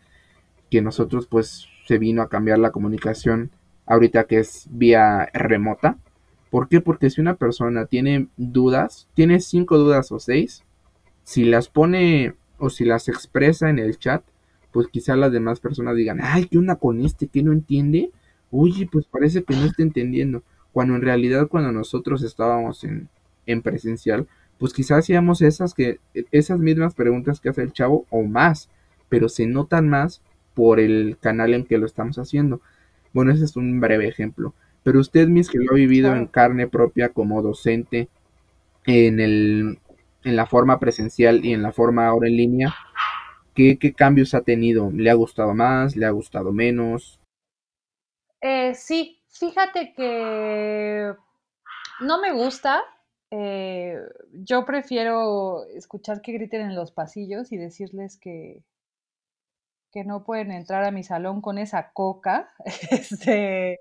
que 0.70 0.82
nosotros 0.82 1.26
pues 1.26 1.66
se 1.86 1.98
vino 1.98 2.22
a 2.22 2.28
cambiar 2.28 2.58
la 2.58 2.70
comunicación 2.70 3.50
ahorita 3.86 4.24
que 4.24 4.38
es 4.38 4.68
vía 4.70 5.28
remota. 5.32 5.98
¿Por 6.50 6.68
qué? 6.68 6.80
Porque 6.80 7.10
si 7.10 7.20
una 7.20 7.34
persona 7.34 7.86
tiene 7.86 8.28
dudas, 8.36 9.08
tiene 9.14 9.40
cinco 9.40 9.78
dudas 9.78 10.12
o 10.12 10.20
seis, 10.20 10.62
si 11.24 11.44
las 11.44 11.68
pone 11.68 12.34
o 12.58 12.70
si 12.70 12.84
las 12.84 13.08
expresa 13.08 13.70
en 13.70 13.78
el 13.78 13.98
chat, 13.98 14.22
pues 14.70 14.86
quizá 14.88 15.16
las 15.16 15.32
demás 15.32 15.60
personas 15.60 15.96
digan, 15.96 16.20
ay, 16.22 16.46
¿qué 16.46 16.58
onda 16.58 16.76
con 16.76 17.04
este 17.04 17.26
que 17.26 17.42
no 17.42 17.52
entiende? 17.52 18.10
Oye, 18.50 18.88
pues 18.90 19.06
parece 19.06 19.42
que 19.42 19.56
no 19.56 19.64
está 19.64 19.82
entendiendo. 19.82 20.42
Cuando 20.72 20.94
en 20.94 21.02
realidad 21.02 21.48
cuando 21.48 21.72
nosotros 21.72 22.22
estábamos 22.22 22.84
en, 22.84 23.08
en 23.46 23.62
presencial, 23.62 24.26
pues 24.62 24.72
quizás 24.72 25.00
hacíamos 25.00 25.42
esas 25.42 25.74
que 25.74 25.98
esas 26.30 26.60
mismas 26.60 26.94
preguntas 26.94 27.40
que 27.40 27.48
hace 27.48 27.62
el 27.62 27.72
chavo 27.72 28.06
o 28.10 28.22
más, 28.22 28.70
pero 29.08 29.28
se 29.28 29.46
notan 29.46 29.88
más 29.88 30.22
por 30.54 30.78
el 30.78 31.18
canal 31.20 31.52
en 31.52 31.64
que 31.64 31.78
lo 31.78 31.86
estamos 31.86 32.16
haciendo. 32.16 32.60
Bueno, 33.12 33.32
ese 33.32 33.44
es 33.44 33.56
un 33.56 33.80
breve 33.80 34.06
ejemplo. 34.06 34.54
Pero 34.84 35.00
usted 35.00 35.26
mismo 35.26 35.52
que 35.52 35.58
lo 35.58 35.72
ha 35.72 35.74
vivido 35.74 36.14
en 36.14 36.26
carne 36.26 36.68
propia 36.68 37.08
como 37.08 37.42
docente 37.42 38.08
en 38.86 39.18
el 39.18 39.80
en 40.22 40.36
la 40.36 40.46
forma 40.46 40.78
presencial 40.78 41.44
y 41.44 41.52
en 41.52 41.62
la 41.62 41.72
forma 41.72 42.06
ahora 42.06 42.28
en 42.28 42.36
línea, 42.36 42.72
¿qué, 43.54 43.76
qué 43.78 43.92
cambios 43.92 44.34
ha 44.34 44.42
tenido? 44.42 44.92
¿Le 44.92 45.10
ha 45.10 45.14
gustado 45.14 45.52
más? 45.54 45.96
¿Le 45.96 46.06
ha 46.06 46.10
gustado 46.10 46.52
menos? 46.52 47.18
Eh, 48.40 48.72
sí, 48.76 49.22
Fíjate 49.32 49.94
que 49.94 51.14
no 52.00 52.20
me 52.20 52.32
gusta. 52.32 52.82
Eh, 53.34 53.96
yo 54.34 54.66
prefiero 54.66 55.64
escuchar 55.64 56.20
que 56.20 56.32
griten 56.32 56.60
en 56.60 56.74
los 56.74 56.92
pasillos 56.92 57.50
y 57.50 57.56
decirles 57.56 58.18
que, 58.18 58.62
que 59.90 60.04
no 60.04 60.22
pueden 60.22 60.50
entrar 60.50 60.84
a 60.84 60.90
mi 60.90 61.02
salón 61.02 61.40
con 61.40 61.56
esa 61.56 61.92
coca. 61.92 62.50
Este, 62.90 63.80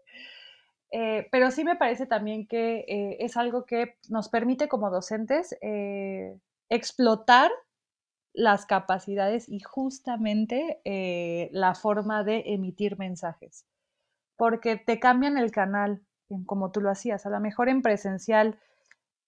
eh, 0.92 1.28
pero 1.32 1.52
sí 1.52 1.66
me 1.66 1.76
parece 1.76 2.06
también 2.06 2.48
que 2.48 2.86
eh, 2.88 3.18
es 3.20 3.36
algo 3.36 3.66
que 3.66 3.98
nos 4.08 4.30
permite 4.30 4.70
como 4.70 4.90
docentes 4.90 5.56
explotar 6.70 7.52
las 8.34 8.66
capacidades 8.66 9.50
y 9.50 9.60
justamente 9.60 10.80
la 11.52 11.76
forma 11.76 12.24
de 12.24 12.44
emitir 12.46 12.98
mensajes 12.98 13.66
porque 14.38 14.78
te 14.78 15.00
cambian 15.00 15.38
el 15.38 15.52
canal, 15.52 16.02
como 16.48 16.72
tú 16.72 16.82
lo 16.82 16.90
hacías. 16.90 17.26
A 17.26 17.30
lo 17.30 17.40
mejor 17.40 17.70
en 17.70 17.82
presencial 17.82 18.58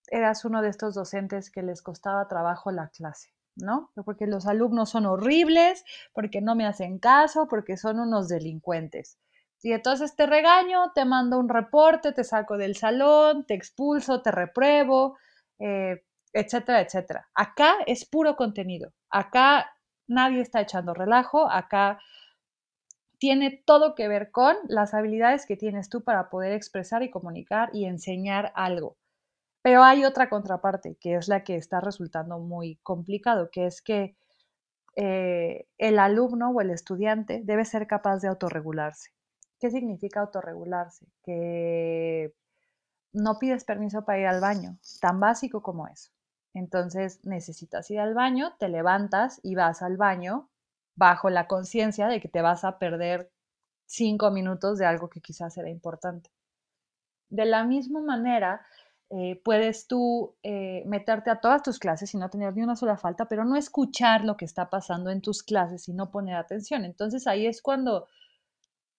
eras 0.07 0.45
uno 0.45 0.61
de 0.61 0.69
estos 0.69 0.95
docentes 0.95 1.49
que 1.51 1.63
les 1.63 1.81
costaba 1.81 2.27
trabajo 2.27 2.71
la 2.71 2.89
clase, 2.89 3.29
¿no? 3.55 3.91
Porque 4.05 4.27
los 4.27 4.47
alumnos 4.47 4.89
son 4.89 5.05
horribles, 5.05 5.83
porque 6.13 6.41
no 6.41 6.55
me 6.55 6.65
hacen 6.65 6.99
caso, 6.99 7.47
porque 7.47 7.77
son 7.77 7.99
unos 7.99 8.27
delincuentes. 8.27 9.17
Y 9.61 9.71
entonces 9.71 10.15
te 10.15 10.25
regaño, 10.25 10.91
te 10.93 11.05
mando 11.05 11.39
un 11.39 11.47
reporte, 11.47 12.11
te 12.11 12.25
saco 12.25 12.57
del 12.57 12.75
salón, 12.75 13.45
te 13.45 13.53
expulso, 13.53 14.21
te 14.21 14.31
repruebo, 14.31 15.17
eh, 15.59 16.03
etcétera, 16.33 16.81
etcétera. 16.81 17.29
Acá 17.33 17.75
es 17.85 18.05
puro 18.05 18.35
contenido. 18.35 18.91
Acá 19.09 19.71
nadie 20.07 20.41
está 20.41 20.59
echando 20.61 20.93
relajo, 20.93 21.49
acá 21.49 21.99
tiene 23.19 23.63
todo 23.65 23.95
que 23.95 24.09
ver 24.09 24.31
con 24.31 24.57
las 24.67 24.93
habilidades 24.93 25.45
que 25.45 25.55
tienes 25.55 25.87
tú 25.87 26.03
para 26.03 26.29
poder 26.29 26.51
expresar 26.51 27.03
y 27.03 27.09
comunicar 27.09 27.69
y 27.71 27.85
enseñar 27.85 28.51
algo. 28.53 28.97
Pero 29.63 29.81
hay 29.81 30.03
otra 30.05 30.29
contraparte, 30.29 30.97
que 30.99 31.15
es 31.15 31.27
la 31.27 31.43
que 31.43 31.55
está 31.55 31.79
resultando 31.79 32.37
muy 32.37 32.75
complicado, 32.83 33.49
que 33.49 33.65
es 33.65 33.81
que 33.81 34.15
eh, 34.97 35.67
el 35.77 35.99
alumno 35.99 36.51
o 36.51 36.61
el 36.61 36.69
estudiante 36.69 37.41
debe 37.43 37.65
ser 37.65 37.87
capaz 37.87 38.19
de 38.19 38.27
autorregularse. 38.27 39.11
¿Qué 39.59 39.71
significa 39.71 40.19
autorregularse? 40.19 41.07
Que 41.23 42.33
no 43.13 43.39
pides 43.39 43.63
permiso 43.63 44.03
para 44.03 44.19
ir 44.19 44.27
al 44.27 44.41
baño, 44.41 44.77
tan 44.99 45.21
básico 45.21 45.63
como 45.63 45.87
eso. 45.87 46.11
Entonces 46.53 47.21
necesitas 47.23 47.89
ir 47.89 48.01
al 48.01 48.13
baño, 48.13 48.55
te 48.59 48.67
levantas 48.67 49.39
y 49.43 49.55
vas 49.55 49.81
al 49.81 49.95
baño 49.95 50.49
bajo 50.95 51.29
la 51.29 51.47
conciencia 51.47 52.07
de 52.07 52.19
que 52.19 52.27
te 52.27 52.41
vas 52.41 52.65
a 52.65 52.79
perder 52.79 53.31
cinco 53.85 54.29
minutos 54.29 54.77
de 54.77 54.85
algo 54.85 55.09
que 55.09 55.21
quizás 55.21 55.57
era 55.57 55.69
importante. 55.69 56.31
De 57.29 57.45
la 57.45 57.63
misma 57.63 58.01
manera, 58.01 58.65
eh, 59.15 59.39
puedes 59.43 59.87
tú 59.87 60.35
eh, 60.41 60.81
meterte 60.87 61.29
a 61.29 61.39
todas 61.39 61.61
tus 61.61 61.77
clases 61.77 62.11
y 62.15 62.17
no 62.17 62.31
tener 62.31 62.55
ni 62.55 62.63
una 62.63 62.75
sola 62.75 62.97
falta, 62.97 63.27
pero 63.27 63.45
no 63.45 63.55
escuchar 63.55 64.25
lo 64.25 64.37
que 64.37 64.45
está 64.45 64.71
pasando 64.71 65.11
en 65.11 65.21
tus 65.21 65.43
clases 65.43 65.87
y 65.87 65.93
no 65.93 66.09
poner 66.09 66.35
atención. 66.35 66.83
Entonces 66.83 67.27
ahí 67.27 67.45
es 67.45 67.61
cuando, 67.61 68.07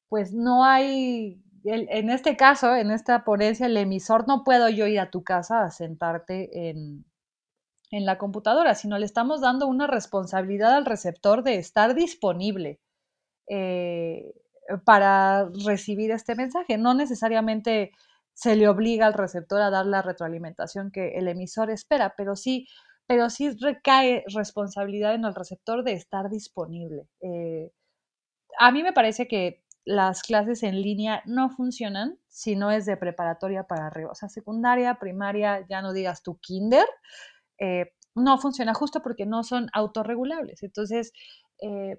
pues 0.09 0.33
no 0.33 0.65
hay, 0.65 1.43
en 1.65 2.11
este 2.11 2.37
caso, 2.37 2.77
en 2.77 2.93
esta 2.93 3.25
ponencia, 3.25 3.67
el 3.67 3.77
emisor, 3.77 4.29
no 4.29 4.45
puedo 4.45 4.69
yo 4.69 4.87
ir 4.87 5.01
a 5.01 5.11
tu 5.11 5.25
casa 5.25 5.65
a 5.65 5.71
sentarte 5.73 6.69
en, 6.69 7.05
en 7.91 8.07
la 8.07 8.17
computadora, 8.17 8.77
sino 8.77 8.99
le 8.99 9.07
estamos 9.07 9.41
dando 9.41 9.67
una 9.67 9.89
responsabilidad 9.89 10.77
al 10.77 10.85
receptor 10.85 11.43
de 11.43 11.57
estar 11.57 11.97
disponible 11.97 12.79
eh, 13.49 14.33
para 14.85 15.49
recibir 15.65 16.13
este 16.13 16.37
mensaje. 16.37 16.79
No 16.79 16.95
necesariamente 16.95 17.91
se 18.35 18.57
le 18.57 18.69
obliga 18.69 19.07
al 19.07 19.15
receptor 19.15 19.63
a 19.63 19.71
dar 19.71 19.87
la 19.87 20.03
retroalimentación 20.03 20.91
que 20.91 21.17
el 21.19 21.29
emisor 21.29 21.71
espera, 21.71 22.15
pero 22.17 22.37
sí, 22.37 22.67
pero 23.07 23.31
sí 23.31 23.51
recae 23.51 24.25
responsabilidad 24.35 25.15
en 25.15 25.25
el 25.25 25.35
receptor 25.35 25.85
de 25.85 25.93
estar 25.93 26.29
disponible. 26.31 27.09
Eh, 27.21 27.71
a 28.59 28.73
mí 28.73 28.83
me 28.83 28.93
parece 28.93 29.29
que 29.29 29.63
las 29.85 30.23
clases 30.23 30.63
en 30.63 30.81
línea 30.81 31.23
no 31.27 31.51
funcionan 31.51 32.19
si 32.29 32.57
no 32.57 32.71
es 32.71 32.87
de 32.87 32.97
preparatoria 32.97 33.65
para 33.65 33.87
arriba, 33.87 34.11
o 34.11 34.15
sea, 34.15 34.29
secundaria, 34.29 34.99
primaria, 34.99 35.67
ya 35.69 35.83
no 35.83 35.93
digas 35.93 36.23
tu 36.23 36.39
kinder, 36.39 36.87
eh, 37.59 37.93
no 38.15 38.39
funciona 38.39 38.75
justo 38.75 39.03
porque 39.03 39.27
no 39.27 39.43
son 39.45 39.69
autorregulables. 39.73 40.63
Entonces, 40.63 41.13
eh, 41.61 41.99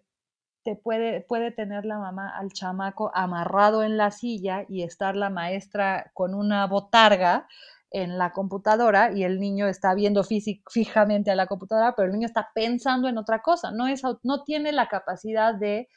te 0.65 0.75
puede, 0.75 1.21
puede 1.21 1.51
tener 1.51 1.85
la 1.85 1.99
mamá 1.99 2.35
al 2.35 2.51
chamaco 2.51 3.11
amarrado 3.13 3.83
en 3.83 3.97
la 3.97 4.09
silla 4.09 4.65
y 4.67 4.81
estar 4.81 5.15
la 5.15 5.29
maestra 5.29 6.11
con 6.13 6.33
una 6.33 6.65
botarga 6.65 7.47
en 7.91 8.17
la 8.17 8.33
computadora 8.33 9.11
y 9.13 9.23
el 9.23 9.39
niño 9.39 9.67
está 9.67 9.93
viendo 9.93 10.23
fijamente 10.23 11.29
a 11.29 11.35
la 11.35 11.45
computadora, 11.45 11.95
pero 11.95 12.07
el 12.07 12.13
niño 12.13 12.25
está 12.25 12.49
pensando 12.53 13.07
en 13.07 13.19
otra 13.19 13.43
cosa, 13.43 13.71
no, 13.71 13.87
es, 13.87 14.01
no 14.23 14.43
tiene 14.43 14.71
la 14.71 14.87
capacidad 14.87 15.53
de 15.53 15.87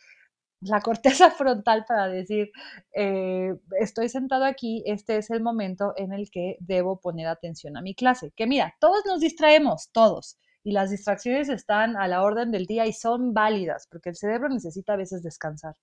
la 0.60 0.82
corteza 0.82 1.30
frontal 1.30 1.86
para 1.88 2.06
decir, 2.08 2.50
eh, 2.94 3.54
estoy 3.80 4.10
sentado 4.10 4.44
aquí, 4.44 4.82
este 4.86 5.16
es 5.16 5.30
el 5.30 5.42
momento 5.42 5.94
en 5.96 6.12
el 6.12 6.30
que 6.30 6.58
debo 6.60 7.00
poner 7.00 7.26
atención 7.26 7.76
a 7.78 7.80
mi 7.80 7.94
clase. 7.94 8.32
Que 8.36 8.46
mira, 8.46 8.74
todos 8.80 9.02
nos 9.06 9.20
distraemos, 9.20 9.90
todos, 9.92 10.38
y 10.68 10.72
las 10.72 10.90
distracciones 10.90 11.48
están 11.48 11.96
a 11.96 12.08
la 12.08 12.22
orden 12.22 12.50
del 12.50 12.66
día 12.66 12.86
y 12.86 12.92
son 12.92 13.32
válidas, 13.32 13.86
porque 13.90 14.10
el 14.10 14.16
cerebro 14.16 14.48
necesita 14.48 14.92
a 14.94 14.96
veces 14.96 15.22
descansar. 15.22 15.76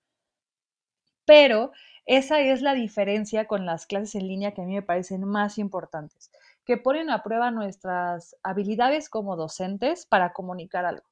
Pero 1.26 1.72
esa 2.06 2.40
es 2.40 2.62
la 2.62 2.76
diferencia 2.76 3.48
con 3.48 3.66
las 3.66 3.88
clases 3.88 4.16
en 4.16 4.28
línea 4.28 4.54
que 4.54 4.62
a 4.62 4.66
mí 4.66 4.76
me 4.76 4.84
parecen 4.84 5.24
más 5.26 5.58
importantes, 5.58 6.30
que 6.66 6.78
ponen 6.78 7.10
a 7.10 7.24
prueba 7.24 7.50
nuestras 7.50 8.36
habilidades 8.44 9.10
como 9.10 9.36
docentes 9.36 10.06
para 10.06 10.34
comunicar 10.34 10.86
algo 10.86 11.08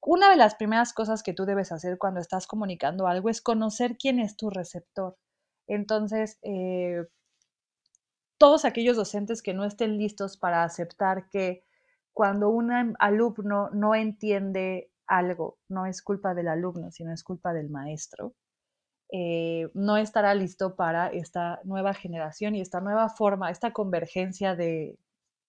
una 0.00 0.30
de 0.30 0.36
las 0.36 0.54
primeras 0.54 0.92
cosas 0.92 1.22
que 1.22 1.34
tú 1.34 1.44
debes 1.44 1.72
hacer 1.72 1.98
cuando 1.98 2.20
estás 2.20 2.46
comunicando 2.46 3.08
algo 3.08 3.28
es 3.30 3.42
conocer 3.42 3.96
quién 3.98 4.20
es 4.20 4.36
tu 4.36 4.48
receptor. 4.48 5.16
Entonces, 5.66 6.38
eh, 6.42 7.04
todos 8.38 8.64
aquellos 8.64 8.96
docentes 8.96 9.42
que 9.42 9.54
no 9.54 9.64
estén 9.64 9.98
listos 9.98 10.36
para 10.36 10.62
aceptar 10.62 11.28
que 11.28 11.64
cuando 12.18 12.48
un 12.50 12.96
alumno 12.98 13.70
no 13.70 13.94
entiende 13.94 14.90
algo, 15.06 15.56
no 15.68 15.86
es 15.86 16.02
culpa 16.02 16.34
del 16.34 16.48
alumno, 16.48 16.90
sino 16.90 17.12
es 17.12 17.22
culpa 17.22 17.52
del 17.52 17.70
maestro, 17.70 18.34
eh, 19.12 19.70
no 19.74 19.96
estará 19.96 20.34
listo 20.34 20.74
para 20.74 21.10
esta 21.10 21.60
nueva 21.62 21.94
generación 21.94 22.56
y 22.56 22.60
esta 22.60 22.80
nueva 22.80 23.08
forma, 23.08 23.52
esta 23.52 23.72
convergencia 23.72 24.56
de 24.56 24.98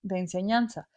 enseñanza. 0.03 0.87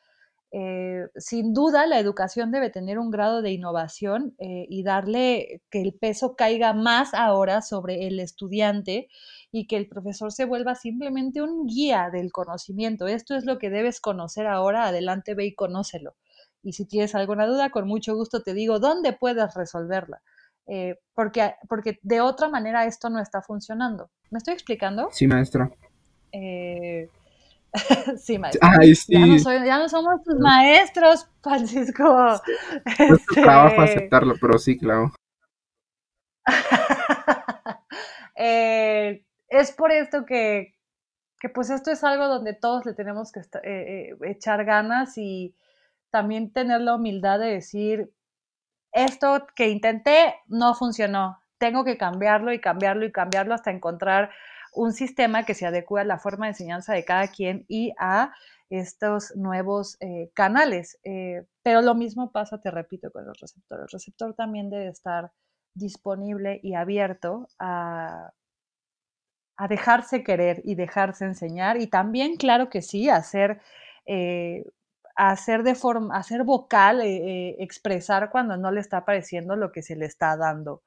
Eh, 0.54 1.08
sin 1.16 1.54
duda 1.54 1.86
la 1.86 1.98
educación 1.98 2.50
debe 2.50 2.68
tener 2.68 2.98
un 2.98 3.10
grado 3.10 3.40
de 3.40 3.52
innovación 3.52 4.34
eh, 4.38 4.66
y 4.68 4.82
darle 4.82 5.62
que 5.70 5.80
el 5.80 5.94
peso 5.94 6.36
caiga 6.36 6.74
más 6.74 7.14
ahora 7.14 7.62
sobre 7.62 8.06
el 8.06 8.20
estudiante 8.20 9.08
y 9.50 9.66
que 9.66 9.78
el 9.78 9.88
profesor 9.88 10.30
se 10.30 10.44
vuelva 10.44 10.74
simplemente 10.74 11.40
un 11.40 11.66
guía 11.66 12.10
del 12.12 12.30
conocimiento. 12.32 13.06
Esto 13.06 13.34
es 13.34 13.46
lo 13.46 13.58
que 13.58 13.70
debes 13.70 13.98
conocer 13.98 14.46
ahora, 14.46 14.84
adelante 14.84 15.34
ve 15.34 15.46
y 15.46 15.54
conócelo. 15.54 16.16
Y 16.62 16.74
si 16.74 16.84
tienes 16.84 17.14
alguna 17.14 17.46
duda, 17.46 17.70
con 17.70 17.88
mucho 17.88 18.14
gusto 18.14 18.42
te 18.42 18.52
digo 18.52 18.78
dónde 18.78 19.14
puedes 19.14 19.54
resolverla. 19.54 20.20
Eh, 20.66 20.96
porque, 21.14 21.54
porque 21.66 21.98
de 22.02 22.20
otra 22.20 22.48
manera 22.48 22.84
esto 22.84 23.08
no 23.08 23.20
está 23.20 23.40
funcionando. 23.40 24.10
¿Me 24.30 24.36
estoy 24.36 24.52
explicando? 24.52 25.08
Sí, 25.12 25.26
maestra. 25.26 25.70
sí, 28.18 28.38
maestro. 28.38 28.68
Ya, 29.64 29.78
no 29.78 29.88
somos 29.88 30.22
tus 30.22 30.38
maestros, 30.38 31.28
Francisco. 31.42 32.04
No 32.04 33.14
es 33.16 33.26
trabajo 33.26 33.82
este 33.82 33.98
aceptarlo, 33.98 34.34
pero 34.40 34.58
sí, 34.58 34.78
claro. 34.78 35.12
Eh, 38.34 39.24
es 39.48 39.72
por 39.72 39.92
esto 39.92 40.24
que, 40.24 40.74
que, 41.38 41.50
pues 41.50 41.68
esto 41.70 41.92
es 41.92 42.02
algo 42.02 42.26
donde 42.26 42.54
todos 42.54 42.84
le 42.86 42.94
tenemos 42.94 43.30
que 43.30 43.40
eh, 43.40 43.44
eh, 43.62 44.16
echar 44.22 44.64
ganas 44.64 45.16
y 45.18 45.54
también 46.10 46.52
tener 46.52 46.80
la 46.80 46.96
humildad 46.96 47.38
de 47.38 47.52
decir, 47.52 48.10
esto 48.90 49.46
que 49.54 49.68
intenté 49.68 50.34
no 50.48 50.74
funcionó, 50.74 51.40
tengo 51.58 51.84
que 51.84 51.98
cambiarlo 51.98 52.52
y 52.52 52.60
cambiarlo 52.60 53.04
y 53.04 53.12
cambiarlo 53.12 53.54
hasta 53.54 53.70
encontrar 53.70 54.30
un 54.72 54.92
sistema 54.92 55.44
que 55.44 55.54
se 55.54 55.66
adecue 55.66 56.00
a 56.00 56.04
la 56.04 56.18
forma 56.18 56.46
de 56.46 56.52
enseñanza 56.52 56.94
de 56.94 57.04
cada 57.04 57.28
quien 57.28 57.64
y 57.68 57.92
a 57.98 58.32
estos 58.70 59.36
nuevos 59.36 59.98
eh, 60.00 60.30
canales. 60.34 60.98
Eh, 61.04 61.44
pero 61.62 61.82
lo 61.82 61.94
mismo 61.94 62.32
pasa, 62.32 62.60
te 62.60 62.70
repito, 62.70 63.10
con 63.10 63.26
los 63.26 63.38
receptores. 63.38 63.84
El 63.84 63.92
receptor 63.92 64.34
también 64.34 64.70
debe 64.70 64.88
estar 64.88 65.30
disponible 65.74 66.58
y 66.62 66.74
abierto 66.74 67.48
a, 67.58 68.32
a 69.56 69.68
dejarse 69.68 70.24
querer 70.24 70.62
y 70.64 70.74
dejarse 70.74 71.24
enseñar 71.24 71.80
y 71.80 71.86
también, 71.86 72.36
claro 72.36 72.68
que 72.70 72.82
sí, 72.82 73.08
hacer, 73.08 73.60
eh, 74.06 74.64
hacer 75.16 75.62
de 75.62 75.74
forma, 75.74 76.16
hacer 76.16 76.44
vocal, 76.44 77.00
expresar 77.02 78.30
cuando 78.30 78.56
no 78.56 78.70
le 78.70 78.80
está 78.80 78.98
apareciendo 78.98 79.56
lo 79.56 79.70
que 79.70 79.82
se 79.82 79.96
le 79.96 80.06
está 80.06 80.36
dando 80.36 80.82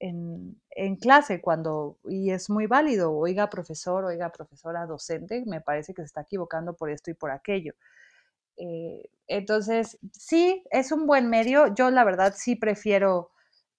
en, 0.00 0.96
clase 0.96 1.40
cuando, 1.40 1.98
y 2.04 2.30
es 2.30 2.50
muy 2.50 2.66
válido, 2.66 3.12
oiga 3.14 3.50
profesor, 3.50 4.04
oiga 4.04 4.32
profesora 4.32 4.86
docente, 4.86 5.44
me 5.46 5.60
parece 5.60 5.94
que 5.94 6.02
se 6.02 6.06
está 6.06 6.22
equivocando 6.22 6.74
por 6.74 6.90
esto 6.90 7.10
y 7.10 7.14
por 7.14 7.30
aquello. 7.30 7.74
Eh, 8.56 9.10
entonces, 9.26 9.98
sí, 10.12 10.64
es 10.70 10.92
un 10.92 11.06
buen 11.06 11.28
medio. 11.28 11.74
Yo 11.74 11.90
la 11.90 12.04
verdad 12.04 12.34
sí 12.36 12.56
prefiero 12.56 13.30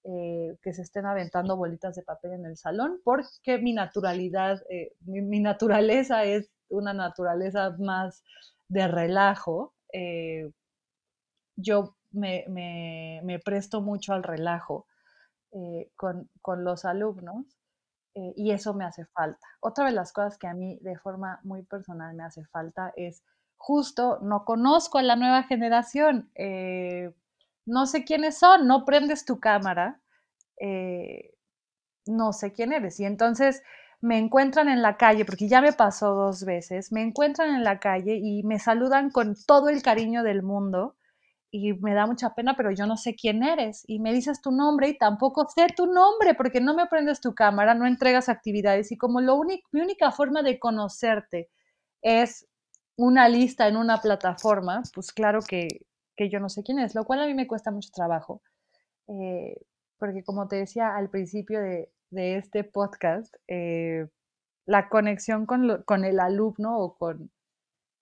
eh, 0.04 0.58
que 0.62 0.74
se 0.74 0.82
estén 0.84 1.06
aventando 1.06 1.58
bolitas 1.58 1.96
de 1.96 2.04
papel 2.04 2.34
en 2.34 2.46
el 2.46 2.58
salón 2.58 3.00
porque 3.04 3.60
mi 3.60 3.74
naturalidad, 3.74 4.62
eh, 4.70 4.94
mi, 5.02 5.40
naturaleza 5.40 6.24
es 6.24 6.50
una 6.70 6.94
naturaleza 6.94 7.76
más 7.80 8.24
de 8.70 8.88
relajo. 8.88 9.74
Yo 11.56 11.96
me, 12.12 12.46
me, 12.48 13.40
presto 13.40 13.82
mucho 13.82 14.14
al 14.14 14.24
relajo 14.24 14.88
eh, 15.54 15.92
con, 15.96 16.30
con, 16.42 16.64
los 16.64 16.86
alumnos 16.86 17.46
eh, 18.16 18.34
y 18.36 18.52
eso 18.52 18.74
me 18.74 18.86
hace 18.86 19.06
falta. 19.06 19.48
Otra 19.60 19.86
de 19.86 19.92
las 19.92 20.14
cosas 20.14 20.38
que 20.38 20.48
a 20.48 20.54
mí 20.54 20.78
de 20.82 20.98
forma 20.98 21.40
muy 21.44 21.64
personal 21.64 22.16
me 22.16 22.24
hace 22.24 22.46
falta 22.46 22.94
es 22.96 23.24
justo 23.58 24.20
no 24.22 24.46
conozco 24.46 24.98
a 24.98 25.04
la 25.04 25.16
nueva 25.16 25.44
generación, 25.44 26.32
eh, 26.36 27.14
no 27.66 27.86
sé 27.86 28.06
quiénes 28.06 28.38
son, 28.38 28.66
no 28.68 28.86
prendes 28.86 29.26
tu 29.26 29.40
cámara, 29.40 30.02
no 32.06 32.34
sé 32.34 32.54
quién 32.54 32.72
eres. 32.74 33.00
Y 33.00 33.06
entonces 33.06 33.62
me 34.02 34.18
encuentran 34.18 34.68
en 34.68 34.82
la 34.82 34.98
calle, 34.98 35.26
porque 35.26 35.48
ya 35.48 35.62
me 35.62 35.74
pasó 35.74 36.16
dos 36.16 36.44
veces, 36.44 36.92
me 36.92 37.02
encuentran 37.04 37.54
en 37.56 37.64
la 37.64 37.80
calle 37.80 38.16
y 38.16 38.44
me 38.44 38.58
saludan 38.58 39.12
con 39.12 39.36
todo 39.46 39.70
el 39.70 39.84
cariño 39.84 40.24
del 40.24 40.44
mundo 40.44 40.96
y 41.52 41.74
me 41.74 41.94
da 41.94 42.08
mucha 42.08 42.34
pena, 42.34 42.56
pero 42.56 42.72
yo 42.72 42.88
no 42.88 42.96
sé 42.96 43.14
quién 43.16 43.44
eres. 43.44 43.84
Y 43.86 44.00
me 44.00 44.14
dices 44.14 44.42
tu 44.42 44.52
nombre 44.52 44.88
y 44.90 44.98
tampoco 44.98 45.48
sé 45.50 45.68
tu 45.76 45.86
nombre 45.86 46.34
porque 46.34 46.62
no 46.62 46.74
me 46.74 46.88
prendes 46.88 47.20
tu 47.20 47.36
cámara, 47.36 47.74
no 47.76 47.86
entregas 47.86 48.30
actividades 48.30 48.92
y 48.92 48.98
como 48.98 49.20
lo 49.22 49.42
mi 49.44 49.82
única 49.82 50.12
forma 50.12 50.44
de 50.44 50.60
conocerte 50.60 51.50
es 52.02 52.48
una 52.98 53.28
lista 53.28 53.68
en 53.68 53.78
una 53.78 53.98
plataforma, 53.98 54.82
pues 54.94 55.12
claro 55.12 55.40
que, 55.48 55.68
que, 56.16 56.30
yo 56.30 56.40
no 56.40 56.50
sé 56.50 56.64
quién 56.64 56.80
es, 56.80 56.96
lo 56.96 57.06
cual 57.06 57.22
a 57.22 57.26
mí 57.26 57.34
me 57.34 57.48
cuesta 57.48 57.72
mucho 57.72 57.90
trabajo, 57.94 58.42
eh, 59.08 59.56
porque 59.98 60.24
como 60.24 60.48
te 60.48 60.58
decía 60.58 60.96
al 60.96 61.10
principio 61.10 61.62
de, 61.62 61.92
de 62.12 62.38
este 62.38 62.64
podcast, 62.64 63.34
eh, 63.48 64.08
la 64.66 64.90
conexión 64.90 65.46
con, 65.46 65.68
lo, 65.68 65.84
con, 65.86 66.06
el 66.06 66.20
alumno 66.20 66.78
o 66.78 66.98
con 66.98 67.32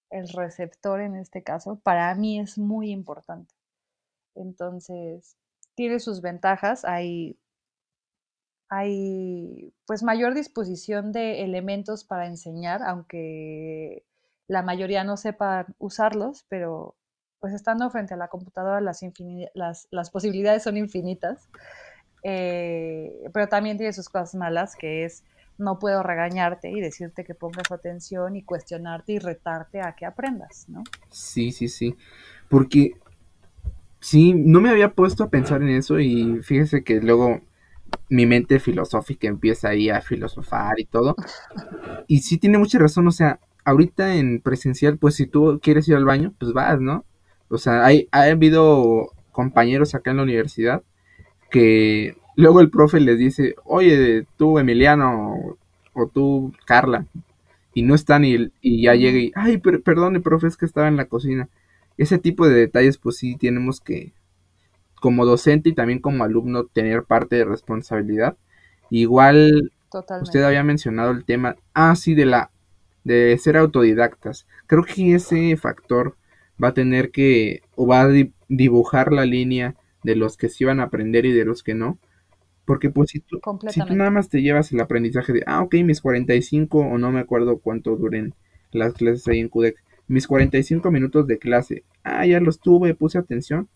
el 0.10 0.28
receptor 0.30 1.01
en 1.01 1.16
este 1.16 1.43
caso, 1.43 1.80
para 1.80 2.14
mí 2.16 2.39
es 2.39 2.57
muy 2.57 2.91
importante. 2.91 3.53
Entonces, 4.36 5.38
tiene 5.76 5.99
sus 5.99 6.22
ventajas, 6.22 6.86
hay, 6.86 7.39
hay 8.70 9.74
pues 9.86 10.03
mayor 10.03 10.34
disposición 10.34 11.12
de 11.12 11.43
elementos 11.43 12.03
para 12.03 12.28
enseñar, 12.28 12.82
aunque 12.84 14.05
la 14.47 14.62
mayoría 14.62 15.03
no 15.03 15.18
sepan 15.18 15.76
usarlos, 15.78 16.45
pero 16.49 16.95
pues 17.39 17.53
estando 17.53 17.89
frente 17.89 18.14
a 18.14 18.18
la 18.18 18.28
computadora 18.28 18.82
las, 18.82 19.01
las, 19.53 19.88
las 19.91 20.10
posibilidades 20.10 20.64
son 20.64 20.78
infinitas. 20.78 21.49
Eh, 22.24 23.30
pero 23.34 23.47
también 23.47 23.78
tiene 23.78 23.93
sus 23.93 24.10
cosas 24.10 24.36
malas, 24.36 24.76
que 24.76 25.05
es 25.05 25.24
no 25.60 25.78
puedo 25.78 26.01
regañarte 26.01 26.72
y 26.72 26.80
decirte 26.80 27.24
que 27.24 27.36
pongas 27.36 27.72
atención 27.72 28.36
y 28.36 28.43
cuestionarte 28.43 29.14
y 29.14 29.20
retarte 29.20 29.82
a 29.82 29.93
que 29.93 30.05
aprendas, 30.05 30.66
¿no? 30.70 30.84
Sí, 31.10 31.51
sí, 31.51 31.68
sí. 31.68 31.95
Porque 32.47 32.93
sí, 33.99 34.34
no 34.34 34.62
me 34.62 34.70
había 34.70 34.93
puesto 34.93 35.24
a 35.24 35.30
pensar 35.30 35.62
en 35.62 35.70
eso 35.70 35.99
y 35.99 36.41
fíjese 36.41 36.84
que 36.84 37.01
luego 37.01 37.41
mi 38.10 38.26
mente 38.26 38.60
filosófica 38.60 39.28
empieza 39.28 39.70
ahí 39.70 39.89
a 39.89 40.01
filosofar 40.01 40.80
y 40.80 40.86
todo. 40.86 41.16
Y 42.07 42.20
sí 42.20 42.38
tiene 42.38 42.57
mucha 42.57 42.80
razón, 42.80 43.07
o 43.07 43.12
sea, 43.12 43.39
ahorita 43.66 44.16
en 44.16 44.41
presencial, 44.41 44.97
pues 44.97 45.16
si 45.16 45.28
tú 45.28 45.60
quieres 45.62 45.88
ir 45.88 45.95
al 45.95 46.05
baño, 46.05 46.34
pues 46.39 46.53
vas, 46.53 46.80
¿no? 46.80 47.05
O 47.49 47.57
sea, 47.57 47.86
hay, 47.86 48.07
ha 48.12 48.24
habido 48.24 49.12
compañeros 49.32 49.93
acá 49.93 50.12
en 50.12 50.18
la 50.18 50.24
universidad 50.24 50.84
que 51.51 52.16
luego 52.39 52.61
el 52.61 52.69
profe 52.69 52.99
les 52.99 53.17
dice, 53.17 53.55
oye, 53.65 54.25
tú 54.37 54.59
Emiliano 54.59 55.55
o, 55.93 56.07
tú 56.07 56.53
Carla, 56.65 57.05
y 57.73 57.83
no 57.83 57.95
están 57.95 58.25
y, 58.25 58.51
y 58.61 58.83
ya 58.83 58.95
llega 58.95 59.19
y, 59.19 59.31
ay, 59.35 59.57
per, 59.57 59.81
perdón, 59.81 60.21
profe, 60.21 60.47
es 60.47 60.57
que 60.57 60.65
estaba 60.65 60.87
en 60.87 60.97
la 60.97 61.05
cocina. 61.05 61.49
Ese 61.97 62.17
tipo 62.17 62.47
de 62.47 62.55
detalles, 62.55 62.97
pues 62.97 63.17
sí, 63.17 63.35
tenemos 63.35 63.81
que, 63.81 64.13
como 65.01 65.25
docente 65.25 65.69
y 65.69 65.73
también 65.73 65.99
como 65.99 66.23
alumno, 66.23 66.65
tener 66.65 67.03
parte 67.03 67.35
de 67.35 67.45
responsabilidad. 67.45 68.37
Igual, 68.89 69.73
Totalmente. 69.91 70.29
usted 70.29 70.43
había 70.43 70.63
mencionado 70.63 71.11
el 71.11 71.25
tema, 71.25 71.57
ah, 71.73 71.95
sí, 71.95 72.15
de 72.15 72.25
la 72.25 72.51
de 73.03 73.37
ser 73.37 73.57
autodidactas. 73.57 74.45
Creo 74.67 74.83
que 74.83 75.15
ese 75.15 75.55
factor 75.57 76.15
va 76.61 76.69
a 76.69 76.73
tener 76.73 77.11
que, 77.11 77.63
o 77.75 77.87
va 77.87 78.01
a 78.01 78.09
dibujar 78.47 79.11
la 79.11 79.25
línea 79.25 79.75
de 80.03 80.15
los 80.15 80.37
que 80.37 80.49
sí 80.49 80.63
van 80.65 80.79
a 80.79 80.83
aprender 80.83 81.25
y 81.25 81.31
de 81.31 81.45
los 81.45 81.63
que 81.63 81.73
no. 81.73 81.97
Porque 82.70 82.91
pues 82.91 83.09
si 83.09 83.20
tú, 83.20 83.41
si 83.70 83.84
tú 83.84 83.95
nada 83.95 84.11
más 84.11 84.30
te 84.30 84.43
llevas 84.43 84.72
el 84.72 84.80
aprendizaje 84.80 85.34
de, 85.34 85.43
ah, 85.47 85.63
ok, 85.63 85.74
mis 85.84 86.01
45 86.01 86.78
o 86.78 86.99
no 86.99 87.11
me 87.11 87.20
acuerdo 87.20 87.57
cuánto 87.57 87.95
duren 87.95 88.36
las 88.72 88.93
clases 88.93 89.28
ahí 89.28 89.39
en 89.39 89.49
CUDEC, 89.49 89.84
mis 90.07 90.28
45 90.28 90.91
minutos 90.91 91.26
de 91.26 91.39
clase, 91.39 91.84
ah, 92.03 92.28
ya 92.28 92.39
los 92.39 92.59
tuve, 92.59 92.93
puse 92.93 93.17
atención, 93.17 93.70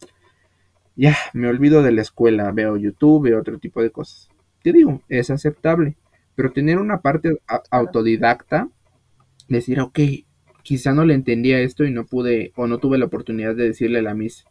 ya, 0.95 1.17
me 1.33 1.47
olvido 1.47 1.81
de 1.81 1.91
la 1.91 2.03
escuela, 2.03 2.51
veo 2.51 2.77
YouTube, 2.77 3.23
veo 3.23 3.39
otro 3.39 3.57
tipo 3.57 3.81
de 3.81 3.89
cosas. 3.89 4.29
Te 4.61 4.71
digo, 4.71 5.01
es 5.09 5.31
aceptable, 5.31 5.97
pero 6.35 6.51
tener 6.51 6.77
una 6.77 7.01
parte 7.01 7.39
autodidacta 7.71 8.69
decir, 9.47 9.79
ok, 9.79 9.99
quizá 10.61 10.93
no 10.93 11.03
le 11.03 11.15
entendía 11.15 11.59
esto 11.61 11.83
y 11.83 11.91
no 11.91 12.05
pude 12.05 12.51
o 12.55 12.67
no 12.67 12.77
tuve 12.77 12.99
la 12.99 13.05
oportunidad 13.05 13.55
de 13.55 13.69
decirle 13.69 13.97
a 13.97 14.03
la 14.03 14.13
Miss, 14.13 14.45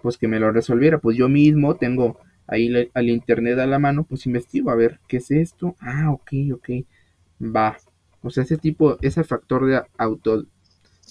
pues 0.00 0.16
que 0.16 0.28
me 0.28 0.38
lo 0.38 0.52
resolviera. 0.52 0.98
Pues 0.98 1.16
yo 1.16 1.28
mismo 1.28 1.74
tengo 1.74 2.20
ahí 2.50 2.90
al 2.92 3.08
internet 3.08 3.58
a 3.58 3.66
la 3.66 3.78
mano, 3.78 4.04
pues 4.04 4.26
investigo 4.26 4.70
a 4.70 4.74
ver 4.74 5.00
qué 5.08 5.18
es 5.18 5.30
esto. 5.30 5.76
Ah, 5.80 6.10
ok, 6.10 6.32
ok, 6.54 6.70
va. 7.40 7.78
O 8.22 8.30
sea, 8.30 8.42
ese 8.42 8.58
tipo, 8.58 8.98
ese 9.00 9.24
factor 9.24 9.66
de 9.66 9.82
auto, 9.96 10.44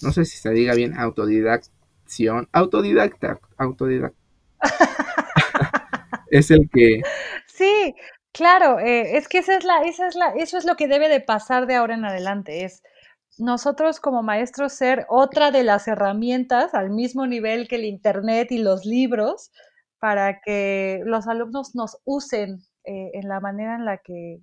no 0.02 0.12
sé 0.12 0.24
si 0.24 0.36
se 0.38 0.50
diga 0.50 0.74
bien, 0.74 0.96
autodidacción, 0.96 2.48
autodidacta, 2.52 3.40
autodidacta. 3.56 4.18
es 6.30 6.50
el 6.50 6.68
que... 6.72 7.02
Sí, 7.46 7.94
claro, 8.32 8.78
eh, 8.78 9.16
es 9.16 9.26
que 9.26 9.38
esa 9.38 9.56
es 9.56 9.64
la, 9.64 9.82
esa 9.82 10.06
es 10.06 10.14
la, 10.14 10.30
eso 10.30 10.58
es 10.58 10.64
lo 10.64 10.76
que 10.76 10.88
debe 10.88 11.08
de 11.08 11.20
pasar 11.20 11.66
de 11.66 11.74
ahora 11.74 11.94
en 11.94 12.04
adelante, 12.04 12.64
es 12.64 12.82
nosotros 13.38 14.00
como 14.00 14.22
maestros 14.22 14.72
ser 14.74 15.06
otra 15.08 15.50
de 15.50 15.64
las 15.64 15.88
herramientas 15.88 16.74
al 16.74 16.90
mismo 16.90 17.26
nivel 17.26 17.68
que 17.68 17.76
el 17.76 17.84
Internet 17.84 18.52
y 18.52 18.58
los 18.58 18.84
libros 18.84 19.50
para 20.00 20.40
que 20.40 21.02
los 21.04 21.28
alumnos 21.28 21.74
nos 21.74 21.98
usen 22.04 22.62
eh, 22.84 23.10
en 23.14 23.28
la 23.28 23.38
manera 23.38 23.76
en 23.76 23.84
la 23.84 23.98
que 23.98 24.40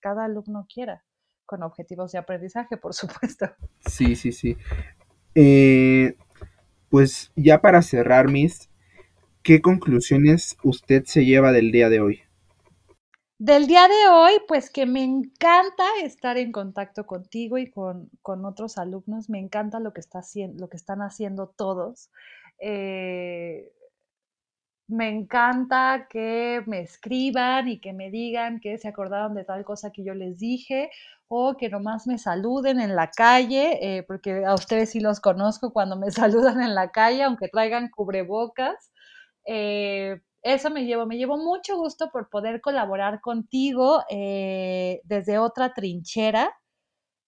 cada 0.00 0.26
alumno 0.26 0.66
quiera, 0.72 1.04
con 1.46 1.62
objetivos 1.62 2.12
de 2.12 2.18
aprendizaje, 2.18 2.76
por 2.76 2.94
supuesto. 2.94 3.46
Sí, 3.80 4.14
sí, 4.14 4.32
sí. 4.32 4.56
Eh, 5.34 6.14
pues 6.90 7.32
ya 7.34 7.60
para 7.60 7.82
cerrar, 7.82 8.28
Miss, 8.28 8.68
¿qué 9.42 9.60
conclusiones 9.60 10.56
usted 10.62 11.04
se 11.04 11.24
lleva 11.24 11.52
del 11.52 11.72
día 11.72 11.88
de 11.88 12.00
hoy? 12.00 12.20
Del 13.38 13.68
día 13.68 13.86
de 13.86 14.08
hoy, 14.10 14.32
pues 14.48 14.68
que 14.68 14.84
me 14.84 15.04
encanta 15.04 15.84
estar 16.02 16.36
en 16.38 16.50
contacto 16.50 17.06
contigo 17.06 17.56
y 17.56 17.70
con, 17.70 18.10
con 18.20 18.44
otros 18.44 18.78
alumnos. 18.78 19.30
Me 19.30 19.38
encanta 19.38 19.78
lo 19.78 19.92
que, 19.92 20.00
está 20.00 20.18
haciendo, 20.18 20.60
lo 20.60 20.68
que 20.68 20.76
están 20.76 21.02
haciendo 21.02 21.46
todos. 21.46 22.10
Eh, 22.58 23.70
me 24.88 25.08
encanta 25.10 26.06
que 26.08 26.62
me 26.66 26.80
escriban 26.80 27.68
y 27.68 27.78
que 27.80 27.92
me 27.92 28.10
digan 28.10 28.58
que 28.60 28.78
se 28.78 28.88
acordaron 28.88 29.34
de 29.34 29.44
tal 29.44 29.64
cosa 29.64 29.92
que 29.92 30.02
yo 30.02 30.14
les 30.14 30.38
dije 30.38 30.90
o 31.28 31.56
que 31.58 31.68
nomás 31.68 32.06
me 32.06 32.16
saluden 32.18 32.80
en 32.80 32.96
la 32.96 33.10
calle, 33.10 33.78
eh, 33.82 34.02
porque 34.04 34.44
a 34.46 34.54
ustedes 34.54 34.90
sí 34.90 35.00
los 35.00 35.20
conozco 35.20 35.72
cuando 35.72 35.96
me 35.96 36.10
saludan 36.10 36.62
en 36.62 36.74
la 36.74 36.90
calle, 36.90 37.22
aunque 37.22 37.48
traigan 37.48 37.90
cubrebocas. 37.90 38.90
Eh, 39.46 40.20
eso 40.42 40.70
me 40.70 40.84
llevo, 40.86 41.06
me 41.06 41.18
llevo 41.18 41.36
mucho 41.36 41.76
gusto 41.76 42.10
por 42.10 42.30
poder 42.30 42.60
colaborar 42.62 43.20
contigo 43.20 44.02
eh, 44.10 45.00
desde 45.04 45.38
otra 45.38 45.74
trinchera. 45.74 46.50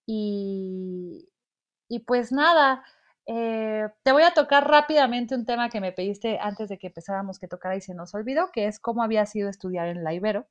Y, 0.07 1.29
y 1.89 2.01
pues 2.01 2.33
nada, 2.33 2.83
eh, 3.33 3.89
te 4.03 4.11
voy 4.11 4.24
a 4.24 4.35
tocar 4.35 4.68
rápidamente 4.68 5.37
un 5.37 5.47
tema 5.47 5.68
que 5.68 5.81
me 5.81 5.93
pediste 5.93 6.41
antes 6.41 6.68
de 6.68 6.78
que 6.78 6.89
empezáramos 6.89 7.39
que 7.39 7.47
tocara 7.47 7.76
y 7.76 7.81
se 7.81 7.95
nos 7.95 8.12
olvidó, 8.12 8.51
que 8.53 8.66
es 8.66 8.81
cómo 8.81 9.05
había 9.05 9.24
sido 9.24 9.49
estudiar 9.49 9.87
en 9.87 10.03
la 10.03 10.12
Ibero. 10.12 10.47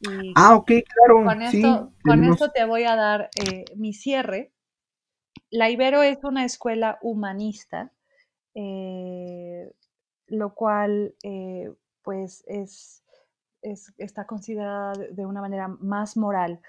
Y 0.00 0.32
ah, 0.34 0.56
ok, 0.56 0.72
claro. 0.92 1.24
Con, 1.24 1.40
esto, 1.40 1.92
con 2.02 2.24
esto 2.24 2.50
te 2.50 2.64
voy 2.64 2.82
a 2.82 2.96
dar 2.96 3.30
eh, 3.36 3.64
mi 3.76 3.92
cierre. 3.92 4.50
La 5.50 5.70
Ibero 5.70 6.02
es 6.02 6.18
una 6.24 6.44
escuela 6.44 6.98
humanista. 7.00 7.92
Eh, 8.56 9.70
lo 10.26 10.54
cual 10.54 11.14
eh, 11.22 11.72
pues 12.02 12.42
es, 12.48 13.04
es, 13.62 13.92
está 13.98 14.26
considerada 14.26 14.94
de 14.94 15.26
una 15.26 15.40
manera 15.40 15.68
más 15.68 16.16
moral. 16.16 16.60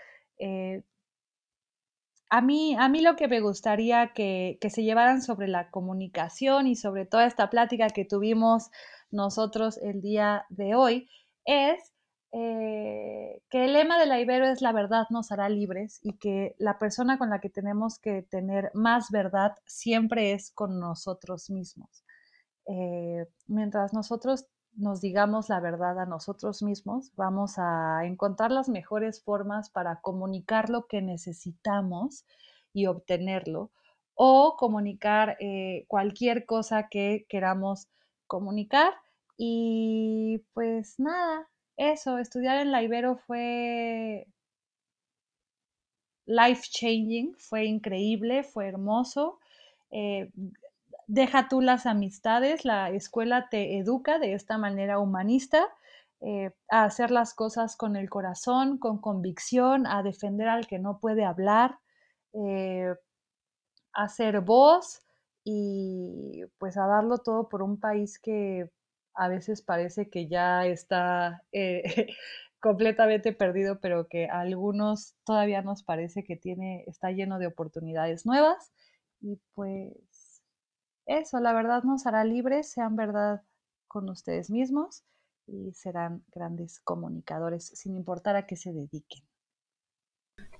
A 2.33 2.41
mí, 2.41 2.75
a 2.79 2.87
mí 2.87 3.01
lo 3.01 3.17
que 3.17 3.27
me 3.27 3.41
gustaría 3.41 4.13
que, 4.13 4.57
que, 4.61 4.69
se 4.69 4.83
llevaran 4.83 5.21
sobre 5.21 5.49
la 5.49 5.69
comunicación 5.69 6.65
y 6.65 6.75
sobre 6.77 7.05
toda 7.05 7.25
esta 7.25 7.49
plática 7.49 7.89
que 7.89 8.05
tuvimos 8.05 8.69
nosotros 9.11 9.77
el 9.77 10.01
día 10.01 10.45
de 10.49 10.73
hoy 10.73 11.09
es 11.45 11.91
eh, 12.33 13.41
que 13.49 13.65
el 13.65 13.73
lema 13.73 13.99
de 13.99 14.05
la 14.05 14.21
Ibero 14.21 14.47
es 14.47 14.61
la 14.61 14.71
verdad 14.71 15.07
nos 15.09 15.33
hará 15.33 15.49
libres 15.49 15.99
y 16.01 16.17
que 16.17 16.55
la 16.59 16.79
persona 16.79 17.17
con 17.17 17.29
la 17.29 17.41
que 17.41 17.49
tenemos 17.49 17.99
que 17.99 18.21
tener 18.21 18.71
más 18.73 19.11
verdad 19.11 19.51
siempre 19.65 20.31
es 20.31 20.51
con 20.51 20.79
nosotros 20.79 21.49
mismos. 21.49 22.05
Eh, 22.67 23.25
mientras 23.47 23.91
nosotros 23.91 24.45
nos 24.75 25.01
digamos 25.01 25.49
la 25.49 25.59
verdad 25.59 25.99
a 25.99 26.05
nosotros 26.05 26.63
mismos, 26.63 27.11
vamos 27.15 27.55
a 27.57 28.05
encontrar 28.05 28.51
las 28.51 28.69
mejores 28.69 29.21
formas 29.23 29.69
para 29.69 30.01
comunicar 30.01 30.69
lo 30.69 30.87
que 30.87 31.01
necesitamos 31.01 32.25
y 32.73 32.87
obtenerlo 32.87 33.71
o 34.15 34.55
comunicar 34.57 35.37
eh, 35.39 35.85
cualquier 35.87 36.45
cosa 36.45 36.87
que 36.89 37.25
queramos 37.29 37.87
comunicar. 38.27 38.93
Y 39.37 40.43
pues 40.53 40.99
nada, 40.99 41.49
eso, 41.77 42.17
estudiar 42.17 42.59
en 42.59 42.71
la 42.71 42.83
Ibero 42.83 43.17
fue 43.17 44.27
life 46.25 46.63
changing, 46.69 47.35
fue 47.37 47.65
increíble, 47.65 48.43
fue 48.43 48.67
hermoso. 48.67 49.39
Eh, 49.89 50.31
deja 51.11 51.49
tú 51.49 51.59
las 51.59 51.85
amistades, 51.85 52.63
la 52.63 52.89
escuela 52.89 53.49
te 53.49 53.77
educa 53.77 54.17
de 54.17 54.33
esta 54.33 54.57
manera 54.57 54.97
humanista 54.97 55.67
eh, 56.21 56.51
a 56.69 56.85
hacer 56.85 57.11
las 57.11 57.33
cosas 57.33 57.75
con 57.75 57.97
el 57.97 58.09
corazón, 58.09 58.77
con 58.77 59.01
convicción, 59.01 59.85
a 59.87 60.03
defender 60.03 60.47
al 60.47 60.67
que 60.67 60.79
no 60.79 60.99
puede 60.99 61.25
hablar, 61.25 61.79
eh, 62.33 62.95
a 63.93 64.07
ser 64.07 64.39
voz 64.39 65.01
y 65.43 66.43
pues 66.57 66.77
a 66.77 66.87
darlo 66.87 67.17
todo 67.17 67.49
por 67.49 67.61
un 67.61 67.77
país 67.77 68.17
que 68.17 68.69
a 69.13 69.27
veces 69.27 69.61
parece 69.61 70.09
que 70.09 70.29
ya 70.29 70.65
está 70.65 71.43
eh, 71.51 71.83
completamente 72.61 73.33
perdido, 73.33 73.81
pero 73.81 74.07
que 74.07 74.29
a 74.29 74.39
algunos 74.39 75.15
todavía 75.25 75.61
nos 75.61 75.83
parece 75.83 76.23
que 76.23 76.37
tiene, 76.37 76.85
está 76.87 77.11
lleno 77.11 77.37
de 77.37 77.47
oportunidades 77.47 78.25
nuevas. 78.25 78.71
Y 79.19 79.39
pues 79.53 79.93
eso, 81.05 81.39
la 81.39 81.53
verdad 81.53 81.83
nos 81.83 82.05
hará 82.07 82.23
libres, 82.23 82.71
sean 82.71 82.95
verdad 82.95 83.43
con 83.87 84.09
ustedes 84.09 84.49
mismos 84.49 85.03
y 85.47 85.73
serán 85.73 86.23
grandes 86.33 86.79
comunicadores, 86.81 87.67
sin 87.75 87.95
importar 87.95 88.35
a 88.35 88.45
qué 88.45 88.55
se 88.55 88.71
dediquen. 88.71 89.23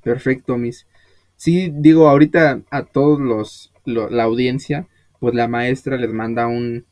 Perfecto, 0.03 0.57
Miss. 0.57 0.87
Sí, 1.35 1.71
digo, 1.73 2.09
ahorita 2.09 2.61
a 2.69 2.85
todos 2.85 3.19
los, 3.19 3.73
la 3.85 4.23
audiencia, 4.23 4.87
pues 5.19 5.33
la 5.33 5.47
maestra 5.47 5.97
les 5.97 6.11
manda 6.13 6.47
un, 6.47 6.85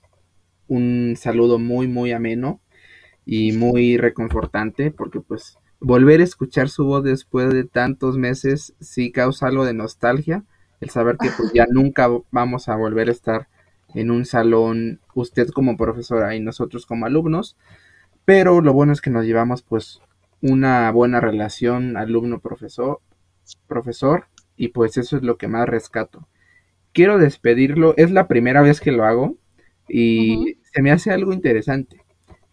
un 0.67 1.15
saludo 1.17 1.59
muy, 1.59 1.87
muy 1.87 2.11
ameno 2.11 2.61
y 3.25 3.51
muy 3.53 3.97
reconfortante, 3.97 4.91
porque 4.91 5.21
pues 5.21 5.57
volver 5.79 6.21
a 6.21 6.25
escuchar 6.25 6.69
su 6.69 6.85
voz 6.85 7.03
después 7.03 7.53
de 7.53 7.63
tantos 7.63 8.17
meses 8.17 8.75
sí 8.79 9.11
causa 9.11 9.47
algo 9.47 9.65
de 9.65 9.73
nostalgia, 9.73 10.45
el 10.79 10.89
saber 10.89 11.17
que 11.17 11.29
pues 11.35 11.51
ya 11.53 11.65
nunca 11.69 12.09
vamos 12.31 12.69
a 12.69 12.75
volver 12.75 13.09
a 13.09 13.11
estar 13.11 13.47
en 13.93 14.11
un 14.11 14.25
salón, 14.25 15.01
usted 15.15 15.47
como 15.49 15.77
profesora 15.77 16.35
y 16.35 16.39
nosotros 16.39 16.85
como 16.85 17.05
alumnos, 17.05 17.57
pero 18.25 18.61
lo 18.61 18.73
bueno 18.73 18.93
es 18.93 19.01
que 19.01 19.09
nos 19.09 19.25
llevamos 19.25 19.63
pues 19.63 20.01
una 20.41 20.91
buena 20.91 21.19
relación 21.19 21.97
alumno-profesor, 21.97 23.01
profesor, 23.67 24.27
y 24.55 24.69
pues 24.69 24.97
eso 24.97 25.17
es 25.17 25.23
lo 25.23 25.37
que 25.37 25.47
más 25.47 25.67
rescato. 25.67 26.27
Quiero 26.93 27.17
despedirlo, 27.17 27.93
es 27.97 28.11
la 28.11 28.27
primera 28.27 28.61
vez 28.61 28.79
que 28.81 28.91
lo 28.91 29.05
hago 29.05 29.35
y 29.87 30.57
se 30.73 30.81
me 30.81 30.91
hace 30.91 31.11
algo 31.11 31.33
interesante. 31.33 32.01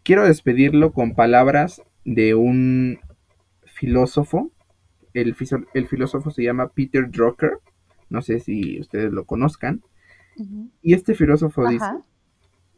Quiero 0.03 0.24
despedirlo 0.24 0.93
con 0.93 1.14
palabras 1.14 1.83
de 2.05 2.35
un 2.35 3.01
filósofo, 3.64 4.51
el, 5.14 5.35
el 5.74 5.87
filósofo 5.89 6.31
se 6.31 6.43
llama 6.43 6.68
Peter 6.68 7.11
Drucker, 7.11 7.59
no 8.09 8.23
sé 8.23 8.41
si 8.41 8.81
ustedes 8.81 9.13
lo 9.13 9.25
conozcan. 9.25 9.83
Y 10.83 10.93
este 10.93 11.15
filósofo 11.15 11.67
dice, 11.67 11.87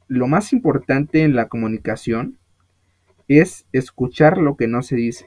lo 0.06 0.28
más 0.28 0.52
importante 0.52 1.22
en 1.22 1.34
la 1.34 1.48
comunicación 1.48 2.38
es 3.26 3.66
escuchar 3.72 4.38
lo 4.38 4.56
que 4.56 4.68
no 4.68 4.82
se 4.82 4.96
dice. 4.96 5.26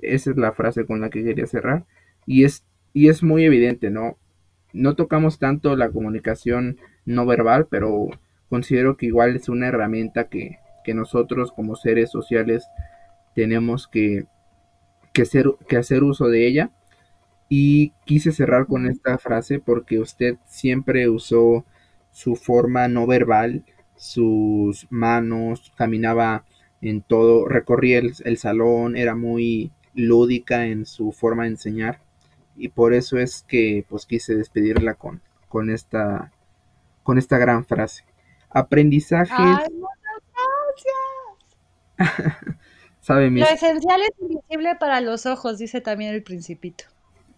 Esa 0.00 0.30
es 0.30 0.36
la 0.36 0.52
frase 0.52 0.86
con 0.86 1.00
la 1.00 1.10
que 1.10 1.22
quería 1.22 1.46
cerrar. 1.46 1.84
Y 2.26 2.44
es, 2.44 2.64
y 2.92 3.08
es 3.08 3.22
muy 3.22 3.44
evidente, 3.44 3.90
¿no? 3.90 4.16
No 4.72 4.96
tocamos 4.96 5.38
tanto 5.38 5.76
la 5.76 5.90
comunicación 5.90 6.78
no 7.04 7.26
verbal, 7.26 7.66
pero 7.70 8.08
considero 8.48 8.96
que 8.96 9.06
igual 9.06 9.36
es 9.36 9.48
una 9.48 9.68
herramienta 9.68 10.28
que, 10.28 10.58
que 10.84 10.94
nosotros 10.94 11.52
como 11.52 11.76
seres 11.76 12.10
sociales 12.10 12.66
tenemos 13.34 13.88
que, 13.88 14.24
que, 15.12 15.24
ser, 15.24 15.46
que 15.68 15.76
hacer 15.76 16.02
uso 16.02 16.28
de 16.28 16.46
ella 16.46 16.70
y 17.48 17.90
quise 18.04 18.32
cerrar 18.32 18.66
con 18.66 18.86
esta 18.86 19.18
frase 19.18 19.58
porque 19.58 19.98
usted 19.98 20.36
siempre 20.46 21.08
usó 21.08 21.64
su 22.10 22.36
forma 22.36 22.88
no 22.88 23.06
verbal, 23.06 23.64
sus 23.96 24.86
manos, 24.90 25.72
caminaba 25.76 26.44
en 26.80 27.02
todo, 27.02 27.46
recorría 27.46 27.98
el, 27.98 28.38
salón, 28.38 28.96
era 28.96 29.14
muy 29.14 29.72
lúdica 29.94 30.66
en 30.66 30.86
su 30.86 31.12
forma 31.12 31.44
de 31.44 31.50
enseñar 31.50 32.00
y 32.56 32.68
por 32.68 32.92
eso 32.92 33.18
es 33.18 33.44
que 33.46 33.84
pues 33.88 34.06
quise 34.06 34.34
despedirla 34.34 34.94
con, 34.94 35.22
con 35.48 35.70
esta 35.70 36.32
con 37.02 37.16
esta 37.16 37.38
gran 37.38 37.64
frase. 37.64 38.04
Aprendizaje. 38.50 39.32
Ay, 39.34 39.66
gracias. 41.96 42.36
¿Sabe, 43.00 43.30
Lo 43.30 43.46
esencial 43.46 44.02
es 44.02 44.10
invisible 44.20 44.76
para 44.76 45.00
los 45.00 45.24
ojos, 45.24 45.56
dice 45.56 45.80
también 45.80 46.12
el 46.12 46.22
principito. 46.22 46.84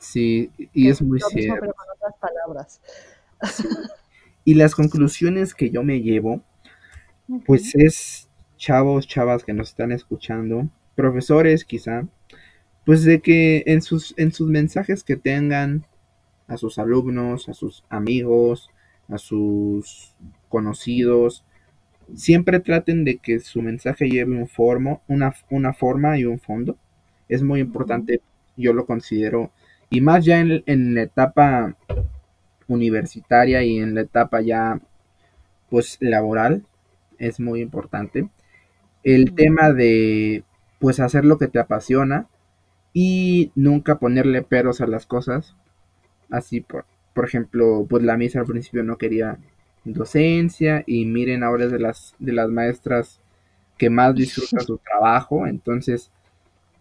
Sí, 0.01 0.51
y 0.73 0.89
es 0.89 1.01
muy 1.03 1.21
cierto. 1.21 1.61
Pero 1.61 1.75
con 1.75 1.87
otras 1.95 2.15
palabras. 2.19 2.81
Y 4.43 4.55
las 4.55 4.75
conclusiones 4.75 5.55
que 5.55 5.71
yo 5.71 5.85
me 5.85 6.01
llevo, 6.01 6.43
pues 7.47 7.75
es 7.75 8.29
chavos, 8.57 9.07
chavas 9.07 9.45
que 9.45 9.53
nos 9.53 9.69
están 9.69 9.93
escuchando, 9.93 10.69
profesores 10.97 11.65
quizá, 11.65 12.09
pues 12.87 13.05
de 13.05 13.21
que 13.21 13.63
en 13.67 13.83
sus, 13.83 14.15
en 14.17 14.33
sus 14.33 14.49
mensajes 14.49 15.05
que 15.05 15.17
tengan 15.17 15.85
a 16.49 16.57
sus 16.57 16.79
alumnos, 16.79 17.51
a 17.51 17.55
sus 17.55 17.85
amigos, 17.91 18.71
a 19.09 19.19
sus 19.19 20.15
conocidos, 20.49 21.45
siempre 22.15 22.61
traten 22.61 23.05
de 23.05 23.19
que 23.19 23.41
su 23.41 23.61
mensaje 23.61 24.09
lleve 24.09 24.37
un 24.37 24.49
formo, 24.49 25.03
una, 25.07 25.35
una 25.51 25.75
forma 25.75 26.19
y 26.19 26.25
un 26.25 26.41
fondo. 26.41 26.77
Es 27.29 27.43
muy 27.43 27.61
importante, 27.61 28.23
yo 28.57 28.73
lo 28.73 28.87
considero 28.87 29.53
y 29.91 30.01
más 30.01 30.25
ya 30.25 30.41
en, 30.41 30.95
la 30.95 31.03
etapa 31.03 31.77
universitaria 32.69 33.65
y 33.65 33.79
en 33.79 33.97
la 33.97 34.03
etapa 34.03 34.41
ya 34.41 34.81
pues 35.69 35.99
laboral 36.01 36.65
es 37.19 37.41
muy 37.41 37.61
importante. 37.61 38.29
El 39.03 39.35
tema 39.35 39.73
de 39.73 40.45
pues 40.79 41.01
hacer 41.01 41.25
lo 41.25 41.39
que 41.39 41.49
te 41.49 41.59
apasiona 41.59 42.29
y 42.93 43.51
nunca 43.57 43.99
ponerle 43.99 44.43
peros 44.43 44.81
a 44.81 44.87
las 44.87 45.07
cosas. 45.07 45.57
Así 46.31 46.61
por 46.61 46.87
por 47.13 47.25
ejemplo 47.25 47.85
pues 47.89 48.05
la 48.05 48.17
misa 48.17 48.41
al 48.41 48.47
principio 48.47 48.85
no 48.85 48.97
quería 48.97 49.39
docencia 49.85 50.85
y 50.87 51.05
miren 51.07 51.43
ahora 51.43 51.65
es 51.65 51.73
de 51.73 51.81
las 51.81 52.15
de 52.21 52.33
las 52.33 52.49
maestras 52.49 53.21
que 53.77 53.91
más 53.91 54.15
disfruta 54.15 54.61
su 54.65 54.79
trabajo. 54.79 55.49
Entonces 55.49 56.13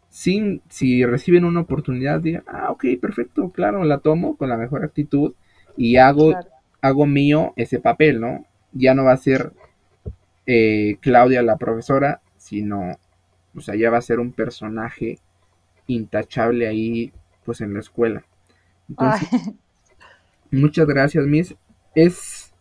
sin, 0.10 0.62
si 0.70 1.05
reciben 1.05 1.45
una 1.45 1.62
oportunidad, 1.62 2.20
digan, 2.20 2.43
ah, 2.47 2.72
ok, 2.72 2.86
perfecto, 2.99 3.51
claro, 3.51 3.84
la 3.84 3.99
tomo 3.99 4.36
con 4.36 4.49
la 4.49 4.57
mejor 4.57 4.84
actitud 4.84 5.34
y 5.78 5.97
hago, 5.97 6.34
hago 6.82 7.05
mío 7.05 7.53
ese 7.55 7.80
papel, 7.80 8.20
¿no? 8.20 8.45
Ya 8.74 8.93
no 8.93 9.03
va 9.03 9.14
a 9.14 9.18
ser 9.18 9.53
eh, 10.45 10.97
Claudia 11.01 11.41
la 11.43 11.57
profesora, 11.57 12.22
sino, 12.38 12.97
o 13.55 13.62
sea, 13.62 13.76
ya 13.76 13.89
va 13.89 13.97
a 13.97 14.01
ser 14.01 14.20
un 14.20 14.32
personaje 14.32 15.20
intachable 15.88 16.68
ahí, 16.68 17.14
pues 17.45 17.62
en 17.62 17.74
la 17.74 17.80
escuela. 17.80 18.24
Entonces, 18.89 19.30
muchas 20.51 20.88
gracias, 20.88 21.26
Miss. 21.26 21.55
Es 21.93 22.51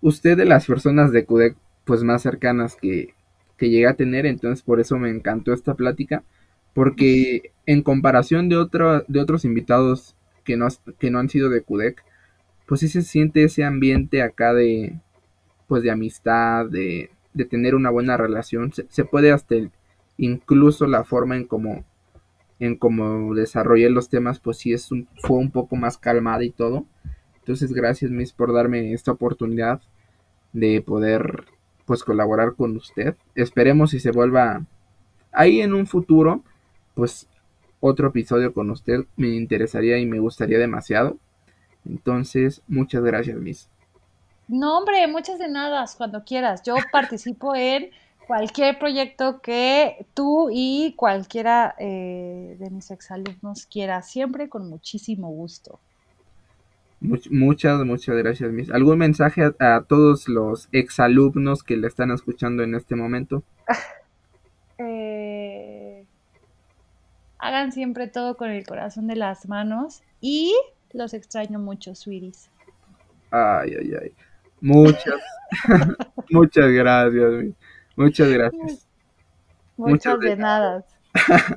usted 0.00 0.36
de 0.36 0.44
las 0.44 0.66
personas 0.66 1.10
de 1.10 1.24
CUDEC, 1.24 1.56
pues 1.84 2.02
más 2.04 2.22
cercanas 2.22 2.76
que, 2.76 3.14
que 3.56 3.70
llegué 3.70 3.88
a 3.88 3.94
tener, 3.94 4.26
entonces 4.26 4.62
por 4.62 4.80
eso 4.80 4.98
me 4.98 5.10
encantó 5.10 5.52
esta 5.52 5.74
plática 5.74 6.22
porque 6.76 7.52
en 7.64 7.80
comparación 7.80 8.50
de, 8.50 8.56
de 9.08 9.20
otros 9.20 9.46
invitados 9.46 10.14
que 10.44 10.58
no, 10.58 10.68
que 10.98 11.10
no 11.10 11.18
han 11.18 11.30
sido 11.30 11.48
de 11.48 11.62
CUDEC, 11.62 12.04
pues 12.66 12.82
sí 12.82 12.88
se 12.88 13.00
siente 13.00 13.44
ese 13.44 13.64
ambiente 13.64 14.20
acá 14.20 14.52
de, 14.52 15.00
pues 15.68 15.82
de 15.82 15.90
amistad, 15.90 16.66
de, 16.66 17.08
tener 17.48 17.74
una 17.74 17.88
buena 17.88 18.18
relación. 18.18 18.74
Se, 18.90 19.04
puede 19.06 19.32
hasta 19.32 19.54
incluso 20.18 20.86
la 20.86 21.02
forma 21.02 21.36
en 21.36 21.46
cómo 21.46 21.86
en 22.58 22.76
cómo 22.76 23.34
desarrollé 23.34 23.88
los 23.88 24.10
temas, 24.10 24.38
pues 24.38 24.58
sí 24.58 24.74
es 24.74 24.92
un, 24.92 25.08
fue 25.22 25.38
un 25.38 25.50
poco 25.50 25.76
más 25.76 25.96
calmada 25.96 26.44
y 26.44 26.50
todo. 26.50 26.84
Entonces, 27.38 27.72
gracias, 27.72 28.10
Miss, 28.10 28.32
por 28.32 28.52
darme 28.52 28.92
esta 28.92 29.12
oportunidad 29.12 29.80
de 30.52 30.82
poder 30.82 31.46
pues 31.86 32.04
colaborar 32.04 32.54
con 32.54 32.76
usted. 32.76 33.16
Esperemos 33.34 33.92
si 33.92 34.00
se 34.00 34.10
vuelva 34.10 34.66
ahí 35.32 35.62
en 35.62 35.72
un 35.72 35.86
futuro, 35.86 36.42
pues 36.96 37.28
otro 37.78 38.08
episodio 38.08 38.54
con 38.54 38.70
usted 38.70 39.04
me 39.16 39.28
interesaría 39.28 39.98
y 39.98 40.06
me 40.06 40.18
gustaría 40.18 40.58
demasiado. 40.58 41.18
Entonces, 41.84 42.62
muchas 42.66 43.04
gracias, 43.04 43.36
Miss. 43.36 43.68
No, 44.48 44.78
hombre, 44.78 45.06
muchas 45.06 45.38
de 45.38 45.48
nada, 45.48 45.84
cuando 45.96 46.24
quieras. 46.24 46.62
Yo 46.62 46.74
participo 46.90 47.54
en 47.54 47.90
cualquier 48.26 48.78
proyecto 48.78 49.40
que 49.42 50.06
tú 50.14 50.48
y 50.50 50.94
cualquiera 50.96 51.74
eh, 51.78 52.56
de 52.58 52.70
mis 52.70 52.90
exalumnos 52.90 53.66
quiera, 53.66 54.02
siempre 54.02 54.48
con 54.48 54.68
muchísimo 54.68 55.28
gusto. 55.28 55.78
muchas, 57.00 57.84
muchas 57.84 58.16
gracias, 58.16 58.50
Miss. 58.50 58.70
¿Algún 58.70 58.98
mensaje 58.98 59.42
a, 59.44 59.76
a, 59.76 59.82
todos 59.82 60.28
los 60.28 60.70
exalumnos 60.72 61.62
que 61.62 61.76
le 61.76 61.88
están 61.88 62.10
escuchando 62.10 62.62
en 62.62 62.74
este 62.74 62.96
momento? 62.96 63.42
eh, 64.78 66.06
hagan 67.38 67.72
siempre 67.72 68.08
todo 68.08 68.36
con 68.36 68.50
el 68.50 68.66
corazón 68.66 69.06
de 69.06 69.16
las 69.16 69.48
manos 69.48 70.02
y 70.20 70.54
los 70.92 71.14
extraño 71.14 71.58
mucho, 71.58 71.94
sweeties. 71.94 72.50
Ay, 73.30 73.74
ay, 73.78 73.92
ay. 74.02 74.12
Muchas, 74.60 75.20
muchas 76.30 76.70
gracias. 76.70 77.54
Muchas 77.96 78.28
gracias. 78.28 78.88
Muchas, 79.76 80.16
Muchas 80.16 80.20
de 80.20 80.36
nada. 80.36 80.84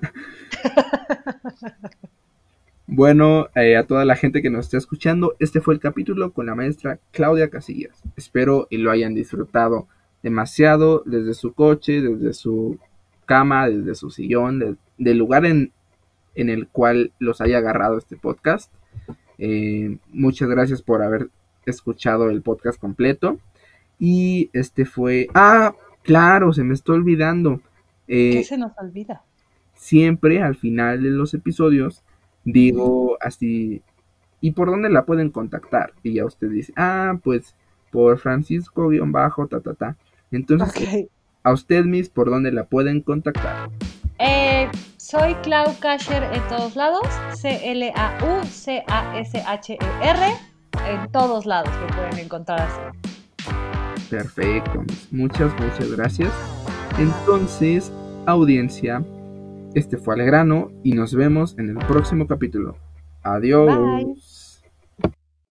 bueno, 2.87 3.47
eh, 3.55 3.77
a 3.77 3.85
toda 3.85 4.05
la 4.05 4.15
gente 4.15 4.41
que 4.41 4.49
nos 4.49 4.65
está 4.65 4.77
escuchando, 4.77 5.35
este 5.39 5.61
fue 5.61 5.73
el 5.73 5.79
capítulo 5.79 6.33
con 6.33 6.45
la 6.45 6.55
maestra 6.55 6.99
Claudia 7.11 7.49
Casillas. 7.49 8.03
Espero 8.17 8.67
y 8.69 8.77
lo 8.77 8.91
hayan 8.91 9.15
disfrutado 9.15 9.87
demasiado 10.21 11.03
desde 11.05 11.33
su 11.33 11.53
coche, 11.53 12.01
desde 12.01 12.33
su 12.33 12.77
cama, 13.25 13.69
desde 13.69 13.95
su 13.95 14.09
sillón, 14.09 14.59
de, 14.59 14.75
del 14.99 15.17
lugar 15.17 15.47
en, 15.47 15.73
en, 16.35 16.49
el 16.49 16.67
cual 16.67 17.11
los 17.17 17.41
haya 17.41 17.57
agarrado 17.57 17.97
este 17.97 18.15
podcast. 18.15 18.71
Eh, 19.39 19.97
muchas 20.09 20.49
gracias 20.49 20.83
por 20.83 21.01
haber 21.01 21.29
escuchado 21.65 22.29
el 22.29 22.43
podcast 22.43 22.79
completo. 22.79 23.39
Y 23.97 24.51
este 24.53 24.85
fue... 24.85 25.27
Ah, 25.33 25.73
Claro, 26.09 26.53
se 26.53 26.63
me 26.63 26.73
está 26.73 26.93
olvidando. 26.93 27.61
Eh, 28.07 28.31
¿Qué 28.33 28.43
se 28.43 28.57
nos 28.57 28.71
olvida? 28.77 29.21
Siempre 29.75 30.41
al 30.41 30.55
final 30.55 31.03
de 31.03 31.11
los 31.11 31.33
episodios 31.33 32.03
digo 32.43 33.17
así, 33.21 33.83
¿y 34.41 34.51
por 34.51 34.69
dónde 34.71 34.89
la 34.89 35.05
pueden 35.05 35.29
contactar? 35.29 35.93
Y 36.03 36.13
ya 36.13 36.25
usted 36.25 36.49
dice, 36.49 36.73
ah, 36.75 37.19
pues 37.23 37.55
por 37.91 38.17
Francisco-bajo, 38.17 39.47
ta, 39.47 39.59
ta, 39.59 39.73
ta. 39.73 39.97
Entonces, 40.31 41.07
a 41.43 41.53
usted, 41.53 41.85
Miss, 41.85 42.09
¿por 42.09 42.29
dónde 42.29 42.51
la 42.51 42.65
pueden 42.65 43.01
contactar? 43.01 43.69
Eh, 44.17 44.67
soy 45.09 45.33
Clau 45.41 45.73
Casher 45.79 46.21
en 46.23 46.47
todos 46.49 46.75
lados, 46.75 47.07
C-L-A-U-C-A-S-H-E-R, 47.33 47.97
en 50.87 51.11
todos 51.11 51.47
lados 51.47 51.71
me 51.81 51.87
pueden 51.95 52.19
encontrar 52.19 52.61
así. 52.61 52.79
Perfecto, 54.07 54.83
muchas, 55.09 55.51
muchas 55.59 55.91
gracias. 55.93 56.31
Entonces, 56.99 57.91
audiencia, 58.27 59.03
este 59.73 59.97
fue 59.97 60.13
Alegrano 60.13 60.69
y 60.83 60.93
nos 60.93 61.15
vemos 61.15 61.57
en 61.57 61.69
el 61.69 61.77
próximo 61.87 62.27
capítulo. 62.27 62.77
Adiós. 63.23 64.28